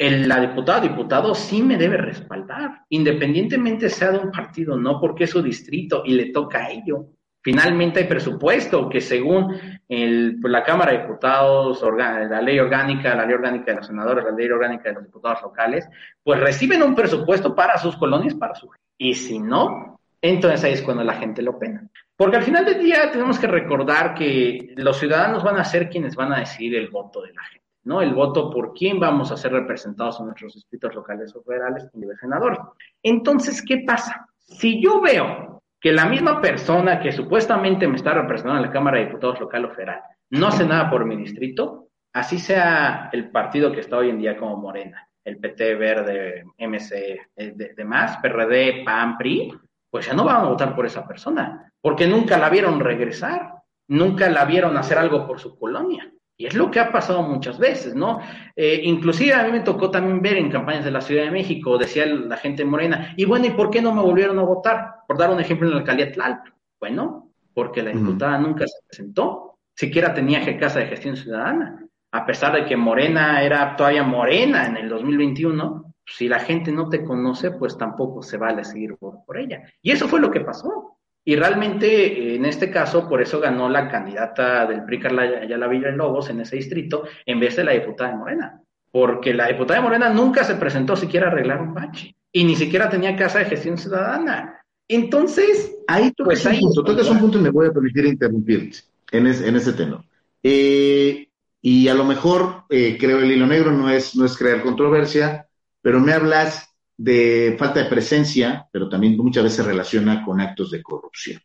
el, 0.00 0.26
la 0.26 0.40
diputada 0.40 0.78
o 0.78 0.82
diputado 0.82 1.34
sí 1.34 1.62
me 1.62 1.76
debe 1.76 1.98
respaldar, 1.98 2.86
independientemente 2.88 3.90
sea 3.90 4.12
de 4.12 4.18
un 4.18 4.30
partido, 4.30 4.74
no 4.78 4.98
porque 4.98 5.24
es 5.24 5.30
su 5.30 5.42
distrito 5.42 6.02
y 6.06 6.14
le 6.14 6.32
toca 6.32 6.64
a 6.64 6.70
ello. 6.70 7.08
Finalmente 7.42 8.00
hay 8.00 8.06
presupuesto 8.06 8.88
que 8.88 9.00
según 9.00 9.48
pues, 9.88 10.52
la 10.52 10.62
Cámara 10.62 10.92
de 10.92 10.98
Diputados, 10.98 11.82
la 11.96 12.42
ley 12.42 12.58
orgánica, 12.58 13.14
la 13.14 13.24
ley 13.24 13.34
orgánica 13.34 13.72
de 13.72 13.78
los 13.78 13.86
senadores, 13.86 14.24
la 14.24 14.32
ley 14.32 14.50
orgánica 14.50 14.90
de 14.90 14.96
los 14.96 15.04
diputados 15.04 15.40
locales, 15.42 15.88
pues 16.22 16.38
reciben 16.38 16.82
un 16.82 16.94
presupuesto 16.94 17.54
para 17.54 17.78
sus 17.78 17.96
colonias, 17.96 18.34
para 18.34 18.54
su 18.54 18.68
Y 18.98 19.14
si 19.14 19.38
no, 19.38 19.98
entonces 20.20 20.64
ahí 20.64 20.72
es 20.74 20.82
cuando 20.82 21.02
la 21.02 21.14
gente 21.14 21.40
lo 21.40 21.58
pena. 21.58 21.88
Porque 22.14 22.36
al 22.36 22.42
final 22.42 22.66
del 22.66 22.78
día 22.78 23.10
tenemos 23.10 23.38
que 23.38 23.46
recordar 23.46 24.14
que 24.14 24.74
los 24.76 24.98
ciudadanos 24.98 25.42
van 25.42 25.56
a 25.56 25.64
ser 25.64 25.88
quienes 25.88 26.14
van 26.14 26.34
a 26.34 26.40
decidir 26.40 26.76
el 26.76 26.90
voto 26.90 27.22
de 27.22 27.32
la 27.32 27.42
gente, 27.44 27.66
¿no? 27.84 28.02
El 28.02 28.12
voto 28.12 28.50
por 28.50 28.74
quién 28.74 29.00
vamos 29.00 29.32
a 29.32 29.38
ser 29.38 29.52
representados 29.52 30.20
en 30.20 30.26
nuestros 30.26 30.52
distritos 30.52 30.94
locales 30.94 31.34
o 31.34 31.42
federales 31.42 31.88
y 31.94 32.18
senadores. 32.20 32.58
Entonces, 33.02 33.62
¿qué 33.66 33.82
pasa? 33.86 34.26
Si 34.36 34.82
yo 34.82 35.00
veo 35.00 35.59
que 35.80 35.92
la 35.92 36.06
misma 36.06 36.40
persona 36.40 37.00
que 37.00 37.10
supuestamente 37.10 37.88
me 37.88 37.96
está 37.96 38.12
representando 38.12 38.60
en 38.60 38.66
la 38.66 38.72
Cámara 38.72 38.98
de 38.98 39.06
Diputados 39.06 39.40
local 39.40 39.64
o 39.64 39.70
federal 39.70 40.02
no 40.30 40.48
hace 40.48 40.64
nada 40.64 40.90
por 40.90 41.04
mi 41.04 41.16
distrito, 41.16 41.88
así 42.12 42.38
sea 42.38 43.08
el 43.12 43.30
partido 43.30 43.72
que 43.72 43.80
está 43.80 43.96
hoy 43.96 44.10
en 44.10 44.18
día 44.18 44.36
como 44.36 44.56
Morena, 44.56 45.08
el 45.24 45.38
PT 45.38 45.74
Verde, 45.74 46.44
MC, 46.58 47.20
eh, 47.36 47.52
de, 47.54 47.74
demás, 47.74 48.18
PRD, 48.18 48.84
PAN, 48.84 49.18
PRI, 49.18 49.52
pues 49.90 50.06
ya 50.06 50.12
no 50.12 50.24
van 50.24 50.36
a 50.36 50.48
votar 50.48 50.74
por 50.76 50.86
esa 50.86 51.06
persona, 51.06 51.72
porque 51.80 52.06
nunca 52.06 52.38
la 52.38 52.48
vieron 52.48 52.78
regresar, 52.78 53.54
nunca 53.88 54.30
la 54.30 54.44
vieron 54.44 54.76
hacer 54.76 54.98
algo 54.98 55.26
por 55.26 55.40
su 55.40 55.58
colonia. 55.58 56.12
Y 56.40 56.46
es 56.46 56.54
lo 56.54 56.70
que 56.70 56.80
ha 56.80 56.90
pasado 56.90 57.22
muchas 57.22 57.58
veces, 57.58 57.94
¿no? 57.94 58.18
Eh, 58.56 58.80
inclusive 58.84 59.34
a 59.34 59.44
mí 59.44 59.52
me 59.52 59.60
tocó 59.60 59.90
también 59.90 60.22
ver 60.22 60.38
en 60.38 60.50
campañas 60.50 60.86
de 60.86 60.90
la 60.90 61.02
Ciudad 61.02 61.24
de 61.24 61.30
México, 61.30 61.76
decía 61.76 62.06
la 62.06 62.38
gente 62.38 62.64
morena, 62.64 63.12
y 63.18 63.26
bueno, 63.26 63.44
¿y 63.44 63.50
por 63.50 63.68
qué 63.68 63.82
no 63.82 63.94
me 63.94 64.00
volvieron 64.00 64.38
a 64.38 64.44
votar? 64.44 64.94
Por 65.06 65.18
dar 65.18 65.28
un 65.28 65.38
ejemplo 65.38 65.68
en 65.68 65.74
la 65.74 65.80
alcaldía 65.80 66.10
Tlalpan. 66.10 66.54
Bueno, 66.80 67.30
porque 67.52 67.82
la 67.82 67.90
diputada 67.90 68.38
nunca 68.38 68.66
se 68.66 68.78
presentó, 68.88 69.58
siquiera 69.74 70.14
tenía 70.14 70.58
casa 70.58 70.78
de 70.78 70.86
gestión 70.86 71.14
ciudadana. 71.14 71.86
A 72.10 72.24
pesar 72.24 72.54
de 72.54 72.64
que 72.64 72.74
Morena 72.74 73.42
era 73.42 73.76
todavía 73.76 74.02
Morena 74.02 74.64
en 74.64 74.78
el 74.78 74.88
2021, 74.88 75.92
si 76.06 76.26
la 76.26 76.38
gente 76.38 76.72
no 76.72 76.88
te 76.88 77.04
conoce, 77.04 77.50
pues 77.50 77.76
tampoco 77.76 78.22
se 78.22 78.38
vale 78.38 78.64
seguir 78.64 78.96
por, 78.96 79.26
por 79.26 79.36
ella. 79.36 79.62
Y 79.82 79.90
eso 79.90 80.08
fue 80.08 80.20
lo 80.20 80.30
que 80.30 80.40
pasó. 80.40 80.96
Y 81.24 81.36
realmente, 81.36 82.34
en 82.34 82.44
este 82.44 82.70
caso, 82.70 83.08
por 83.08 83.20
eso 83.20 83.40
ganó 83.40 83.68
la 83.68 83.88
candidata 83.88 84.66
del 84.66 84.84
PRI, 84.84 84.98
Carla 85.00 85.22
Ayala 85.22 85.68
Lobos 85.92 86.30
en 86.30 86.40
ese 86.40 86.56
distrito, 86.56 87.04
en 87.26 87.38
vez 87.38 87.56
de 87.56 87.64
la 87.64 87.72
diputada 87.72 88.10
de 88.10 88.16
Morena. 88.16 88.62
Porque 88.90 89.34
la 89.34 89.48
diputada 89.48 89.80
de 89.80 89.84
Morena 89.84 90.08
nunca 90.08 90.44
se 90.44 90.56
presentó 90.56 90.96
siquiera 90.96 91.28
a 91.28 91.30
arreglar 91.30 91.60
un 91.60 91.74
bache. 91.74 92.16
Y 92.32 92.44
ni 92.44 92.56
siquiera 92.56 92.88
tenía 92.88 93.16
casa 93.16 93.40
de 93.40 93.44
gestión 93.46 93.76
ciudadana. 93.76 94.64
Entonces, 94.88 95.76
ahí 95.86 96.10
tú 96.16 96.24
pues 96.24 96.44
ahí, 96.46 96.58
punto, 96.60 96.82
tocas 96.82 97.08
un 97.08 97.18
punto 97.18 97.38
y 97.38 97.42
me 97.42 97.50
voy 97.50 97.68
a 97.68 97.72
permitir 97.72 98.06
interrumpirte 98.06 98.78
en, 99.12 99.26
en 99.26 99.56
ese 99.56 99.72
tenor. 99.72 100.02
Eh, 100.42 101.28
y 101.62 101.88
a 101.88 101.94
lo 101.94 102.04
mejor, 102.04 102.64
eh, 102.70 102.96
creo 102.98 103.20
el 103.20 103.30
hilo 103.30 103.46
negro 103.46 103.70
no 103.70 103.90
es, 103.90 104.16
no 104.16 104.24
es 104.24 104.36
crear 104.36 104.62
controversia, 104.62 105.46
pero 105.82 106.00
me 106.00 106.12
hablas 106.12 106.69
de 107.00 107.56
falta 107.58 107.82
de 107.82 107.88
presencia, 107.88 108.68
pero 108.70 108.86
también 108.86 109.16
muchas 109.16 109.44
veces 109.44 109.64
se 109.64 109.70
relaciona 109.70 110.22
con 110.22 110.38
actos 110.38 110.70
de 110.70 110.82
corrupción. 110.82 111.40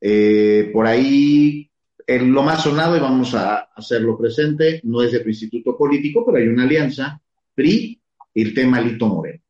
Eh, 0.00 0.70
por 0.72 0.84
ahí, 0.84 1.70
en 2.04 2.32
lo 2.32 2.42
más 2.42 2.64
sonado, 2.64 2.96
y 2.96 3.00
vamos 3.00 3.36
a 3.36 3.68
hacerlo 3.76 4.18
presente, 4.18 4.80
no 4.82 5.00
es 5.00 5.12
de 5.12 5.20
tu 5.20 5.28
instituto 5.28 5.78
político, 5.78 6.26
pero 6.26 6.38
hay 6.38 6.48
una 6.48 6.64
alianza, 6.64 7.20
PRI, 7.54 8.02
y 8.34 8.42
el 8.42 8.52
tema 8.52 8.80
Lito 8.80 9.06
Moreno. 9.06 9.40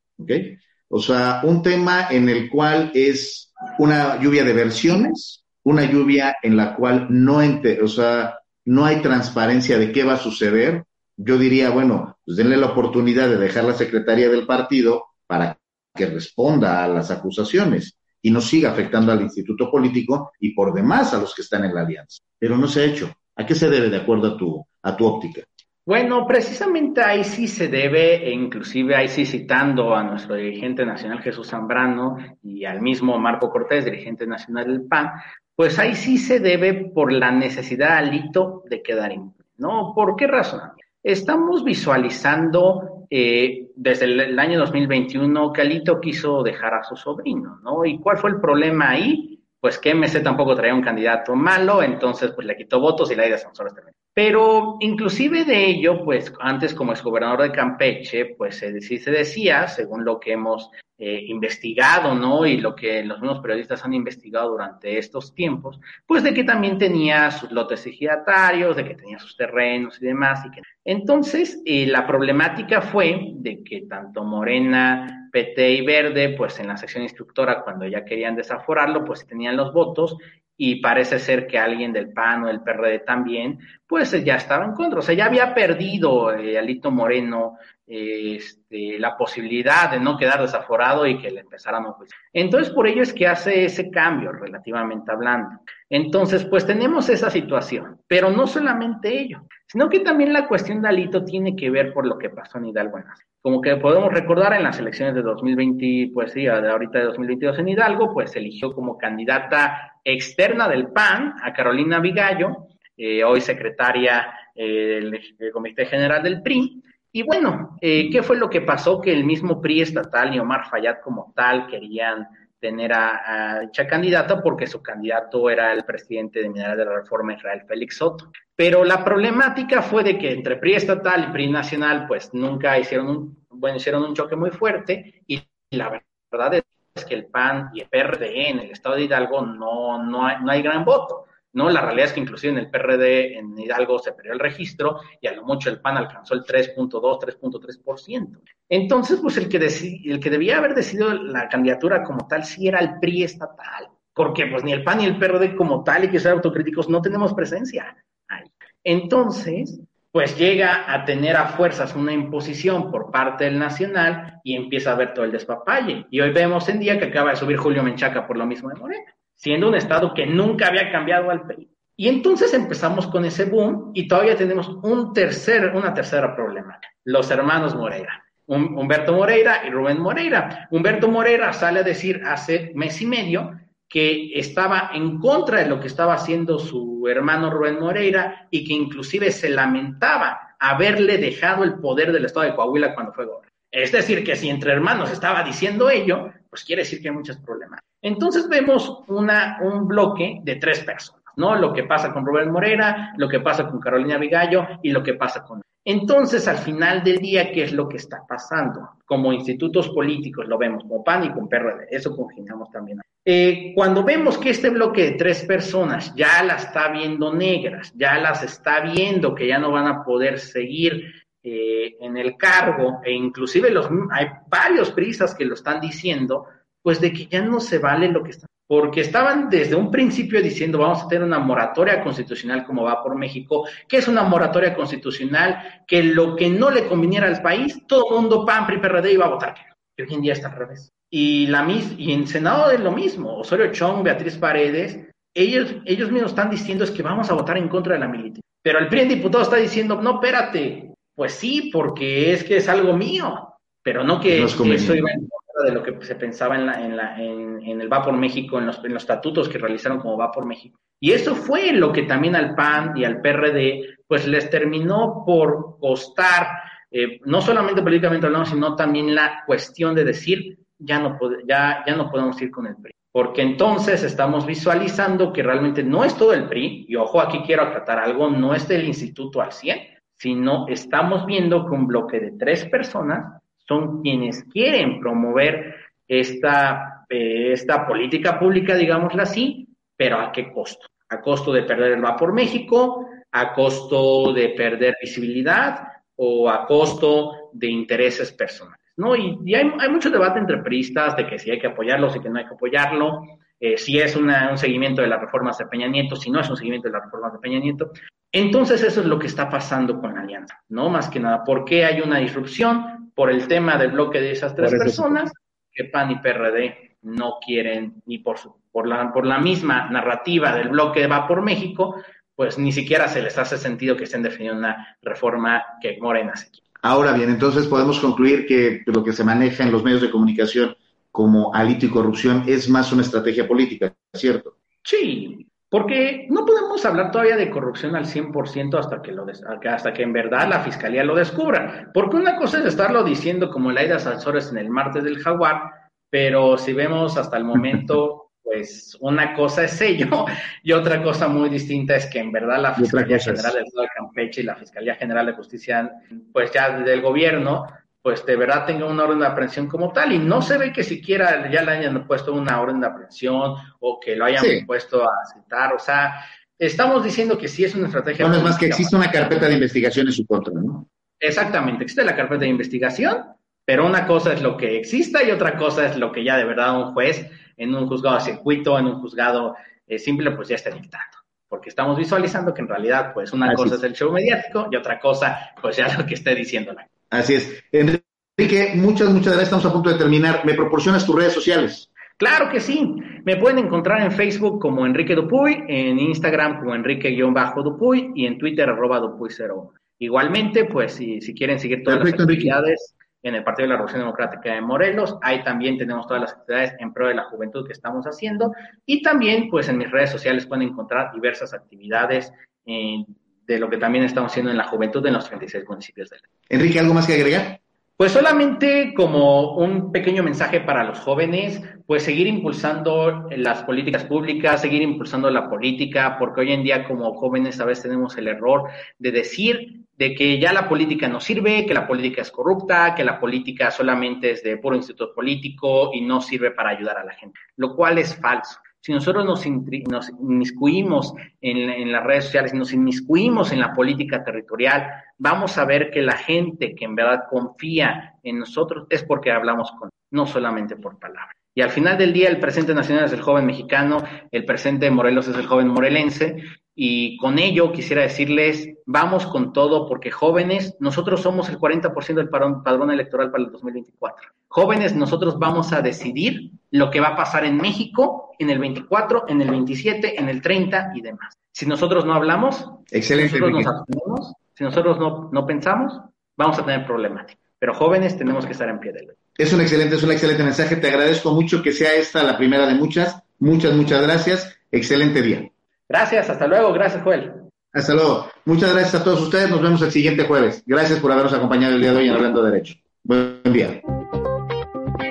O 0.89 1.01
sea, 1.01 1.41
un 1.43 1.63
tema 1.63 2.09
en 2.11 2.29
el 2.29 2.51
cual 2.51 2.93
es 2.93 3.55
una 3.79 4.21
lluvia 4.21 4.45
de 4.45 4.53
versiones, 4.53 5.43
una 5.63 5.91
lluvia 5.91 6.37
en 6.43 6.55
la 6.55 6.77
cual 6.77 7.07
no, 7.09 7.39
o 7.83 7.89
sea, 7.89 8.35
no 8.67 8.85
hay 8.85 9.01
transparencia 9.01 9.79
de 9.79 9.91
qué 9.91 10.05
va 10.05 10.15
a 10.15 10.19
suceder, 10.19 10.85
yo 11.19 11.37
diría, 11.37 11.71
bueno, 11.71 12.17
pues 12.25 12.37
denle 12.37 12.57
la 12.57 12.69
oportunidad 12.69 13.29
de 13.29 13.39
dejar 13.39 13.65
la 13.65 13.75
secretaría 13.75 14.29
del 14.29 14.47
partido 14.47 15.07
para 15.27 15.59
que 15.95 16.07
responda 16.07 16.85
a 16.85 16.89
las 16.89 17.11
acusaciones 17.11 17.99
y 18.23 18.31
no 18.31 18.41
siga 18.41 18.71
afectando 18.71 19.11
al 19.11 19.21
instituto 19.21 19.69
político 19.71 20.33
y 20.39 20.55
por 20.55 20.73
demás 20.73 21.13
a 21.13 21.21
los 21.21 21.35
que 21.35 21.43
están 21.43 21.65
en 21.65 21.75
la 21.75 21.81
alianza. 21.81 22.23
Pero 22.39 22.57
no 22.57 22.69
se 22.69 22.81
ha 22.81 22.85
hecho. 22.85 23.13
¿A 23.35 23.45
qué 23.45 23.55
se 23.55 23.69
debe 23.69 23.91
de 23.91 23.97
acuerdo 23.97 24.35
a 24.35 24.37
tu, 24.37 24.65
a 24.83 24.97
tu 24.97 25.07
óptica? 25.07 25.43
Bueno, 25.85 26.25
precisamente 26.27 27.03
ahí 27.03 27.25
sí 27.25 27.49
se 27.49 27.67
debe, 27.67 28.29
e 28.29 28.31
inclusive 28.31 28.95
ahí 28.95 29.09
sí 29.09 29.25
citando 29.25 29.97
a 29.97 30.05
nuestro 30.05 30.37
dirigente 30.37 30.85
nacional 30.85 31.21
Jesús 31.21 31.49
Zambrano 31.49 32.19
y 32.43 32.65
al 32.65 32.81
mismo 32.81 33.19
Marco 33.19 33.51
Cortés, 33.51 33.87
dirigente 33.87 34.27
nacional 34.27 34.67
del 34.67 34.83
PAN, 34.83 35.13
pues 35.57 35.79
ahí 35.79 35.95
sí 35.97 36.19
se 36.19 36.39
debe 36.39 36.75
por 36.75 37.13
la 37.13 37.33
necesidad 37.33 37.97
alito 37.97 38.63
de 38.69 38.83
quedar 38.83 39.13
impune, 39.13 39.49
¿no? 39.57 39.93
¿Por 39.95 40.15
qué 40.15 40.27
razón? 40.27 40.61
Estamos 41.03 41.65
visualizando 41.65 43.07
eh, 43.11 43.69
desde 43.77 44.07
el, 44.07 44.39
año 44.39 44.59
2021 44.59 45.53
que 45.53 45.61
Alito 45.61 46.01
quiso 46.01 46.43
dejar 46.43 46.75
a 46.75 46.83
su 46.83 46.97
sobrino, 46.97 47.61
¿no? 47.63 47.85
¿Y 47.85 47.99
cuál 47.99 48.19
fue 48.19 48.31
el 48.31 48.41
problema 48.41 48.91
ahí? 48.91 49.41
Pues 49.61 49.79
que 49.79 49.95
MC 49.95 50.23
tampoco 50.23 50.55
traía 50.55 50.75
un 50.75 50.83
candidato 50.83 51.35
malo, 51.35 51.83
entonces 51.83 52.33
pues 52.33 52.47
le 52.47 52.57
quitó 52.57 52.81
votos 52.81 53.11
y 53.11 53.15
la 53.15 53.25
idea 53.25 53.37
de 53.37 53.43
Sanzores 53.43 53.75
terminó. 53.75 53.95
Pero 54.15 54.77
inclusive 54.81 55.45
de 55.45 55.67
ello, 55.67 56.05
pues 56.05 56.33
antes 56.41 56.75
como 56.75 56.93
exgobernador 56.93 57.43
de 57.43 57.53
Campeche, 57.53 58.35
pues 58.37 58.59
se, 58.59 58.81
se 58.81 59.11
decía, 59.11 59.69
según 59.69 60.05
lo 60.05 60.19
que 60.19 60.33
hemos 60.33 60.71
eh, 61.01 61.27
investigado, 61.29 62.13
¿no? 62.13 62.45
Y 62.45 62.57
lo 62.57 62.75
que 62.75 63.05
los 63.05 63.21
mismos 63.21 63.39
periodistas 63.39 63.85
han 63.85 63.95
investigado 63.95 64.51
durante 64.51 64.99
estos 64.99 65.33
tiempos, 65.33 65.79
pues 66.05 66.25
de 66.25 66.35
que 66.35 66.43
también 66.43 66.77
tenía 66.77 67.31
sus 67.31 67.53
lotes 67.53 67.87
ejidatarios, 67.87 68.75
de 68.75 68.85
que 68.85 68.97
tenía 68.97 69.19
sus 69.21 69.37
terrenos 69.37 70.03
y 70.03 70.07
demás. 70.07 70.45
Y 70.45 70.51
que... 70.51 70.63
Entonces, 70.85 71.63
eh, 71.65 71.87
la 71.87 72.05
problemática 72.05 72.83
fue 72.83 73.31
de 73.35 73.63
que 73.63 73.83
tanto 73.83 74.25
Morena, 74.25 75.29
PT 75.31 75.71
y 75.71 75.87
Verde, 75.87 76.35
pues 76.37 76.59
en 76.59 76.67
la 76.67 76.77
sección 76.77 77.05
instructora, 77.05 77.63
cuando 77.63 77.87
ya 77.87 78.05
querían 78.05 78.35
desaforarlo, 78.35 79.05
pues 79.05 79.25
tenían 79.25 79.57
los 79.57 79.73
votos 79.73 80.17
y 80.61 80.81
parece 80.81 81.21
ser 81.21 81.47
que 81.47 81.57
alguien 81.57 81.93
del 81.93 82.13
PAN 82.13 82.43
o 82.43 82.47
del 82.49 82.63
PRD 82.63 82.99
también, 83.01 83.61
pues 83.87 84.11
ya 84.25 84.35
estaba 84.35 84.65
en 84.65 84.73
contra. 84.73 84.99
O 84.99 85.03
sea, 85.03 85.15
ya 85.15 85.27
había 85.27 85.55
perdido 85.55 86.33
eh, 86.33 86.59
Alito 86.59 86.91
Moreno 86.91 87.57
este, 87.91 88.99
la 88.99 89.17
posibilidad 89.17 89.91
de 89.91 89.99
no 89.99 90.19
quedar 90.19 90.43
desaforado 90.43 91.07
y 91.07 91.19
que 91.19 91.31
le 91.31 91.41
empezaran 91.41 91.87
a 91.87 91.93
juicio. 91.93 92.17
Entonces, 92.35 92.73
por 92.73 92.87
ello 92.87 93.03
es 93.03 93.15
que 93.15 93.27
hace 93.27 93.65
ese 93.65 93.91
cambio, 93.91 94.31
relativamente 94.33 95.11
hablando. 95.11 95.61
Entonces, 95.89 96.45
pues 96.45 96.67
tenemos 96.67 97.09
esa 97.09 97.31
situación, 97.31 97.99
pero 98.07 98.31
no 98.31 98.47
solamente 98.47 99.19
ello, 99.19 99.47
sino 99.67 99.89
que 99.89 100.01
también 100.01 100.35
la 100.35 100.47
cuestión 100.47 100.83
de 100.83 100.89
Alito 100.89 101.25
tiene 101.25 101.57
que 101.57 101.71
ver 101.71 101.95
por 101.95 102.07
lo 102.07 102.19
que 102.19 102.29
pasó 102.29 102.59
en 102.59 102.67
Hidalgo. 102.67 102.99
Como 103.41 103.63
que 103.63 103.77
podemos 103.77 104.13
recordar 104.13 104.53
en 104.53 104.65
las 104.65 104.79
elecciones 104.79 105.15
de 105.15 105.23
2020, 105.23 106.11
pues 106.13 106.33
sí, 106.33 106.43
de 106.43 106.51
ahorita 106.51 106.99
de 106.99 107.05
2022 107.07 107.59
en 107.59 107.69
Hidalgo, 107.69 108.13
pues 108.13 108.37
eligió 108.37 108.75
como 108.75 108.99
candidata 108.99 109.95
externa 110.05 110.69
del 110.69 110.89
PAN 110.89 111.37
a 111.43 111.55
Carolina 111.55 112.01
Vigallo, 112.01 112.67
eh, 112.99 113.25
hoy 113.25 113.41
secretaria 113.41 114.35
eh, 114.55 115.01
del 115.39 115.53
Comité 115.53 115.87
General 115.87 116.23
del 116.23 116.43
PRI, 116.43 116.83
y 117.13 117.23
bueno, 117.23 117.77
eh, 117.81 118.11
¿qué 118.11 118.23
fue 118.23 118.37
lo 118.37 118.51
que 118.51 118.61
pasó? 118.61 119.01
Que 119.01 119.13
el 119.13 119.25
mismo 119.25 119.61
PRI 119.61 119.83
estatal 119.83 120.35
y 120.35 120.39
Omar 120.39 120.69
Fayad 120.69 120.99
como 121.03 121.33
tal 121.35 121.67
querían 121.67 122.29
tener 122.61 122.93
a, 122.93 123.61
dicha 123.61 123.87
candidata 123.87 124.43
porque 124.43 124.67
su 124.67 124.83
candidato 124.83 125.49
era 125.49 125.73
el 125.73 125.85
presidente 125.85 126.41
de 126.43 126.49
Mineral 126.49 126.77
de 126.77 126.85
la 126.85 126.97
Reforma 126.97 127.35
Israel 127.35 127.63
Félix 127.67 127.97
Soto. 127.97 128.31
Pero 128.55 128.85
la 128.85 129.05
problemática 129.05 129.81
fue 129.81 130.03
de 130.03 130.19
que 130.19 130.33
entre 130.33 130.57
PRI 130.57 130.75
estatal 130.75 131.29
y 131.29 131.33
PRI 131.33 131.51
nacional 131.51 132.07
pues 132.07 132.35
nunca 132.35 132.79
hicieron 132.79 133.09
un, 133.09 133.45
bueno, 133.51 133.77
hicieron 133.77 134.03
un 134.03 134.15
choque 134.15 134.37
muy 134.37 134.51
fuerte 134.51 135.23
y 135.27 135.41
la 135.71 136.03
verdad 136.31 136.63
es 136.95 137.05
que 137.05 137.15
el 137.15 137.27
PAN 137.27 137.71
y 137.73 137.81
el 137.81 137.89
PRD 137.89 138.51
en 138.51 138.59
el 138.59 138.71
estado 138.73 138.97
de 138.97 139.05
Hidalgo 139.05 139.43
no, 139.43 140.03
no, 140.05 140.27
hay, 140.27 140.37
no 140.43 140.51
hay 140.51 140.63
gran 140.63 140.85
voto. 140.85 141.28
¿No? 141.53 141.71
La 141.71 141.81
realidad 141.81 142.07
es 142.07 142.13
que 142.13 142.21
inclusive 142.21 142.53
en 142.53 142.59
el 142.59 142.71
PRD, 142.71 143.39
en 143.39 143.59
Hidalgo, 143.59 143.99
se 143.99 144.13
perdió 144.13 144.33
el 144.33 144.39
registro 144.39 145.01
y 145.21 145.27
a 145.27 145.33
lo 145.33 145.45
mucho 145.45 145.71
el 145.71 145.81
PAN 145.81 145.97
alcanzó 145.97 146.35
el 146.35 146.43
3.2, 146.43 146.91
3.3%. 146.91 148.41
Entonces, 148.69 149.21
pues 149.21 149.37
el 149.37 149.49
que, 149.49 149.57
el 149.57 150.21
que 150.21 150.31
debía 150.31 150.59
haber 150.59 150.75
decidido 150.75 151.13
la 151.15 151.49
candidatura 151.49 152.03
como 152.03 152.27
tal 152.27 152.45
sí 152.45 152.69
era 152.69 152.81
el 152.81 152.99
PRI 153.01 153.25
estatal, 153.25 153.89
porque 154.13 154.47
pues 154.47 154.65
ni 154.65 154.73
el 154.73 154.85
PAN 154.85 154.99
ni 154.99 155.07
el 155.07 155.19
PRD 155.19 155.57
como 155.57 155.83
tal, 155.83 156.05
y 156.05 156.11
que 156.11 156.21
ser 156.21 156.33
autocríticos, 156.33 156.89
no 156.89 157.01
tenemos 157.01 157.33
presencia 157.35 157.97
ahí. 158.29 158.45
Entonces, 158.85 159.81
pues 160.11 160.37
llega 160.39 160.93
a 160.93 161.05
tener 161.05 161.37
a 161.37 161.47
fuerzas 161.47 161.95
una 161.95 162.13
imposición 162.13 162.91
por 162.91 163.11
parte 163.11 163.45
del 163.45 163.59
Nacional 163.59 164.41
y 164.43 164.55
empieza 164.55 164.93
a 164.93 164.97
ver 164.97 165.15
todo 165.15 165.25
el 165.25 165.33
despapalle. 165.33 166.07
Y 166.11 166.21
hoy 166.21 166.31
vemos 166.31 166.69
en 166.69 166.81
día 166.81 166.99
que 166.99 167.07
acaba 167.07 167.31
de 167.31 167.37
subir 167.37 167.57
Julio 167.57 167.83
Menchaca 167.83 168.27
por 168.27 168.37
lo 168.37 168.47
mismo 168.47 168.69
de 168.71 168.77
Morena 168.77 169.15
siendo 169.39 169.69
un 169.69 169.77
Estado 169.77 170.13
que 170.13 170.27
nunca 170.27 170.67
había 170.67 170.91
cambiado 170.91 171.31
al 171.31 171.47
PRI. 171.47 171.71
Y 171.97 172.09
entonces 172.09 172.53
empezamos 172.55 173.07
con 173.07 173.25
ese 173.25 173.45
boom 173.45 173.93
y 173.95 174.07
todavía 174.07 174.37
tenemos 174.37 174.69
un 174.83 175.13
tercer, 175.13 175.73
una 175.75 175.95
tercera 175.95 176.35
problema, 176.37 176.79
los 177.05 177.31
hermanos 177.31 177.75
Moreira. 177.75 178.25
Humberto 178.47 179.13
Moreira 179.13 179.63
y 179.67 179.71
Rubén 179.71 180.01
Moreira. 180.01 180.69
Humberto 180.71 181.09
Moreira 181.09 181.53
sale 181.53 181.81
a 181.81 181.83
decir 181.83 182.23
hace 182.25 182.73
mes 182.75 183.01
y 183.03 183.07
medio 183.07 183.53
que 183.89 184.33
estaba 184.39 184.91
en 184.95 185.19
contra 185.19 185.61
de 185.61 185.69
lo 185.69 185.81
que 185.81 185.87
estaba 185.87 186.15
haciendo 186.15 186.59
su 186.59 187.07
hermano 187.09 187.51
Rubén 187.51 187.79
Moreira 187.79 188.49
y 188.51 188.65
que 188.65 188.73
inclusive 188.73 189.31
se 189.31 189.51
lamentaba 189.51 190.57
haberle 190.59 191.19
dejado 191.19 191.63
el 191.63 191.75
poder 191.75 192.13
del 192.13 192.25
estado 192.25 192.47
de 192.47 192.55
Coahuila 192.55 192.95
cuando 192.95 193.13
fue 193.13 193.27
gobernador. 193.27 193.53
Es 193.71 193.93
decir, 193.93 194.25
que 194.25 194.37
si 194.37 194.49
entre 194.49 194.73
hermanos 194.73 195.11
estaba 195.11 195.43
diciendo 195.43 195.91
ello, 195.91 196.31
pues 196.49 196.65
quiere 196.65 196.83
decir 196.83 197.03
que 197.03 197.09
hay 197.09 197.15
muchos 197.15 197.37
problemas. 197.39 197.81
Entonces 198.01 198.49
vemos 198.49 199.03
un 199.09 199.89
bloque 199.89 200.41
de 200.43 200.57
tres 200.57 200.81
personas, 200.81 201.23
¿no? 201.37 201.57
Lo 201.57 201.73
que 201.73 201.85
pasa 201.85 202.13
con 202.13 202.25
Rubén 202.25 202.51
Moreira, 202.51 203.13
lo 203.17 203.29
que 203.29 203.41
pasa 203.41 203.69
con 203.69 203.81
Carolina 203.81 204.19
Vigallo 204.19 204.67
y 204.83 204.91
lo 204.91 205.03
que 205.03 205.15
pasa 205.15 205.43
con... 205.45 205.61
Entonces, 205.85 206.47
al 206.49 206.59
final 206.59 207.03
del 207.03 207.19
día, 207.19 207.51
¿qué 207.51 207.65
es 207.65 207.73
lo 207.73 207.89
que 207.89 207.97
está 207.97 208.23
pasando? 208.29 208.91
Como 209.05 209.33
institutos 209.33 209.89
políticos 209.89 210.47
lo 210.47 210.59
vemos, 210.59 210.83
como 210.83 211.03
PAN 211.03 211.25
y 211.25 211.33
con 211.33 211.49
PRD, 211.49 211.89
eso 211.91 212.15
confinamos 212.15 212.71
también. 212.71 213.01
Eh, 213.25 213.73
cuando 213.75 214.05
vemos 214.05 214.39
que 214.39 214.51
este 214.51 214.71
bloque 214.71 215.03
de 215.05 215.11
tres 215.13 215.45
personas 215.45 216.15
ya 216.15 216.43
las 216.43 216.65
está 216.65 216.89
viendo 216.89 217.35
negras, 217.35 217.93
ya 217.95 218.19
las 218.19 218.43
está 218.43 218.81
viendo 218.81 219.35
que 219.35 219.47
ya 219.47 219.59
no 219.59 219.71
van 219.71 219.87
a 219.87 220.05
poder 220.05 220.39
seguir 220.39 221.13
eh, 221.51 221.97
en 222.01 222.17
el 222.17 222.37
cargo, 222.37 223.01
e 223.05 223.13
inclusive 223.13 223.71
los, 223.71 223.89
hay 224.11 224.27
varios 224.49 224.91
prisas 224.93 225.35
que 225.35 225.45
lo 225.45 225.55
están 225.55 225.81
diciendo, 225.81 226.47
pues 226.83 227.01
de 227.01 227.13
que 227.13 227.27
ya 227.27 227.43
no 227.43 227.61
se 227.61 227.79
vale 227.79 228.09
lo 228.09 228.23
que 228.23 228.31
están. 228.31 228.49
Porque 228.67 229.01
estaban 229.01 229.49
desde 229.49 229.77
un 229.77 229.91
principio 229.91 230.43
diciendo 230.43 230.79
vamos 230.79 231.03
a 231.03 231.09
tener 231.09 231.25
una 231.25 231.39
moratoria 231.39 232.03
constitucional 232.03 232.67
como 232.67 232.85
va 232.85 233.03
por 233.03 233.17
México, 233.17 233.67
que 233.89 233.97
es 233.97 234.09
una 234.09 234.23
moratoria 234.25 234.75
constitucional 234.75 235.85
que 235.87 236.03
lo 236.03 236.37
que 236.37 236.51
no 236.51 236.71
le 236.71 236.87
conviniera 236.87 237.27
al 237.27 237.41
país, 237.41 237.87
todo 237.87 238.09
el 238.11 238.15
mundo, 238.17 238.45
PAN, 238.45 238.67
PRI, 238.67 238.79
PRD 238.79 239.13
iba 239.13 239.25
a 239.25 239.31
votar 239.31 239.55
que 239.99 240.05
hoy 240.05 240.15
en 240.15 240.23
día 240.23 240.33
está 240.33 240.49
al 240.49 240.57
revés. 240.57 240.93
Y, 241.11 241.47
la, 241.49 241.67
y 241.97 242.13
en 242.13 242.27
Senado 242.27 242.71
es 242.71 242.81
lo 242.81 242.93
mismo. 242.93 243.37
Osorio 243.39 243.73
Chong, 243.73 244.05
Beatriz 244.05 244.37
Paredes, 244.37 245.09
ellos, 245.35 245.75
ellos 245.85 246.13
mismos 246.13 246.31
están 246.31 246.51
diciendo 246.51 246.85
es 246.85 246.91
que 246.91 247.03
vamos 247.03 247.31
a 247.31 247.35
votar 247.35 247.59
en 247.59 247.69
contra 247.69 247.95
de 247.95 248.01
la 248.01 248.09
militar. 248.09 248.41
Pero 248.63 248.79
el 248.79 248.89
PRI 248.89 249.01
en 249.01 249.09
diputado 249.09 249.43
está 249.43 249.57
diciendo, 249.57 250.01
no, 250.01 250.15
espérate, 250.15 250.88
pues 251.19 251.33
sí, 251.33 251.69
porque 251.73 252.33
es 252.33 252.45
que 252.45 252.59
es 252.59 252.69
algo 252.69 252.93
mío, 252.93 253.57
pero 253.83 254.05
no 254.05 254.21
que, 254.21 254.41
eso 254.41 254.95
iba 254.95 255.11
en 255.11 255.27
contra 255.27 255.65
de 255.65 255.73
lo 255.73 255.83
que 255.83 256.07
se 256.07 256.15
pensaba 256.15 256.55
en, 256.55 256.65
la, 256.65 256.81
en, 256.81 256.97
la, 256.97 257.21
en, 257.21 257.81
el 257.81 257.93
Va 257.93 258.05
por 258.05 258.17
México, 258.17 258.57
en 258.57 258.67
los, 258.67 258.85
en 258.85 258.95
los 258.95 259.03
estatutos 259.03 259.49
que 259.49 259.59
realizaron 259.59 259.99
como 259.99 260.17
Va 260.17 260.31
por 260.31 260.47
México. 260.47 260.79
Y 261.01 261.11
eso 261.11 261.35
fue 261.35 261.73
lo 261.73 261.93
que 261.93 262.05
también 262.05 262.37
al 262.37 262.55
PAN 262.55 262.97
y 262.97 263.05
al 263.05 263.21
PRD, 263.21 263.97
pues 264.07 264.29
les 264.29 264.49
terminó 264.49 265.25
por 265.27 265.81
costar, 265.81 266.47
eh, 266.89 267.19
no 267.25 267.41
solamente 267.41 267.83
políticamente 267.83 268.27
hablando, 268.27 268.49
sino 268.49 268.77
también 268.77 269.13
la 269.13 269.43
cuestión 269.45 269.97
de 269.97 270.05
decir, 270.05 270.57
ya 270.79 271.01
no, 271.01 271.19
ya, 271.49 271.83
ya 271.85 271.97
no 271.97 272.13
podemos 272.13 272.41
ir 272.41 272.53
con 272.53 272.69
el 272.69 272.77
PRI. 272.77 272.93
Porque 273.11 273.43
entonces 273.43 274.05
estamos 274.05 274.47
visualizando 274.47 275.33
que 275.33 275.43
realmente 275.43 275.83
no 275.83 276.05
es 276.05 276.17
todo 276.17 276.33
el 276.33 276.49
PRI, 276.49 276.87
y 276.89 276.95
ojo, 276.95 277.21
aquí 277.21 277.41
quiero 277.45 277.65
acatar 277.65 277.99
algo, 277.99 278.31
no 278.31 278.55
es 278.55 278.69
del 278.69 278.87
instituto 278.87 279.41
al 279.41 279.51
100, 279.51 279.98
sino 280.19 280.67
estamos 280.69 281.25
viendo 281.27 281.67
que 281.67 281.75
un 281.75 281.87
bloque 281.87 282.21
de 282.21 282.33
tres 282.33 282.65
personas 282.67 283.41
son 283.57 284.03
quienes 284.03 284.45
quieren 284.45 285.01
promover 285.01 285.75
esta, 286.07 287.05
eh, 287.09 287.53
esta 287.53 287.87
política 287.87 288.39
pública, 288.39 288.75
digámosla 288.75 289.23
así, 289.23 289.69
pero 289.97 290.19
¿a 290.19 290.33
qué 290.33 290.51
costo? 290.53 290.87
A 291.11 291.21
costo 291.21 291.53
de 291.53 291.63
perder 291.63 291.93
el 291.93 292.05
va 292.05 292.17
por 292.17 292.33
México, 292.33 293.07
a 293.31 293.53
costo 293.53 294.33
de 294.33 294.51
perder 294.51 294.97
visibilidad 295.01 295.89
o 296.17 296.49
a 296.49 296.67
costo 296.67 297.51
de 297.53 297.69
intereses 297.69 298.33
personales. 298.33 298.81
¿no? 298.97 299.15
Y, 299.15 299.55
hay, 299.55 299.71
hay, 299.79 299.89
mucho 299.89 300.11
debate 300.11 300.41
entre 300.41 300.59
periodistas 300.59 301.17
de 301.17 301.27
que 301.27 301.39
si 301.39 301.51
hay 301.51 301.59
que 301.59 301.69
apoyarlo, 301.69 302.11
si 302.11 302.21
que 302.21 302.29
no 302.29 302.39
hay 302.39 302.47
que 302.47 302.55
apoyarlo, 302.55 303.23
eh, 303.61 303.77
si 303.77 303.99
es 303.99 304.15
un 304.17 304.31
seguimiento 304.57 305.03
de 305.03 305.09
las 305.09 305.21
reformas 305.21 305.59
de 305.59 305.67
Peña 305.67 305.89
Nieto, 305.89 306.17
si 306.17 306.31
no 306.31 306.41
es 306.41 306.49
un 306.49 306.57
seguimiento 306.57 306.89
de 306.89 306.93
las 306.93 307.05
reformas 307.05 307.33
de 307.33 307.39
Peña 307.39 307.59
Nieto. 307.59 307.91
Entonces 308.33 308.83
eso 308.83 309.01
es 309.01 309.07
lo 309.07 309.19
que 309.19 309.27
está 309.27 309.49
pasando 309.49 310.01
con 310.01 310.15
la 310.15 310.21
alianza, 310.21 310.63
¿no? 310.69 310.91
Más 310.91 311.09
que 311.09 311.21
nada, 311.21 311.45
¿por 311.45 311.65
qué 311.65 311.85
hay 311.85 312.01
una 312.01 312.19
disrupción? 312.19 313.11
Por 313.15 313.31
el 313.31 313.49
tema 313.49 313.77
del 313.79 313.93
bloque 313.93 314.21
de 314.21 314.33
esas 314.33 314.55
tres 314.55 314.73
personas, 314.73 315.33
que 315.73 315.85
PAN 315.85 316.11
y 316.11 316.17
PRD 316.17 316.99
no 317.03 317.39
quieren, 317.45 318.03
ni 318.07 318.19
por, 318.19 318.39
su, 318.39 318.55
por, 318.71 318.87
la, 318.87 319.13
por 319.13 319.25
la 319.27 319.39
misma 319.39 319.89
narrativa 319.91 320.55
del 320.55 320.69
bloque 320.69 321.07
va 321.07 321.27
por 321.27 321.43
México, 321.43 321.97
pues 322.35 322.59
ni 322.59 322.71
siquiera 322.71 323.09
se 323.09 323.23
les 323.23 323.37
hace 323.39 323.57
sentido 323.57 323.97
que 323.97 324.05
estén 324.05 324.23
definiendo 324.23 324.59
una 324.59 324.97
reforma 325.03 325.65
que 325.81 325.99
Morena 326.01 326.37
se 326.37 326.51
quiere. 326.51 326.69
Ahora 326.83 327.13
bien, 327.13 327.31
entonces 327.31 327.67
podemos 327.67 327.99
concluir 327.99 328.47
que 328.47 328.83
lo 328.87 329.03
que 329.03 329.13
se 329.13 329.25
maneja 329.25 329.65
en 329.65 329.73
los 329.73 329.83
medios 329.83 330.03
de 330.03 330.11
comunicación 330.11 330.77
como 331.11 331.53
alito 331.55 331.87
y 331.87 331.91
corrupción 331.91 332.45
es 332.47 332.69
más 332.69 332.93
una 332.93 333.03
estrategia 333.03 333.49
política, 333.49 333.93
¿cierto? 334.15 334.59
Sí, 334.85 335.49
porque 335.71 336.27
no 336.31 336.47
podemos 336.47 336.85
hablar 336.87 337.11
todavía 337.11 337.37
de 337.37 337.51
corrupción 337.51 337.95
al 337.95 338.07
100% 338.07 338.79
hasta 338.79 339.03
que, 339.03 339.13
lo 339.13 339.27
hasta 339.71 339.93
que 339.93 340.03
en 340.03 340.13
verdad 340.13 340.49
la 340.49 340.61
fiscalía 340.61 341.05
lo 341.05 341.15
descubra. 341.15 341.91
Porque 341.93 342.17
una 342.17 342.37
cosa 342.37 342.59
es 342.59 342.67
estarlo 342.67 343.05
diciendo 343.05 343.51
como 343.51 343.71
Laida 343.71 343.99
Salsores 343.99 344.51
en 344.51 344.59
el 344.59 344.71
martes 344.71 345.05
del 345.05 345.19
jaguar, 345.19 345.71
pero 346.09 346.57
si 346.57 346.73
vemos 346.73 347.19
hasta 347.19 347.37
el 347.37 347.45
momento, 347.45 348.31
pues 348.43 348.97
una 349.01 349.35
cosa 349.35 349.65
es 349.65 349.79
ello 349.83 350.25
y 350.63 350.73
otra 350.73 351.03
cosa 351.03 351.29
muy 351.29 351.51
distinta 351.51 351.97
es 351.97 352.07
que 352.07 352.21
en 352.21 352.33
verdad 352.33 352.63
la 352.63 352.75
Fiscalía 352.75 353.19
General 353.19 353.53
del 353.53 353.65
Estado 353.65 353.83
de 353.83 353.91
Campeche 353.95 354.41
y 354.41 354.45
la 354.45 354.57
Fiscalía 354.57 354.95
General 354.95 355.27
de 355.27 355.33
Justicia, 355.35 355.93
pues 356.33 356.51
ya 356.51 356.79
del 356.81 357.03
gobierno, 357.03 357.67
pues 358.09 358.25
de 358.25 358.37
verdad 358.37 358.65
tenga 358.65 358.87
una 358.87 359.05
orden 359.05 359.19
de 359.19 359.27
aprehensión 359.27 359.67
como 359.67 359.93
tal 359.93 360.15
y 360.15 360.19
no 360.19 360.41
se 360.41 360.57
ve 360.57 360.73
que 360.73 360.83
siquiera 360.83 361.51
ya 361.51 361.63
le 361.63 361.73
hayan 361.73 362.07
puesto 362.07 362.33
una 362.33 362.59
orden 362.59 362.81
de 362.81 362.87
aprehensión 362.87 363.57
o 363.81 364.01
que 364.01 364.17
lo 364.17 364.25
hayan 364.25 364.65
puesto 364.67 365.05
a 365.05 365.27
citar, 365.31 365.75
o 365.75 365.79
sea, 365.79 366.25
estamos 366.59 367.05
diciendo 367.05 367.37
que 367.37 367.49
sí 367.49 367.67
es 367.67 367.75
una 367.75 367.89
estrategia. 367.89 368.27
No, 368.27 368.35
es 368.35 368.43
más 368.43 368.57
que 368.57 368.65
existe 368.65 368.97
una 368.97 369.11
carpeta 369.11 369.47
de 369.47 369.53
investigación 369.53 370.07
en 370.07 370.15
su 370.15 370.25
contra, 370.25 370.55
¿no? 370.55 370.89
Exactamente, 371.21 371.85
existe 371.85 372.03
la 372.03 372.17
carpeta 372.17 372.45
de 372.45 372.49
investigación, 372.49 373.27
pero 373.63 373.85
una 373.85 374.07
cosa 374.07 374.33
es 374.33 374.41
lo 374.41 374.57
que 374.57 374.79
exista 374.79 375.23
y 375.23 375.31
otra 375.31 375.59
cosa 375.59 375.85
es 375.85 375.99
lo 375.99 376.11
que 376.11 376.25
ya 376.25 376.39
de 376.39 376.45
verdad 376.45 376.81
un 376.81 376.95
juez 376.95 377.31
en 377.59 377.75
un 377.75 377.89
juzgado 377.89 378.17
de 378.17 378.23
circuito, 378.23 378.79
en 378.79 378.87
un 378.87 379.03
juzgado 379.03 379.55
eh, 379.87 379.99
simple, 379.99 380.31
pues 380.31 380.49
ya 380.49 380.55
está 380.55 380.71
dictando. 380.71 381.19
Porque 381.47 381.69
estamos 381.69 381.99
visualizando 381.99 382.55
que 382.55 382.63
en 382.63 382.69
realidad, 382.69 383.13
pues 383.13 383.35
una 383.35 383.53
cosa 383.53 383.75
es 383.75 383.83
el 383.83 383.93
show 383.93 384.11
mediático 384.11 384.69
y 384.73 384.77
otra 384.77 384.99
cosa, 384.99 385.51
pues 385.61 385.77
ya 385.77 385.95
lo 385.95 386.07
que 386.07 386.15
esté 386.15 386.35
diciendo 386.35 386.73
la 386.73 386.89
Así 387.11 387.35
es. 387.35 387.65
Enrique, 387.73 388.73
muchas, 388.77 389.09
muchas 389.09 389.35
gracias. 389.35 389.45
Estamos 389.45 389.67
a 389.67 389.73
punto 389.73 389.91
de 389.91 389.99
terminar. 389.99 390.45
¿Me 390.45 390.55
proporcionas 390.55 391.07
tus 391.07 391.17
redes 391.17 391.33
sociales? 391.33 391.91
Claro 392.19 392.51
que 392.51 392.61
sí. 392.61 392.97
Me 393.25 393.37
pueden 393.37 393.59
encontrar 393.59 394.03
en 394.03 394.13
Facebook 394.13 394.61
como 394.61 394.85
Enrique 394.85 395.15
Dupuy, 395.15 395.65
en 395.69 395.99
Instagram 395.99 396.59
como 396.59 396.75
Enrique-Dupuy 396.75 398.13
y 398.15 398.27
en 398.27 398.39
Twitter 398.39 398.69
arroba 398.69 399.01
Dupuy01. 399.01 399.71
Igualmente, 400.01 400.65
pues 400.65 400.93
si, 400.93 401.21
si 401.21 401.35
quieren 401.35 401.59
seguir 401.59 401.83
todas 401.83 402.01
las 402.01 402.13
actividades 402.13 402.95
en 403.23 403.35
el 403.35 403.45
Partido 403.45 403.65
de 403.65 403.69
la 403.69 403.75
Revolución 403.75 404.03
Democrática 404.03 404.55
de 404.55 404.61
Morelos, 404.61 405.17
ahí 405.23 405.43
también 405.43 405.77
tenemos 405.77 406.07
todas 406.07 406.23
las 406.23 406.33
actividades 406.33 406.75
en 406.79 406.93
pro 406.93 407.09
de 407.09 407.15
la 407.15 407.25
juventud 407.25 407.67
que 407.67 407.73
estamos 407.73 408.05
haciendo 408.07 408.53
y 408.87 409.03
también 409.03 409.49
pues 409.51 409.69
en 409.69 409.79
mis 409.79 409.91
redes 409.91 410.11
sociales 410.11 410.47
pueden 410.47 410.69
encontrar 410.69 411.13
diversas 411.13 411.53
actividades 411.53 412.33
en 412.65 413.07
de 413.49 413.59
lo 413.59 413.69
que 413.71 413.79
también 413.79 414.05
estamos 414.05 414.31
haciendo 414.31 414.51
en 414.51 414.59
la 414.59 414.65
juventud 414.65 415.05
en 415.07 415.15
los 415.15 415.27
36 415.27 415.65
municipios 415.67 416.11
de 416.11 416.17
la. 416.17 416.29
Enrique, 416.51 416.79
¿algo 416.79 416.95
más 416.95 417.07
que 417.07 417.15
agregar? 417.15 417.61
Pues 417.97 418.13
solamente 418.13 418.93
como 418.95 419.57
un 419.57 419.91
pequeño 419.91 420.23
mensaje 420.23 420.61
para 420.61 420.85
los 420.85 421.01
jóvenes, 421.01 421.61
pues 421.87 422.05
seguir 422.05 422.29
impulsando 422.29 423.27
las 423.31 423.65
políticas 423.65 424.05
públicas, 424.05 424.61
seguir 424.61 424.83
impulsando 424.83 425.29
la 425.31 425.51
política, 425.51 426.17
porque 426.17 426.43
hoy 426.43 426.53
en 426.53 426.63
día 426.63 426.87
como 426.87 427.13
jóvenes 427.15 427.59
a 427.59 427.65
veces 427.65 427.85
tenemos 427.85 428.17
el 428.17 428.29
error 428.29 428.69
de 428.99 429.11
decir 429.11 429.81
de 429.97 430.15
que 430.15 430.39
ya 430.39 430.53
la 430.53 430.69
política 430.69 431.09
no 431.09 431.19
sirve, 431.19 431.67
que 431.67 431.75
la 431.75 431.89
política 431.89 432.23
es 432.23 432.31
corrupta, 432.31 432.95
que 432.95 433.03
la 433.03 433.19
política 433.19 433.73
solamente 433.73 434.31
es 434.31 434.45
de 434.45 434.59
puro 434.59 434.77
instituto 434.77 435.13
político 435.13 435.91
y 435.93 436.03
no 436.03 436.21
sirve 436.21 436.53
para 436.53 436.71
ayudar 436.71 436.99
a 436.99 437.05
la 437.05 437.15
gente, 437.15 437.41
lo 437.57 437.75
cual 437.75 437.99
es 437.99 438.15
falso. 438.15 438.61
Si 438.89 438.95
nosotros 438.95 439.27
nos, 439.27 439.45
inmiscuimos 439.45 441.13
en, 441.43 441.93
las 441.93 442.05
redes 442.05 442.25
sociales, 442.25 442.55
nos 442.55 442.73
inmiscuimos 442.73 443.53
en 443.53 443.61
la 443.61 443.75
política 443.75 444.25
territorial, 444.25 444.91
vamos 445.19 445.59
a 445.59 445.67
ver 445.67 445.91
que 445.91 446.01
la 446.01 446.17
gente 446.17 446.75
que 446.75 446.87
en 446.87 446.95
verdad 446.95 447.25
confía 447.29 448.15
en 448.23 448.39
nosotros 448.39 448.87
es 448.89 449.05
porque 449.05 449.31
hablamos 449.31 449.73
con, 449.73 449.91
no 450.11 450.27
solamente 450.27 450.75
por 450.77 450.99
palabras. 450.99 451.37
Y 451.55 451.61
al 451.61 451.69
final 451.69 451.99
del 451.99 452.15
día, 452.15 452.31
el 452.31 452.41
presente 452.41 452.73
nacional 452.73 453.05
es 453.05 453.13
el 453.13 453.21
joven 453.21 453.45
mexicano, 453.45 454.03
el 454.31 454.47
presente 454.47 454.87
de 454.87 454.91
Morelos 454.91 455.29
es 455.29 455.37
el 455.37 455.47
joven 455.47 455.69
morelense, 455.69 456.43
y 456.81 457.17
con 457.17 457.41
ello 457.41 457.73
quisiera 457.73 458.03
decirles, 458.03 458.69
vamos 458.87 459.27
con 459.27 459.53
todo, 459.53 459.89
porque 459.89 460.13
jóvenes, 460.13 460.77
nosotros 460.79 461.21
somos 461.21 461.49
el 461.49 461.59
40% 461.59 462.15
del 462.15 462.29
padrón, 462.29 462.63
padrón 462.63 462.93
electoral 462.93 463.33
para 463.33 463.43
el 463.43 463.51
2024. 463.51 464.31
Jóvenes, 464.47 464.95
nosotros 464.95 465.41
vamos 465.41 465.73
a 465.73 465.83
decidir 465.83 466.53
lo 466.71 466.89
que 466.93 467.01
va 467.01 467.09
a 467.09 467.17
pasar 467.17 467.45
en 467.45 467.57
México 467.57 468.31
en 468.39 468.51
el 468.51 468.61
24, 468.61 469.25
en 469.27 469.43
el 469.43 469.51
27, 469.51 470.21
en 470.21 470.29
el 470.29 470.41
30 470.41 470.93
y 470.95 471.01
demás. 471.01 471.37
Si 471.51 471.67
nosotros 471.67 472.05
no 472.05 472.15
hablamos, 472.15 472.71
Excelente, 472.93 473.35
si 473.35 473.41
nosotros 473.41 473.65
nos 473.65 473.75
abstenemos, 473.75 474.33
si 474.55 474.63
nosotros 474.63 474.99
no, 475.01 475.31
no 475.33 475.47
pensamos, 475.47 476.01
vamos 476.37 476.61
a 476.61 476.65
tener 476.65 476.87
problemática. 476.87 477.41
Pero 477.59 477.75
jóvenes 477.75 478.17
tenemos 478.17 478.47
que 478.47 478.53
estar 478.53 478.69
en 478.69 478.79
pie 478.79 478.93
de 478.93 479.01
ley. 479.01 479.17
Es 479.37 479.53
un 479.53 479.61
excelente, 479.63 479.97
es 479.97 480.05
un 480.05 480.13
excelente 480.13 480.45
mensaje. 480.45 480.77
Te 480.77 480.87
agradezco 480.87 481.33
mucho 481.33 481.61
que 481.61 481.73
sea 481.73 481.93
esta 481.95 482.23
la 482.23 482.39
primera 482.39 482.69
de 482.69 482.75
muchas. 482.77 483.21
Muchas, 483.41 483.75
muchas 483.75 484.01
gracias. 484.01 484.57
Excelente 484.71 485.23
día. 485.23 485.51
Gracias, 485.89 486.29
hasta 486.29 486.47
luego, 486.47 486.73
gracias 486.73 487.03
Joel. 487.03 487.33
Hasta 487.73 487.95
luego. 487.95 488.27
Muchas 488.45 488.73
gracias 488.73 488.95
a 488.95 489.05
todos 489.05 489.21
ustedes. 489.21 489.51
Nos 489.51 489.63
vemos 489.63 489.83
el 489.83 489.91
siguiente 489.91 490.25
jueves. 490.27 490.63
Gracias 490.67 490.99
por 491.01 491.13
habernos 491.13 491.33
acompañado 491.33 491.75
el 491.75 491.81
día 491.81 491.93
de 491.93 491.99
hoy 491.99 492.09
en 492.09 492.15
Hablando 492.15 492.43
de 492.43 492.51
Derecho. 492.51 492.75
Buen 493.05 493.43
día. 493.45 493.81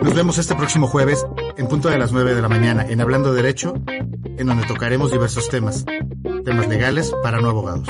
Nos 0.01 0.15
vemos 0.15 0.38
este 0.38 0.55
próximo 0.55 0.88
jueves 0.88 1.25
en 1.57 1.67
punto 1.67 1.89
de 1.89 1.97
las 1.97 2.11
9 2.11 2.36
de 2.36 2.41
la 2.41 2.49
mañana 2.49 2.86
en 2.88 3.01
Hablando 3.01 3.34
Derecho, 3.34 3.73
en 3.88 4.47
donde 4.47 4.65
tocaremos 4.67 5.11
diversos 5.11 5.49
temas, 5.49 5.86
temas 6.45 6.67
legales 6.67 7.13
para 7.23 7.39
no 7.39 7.49
abogados. 7.49 7.89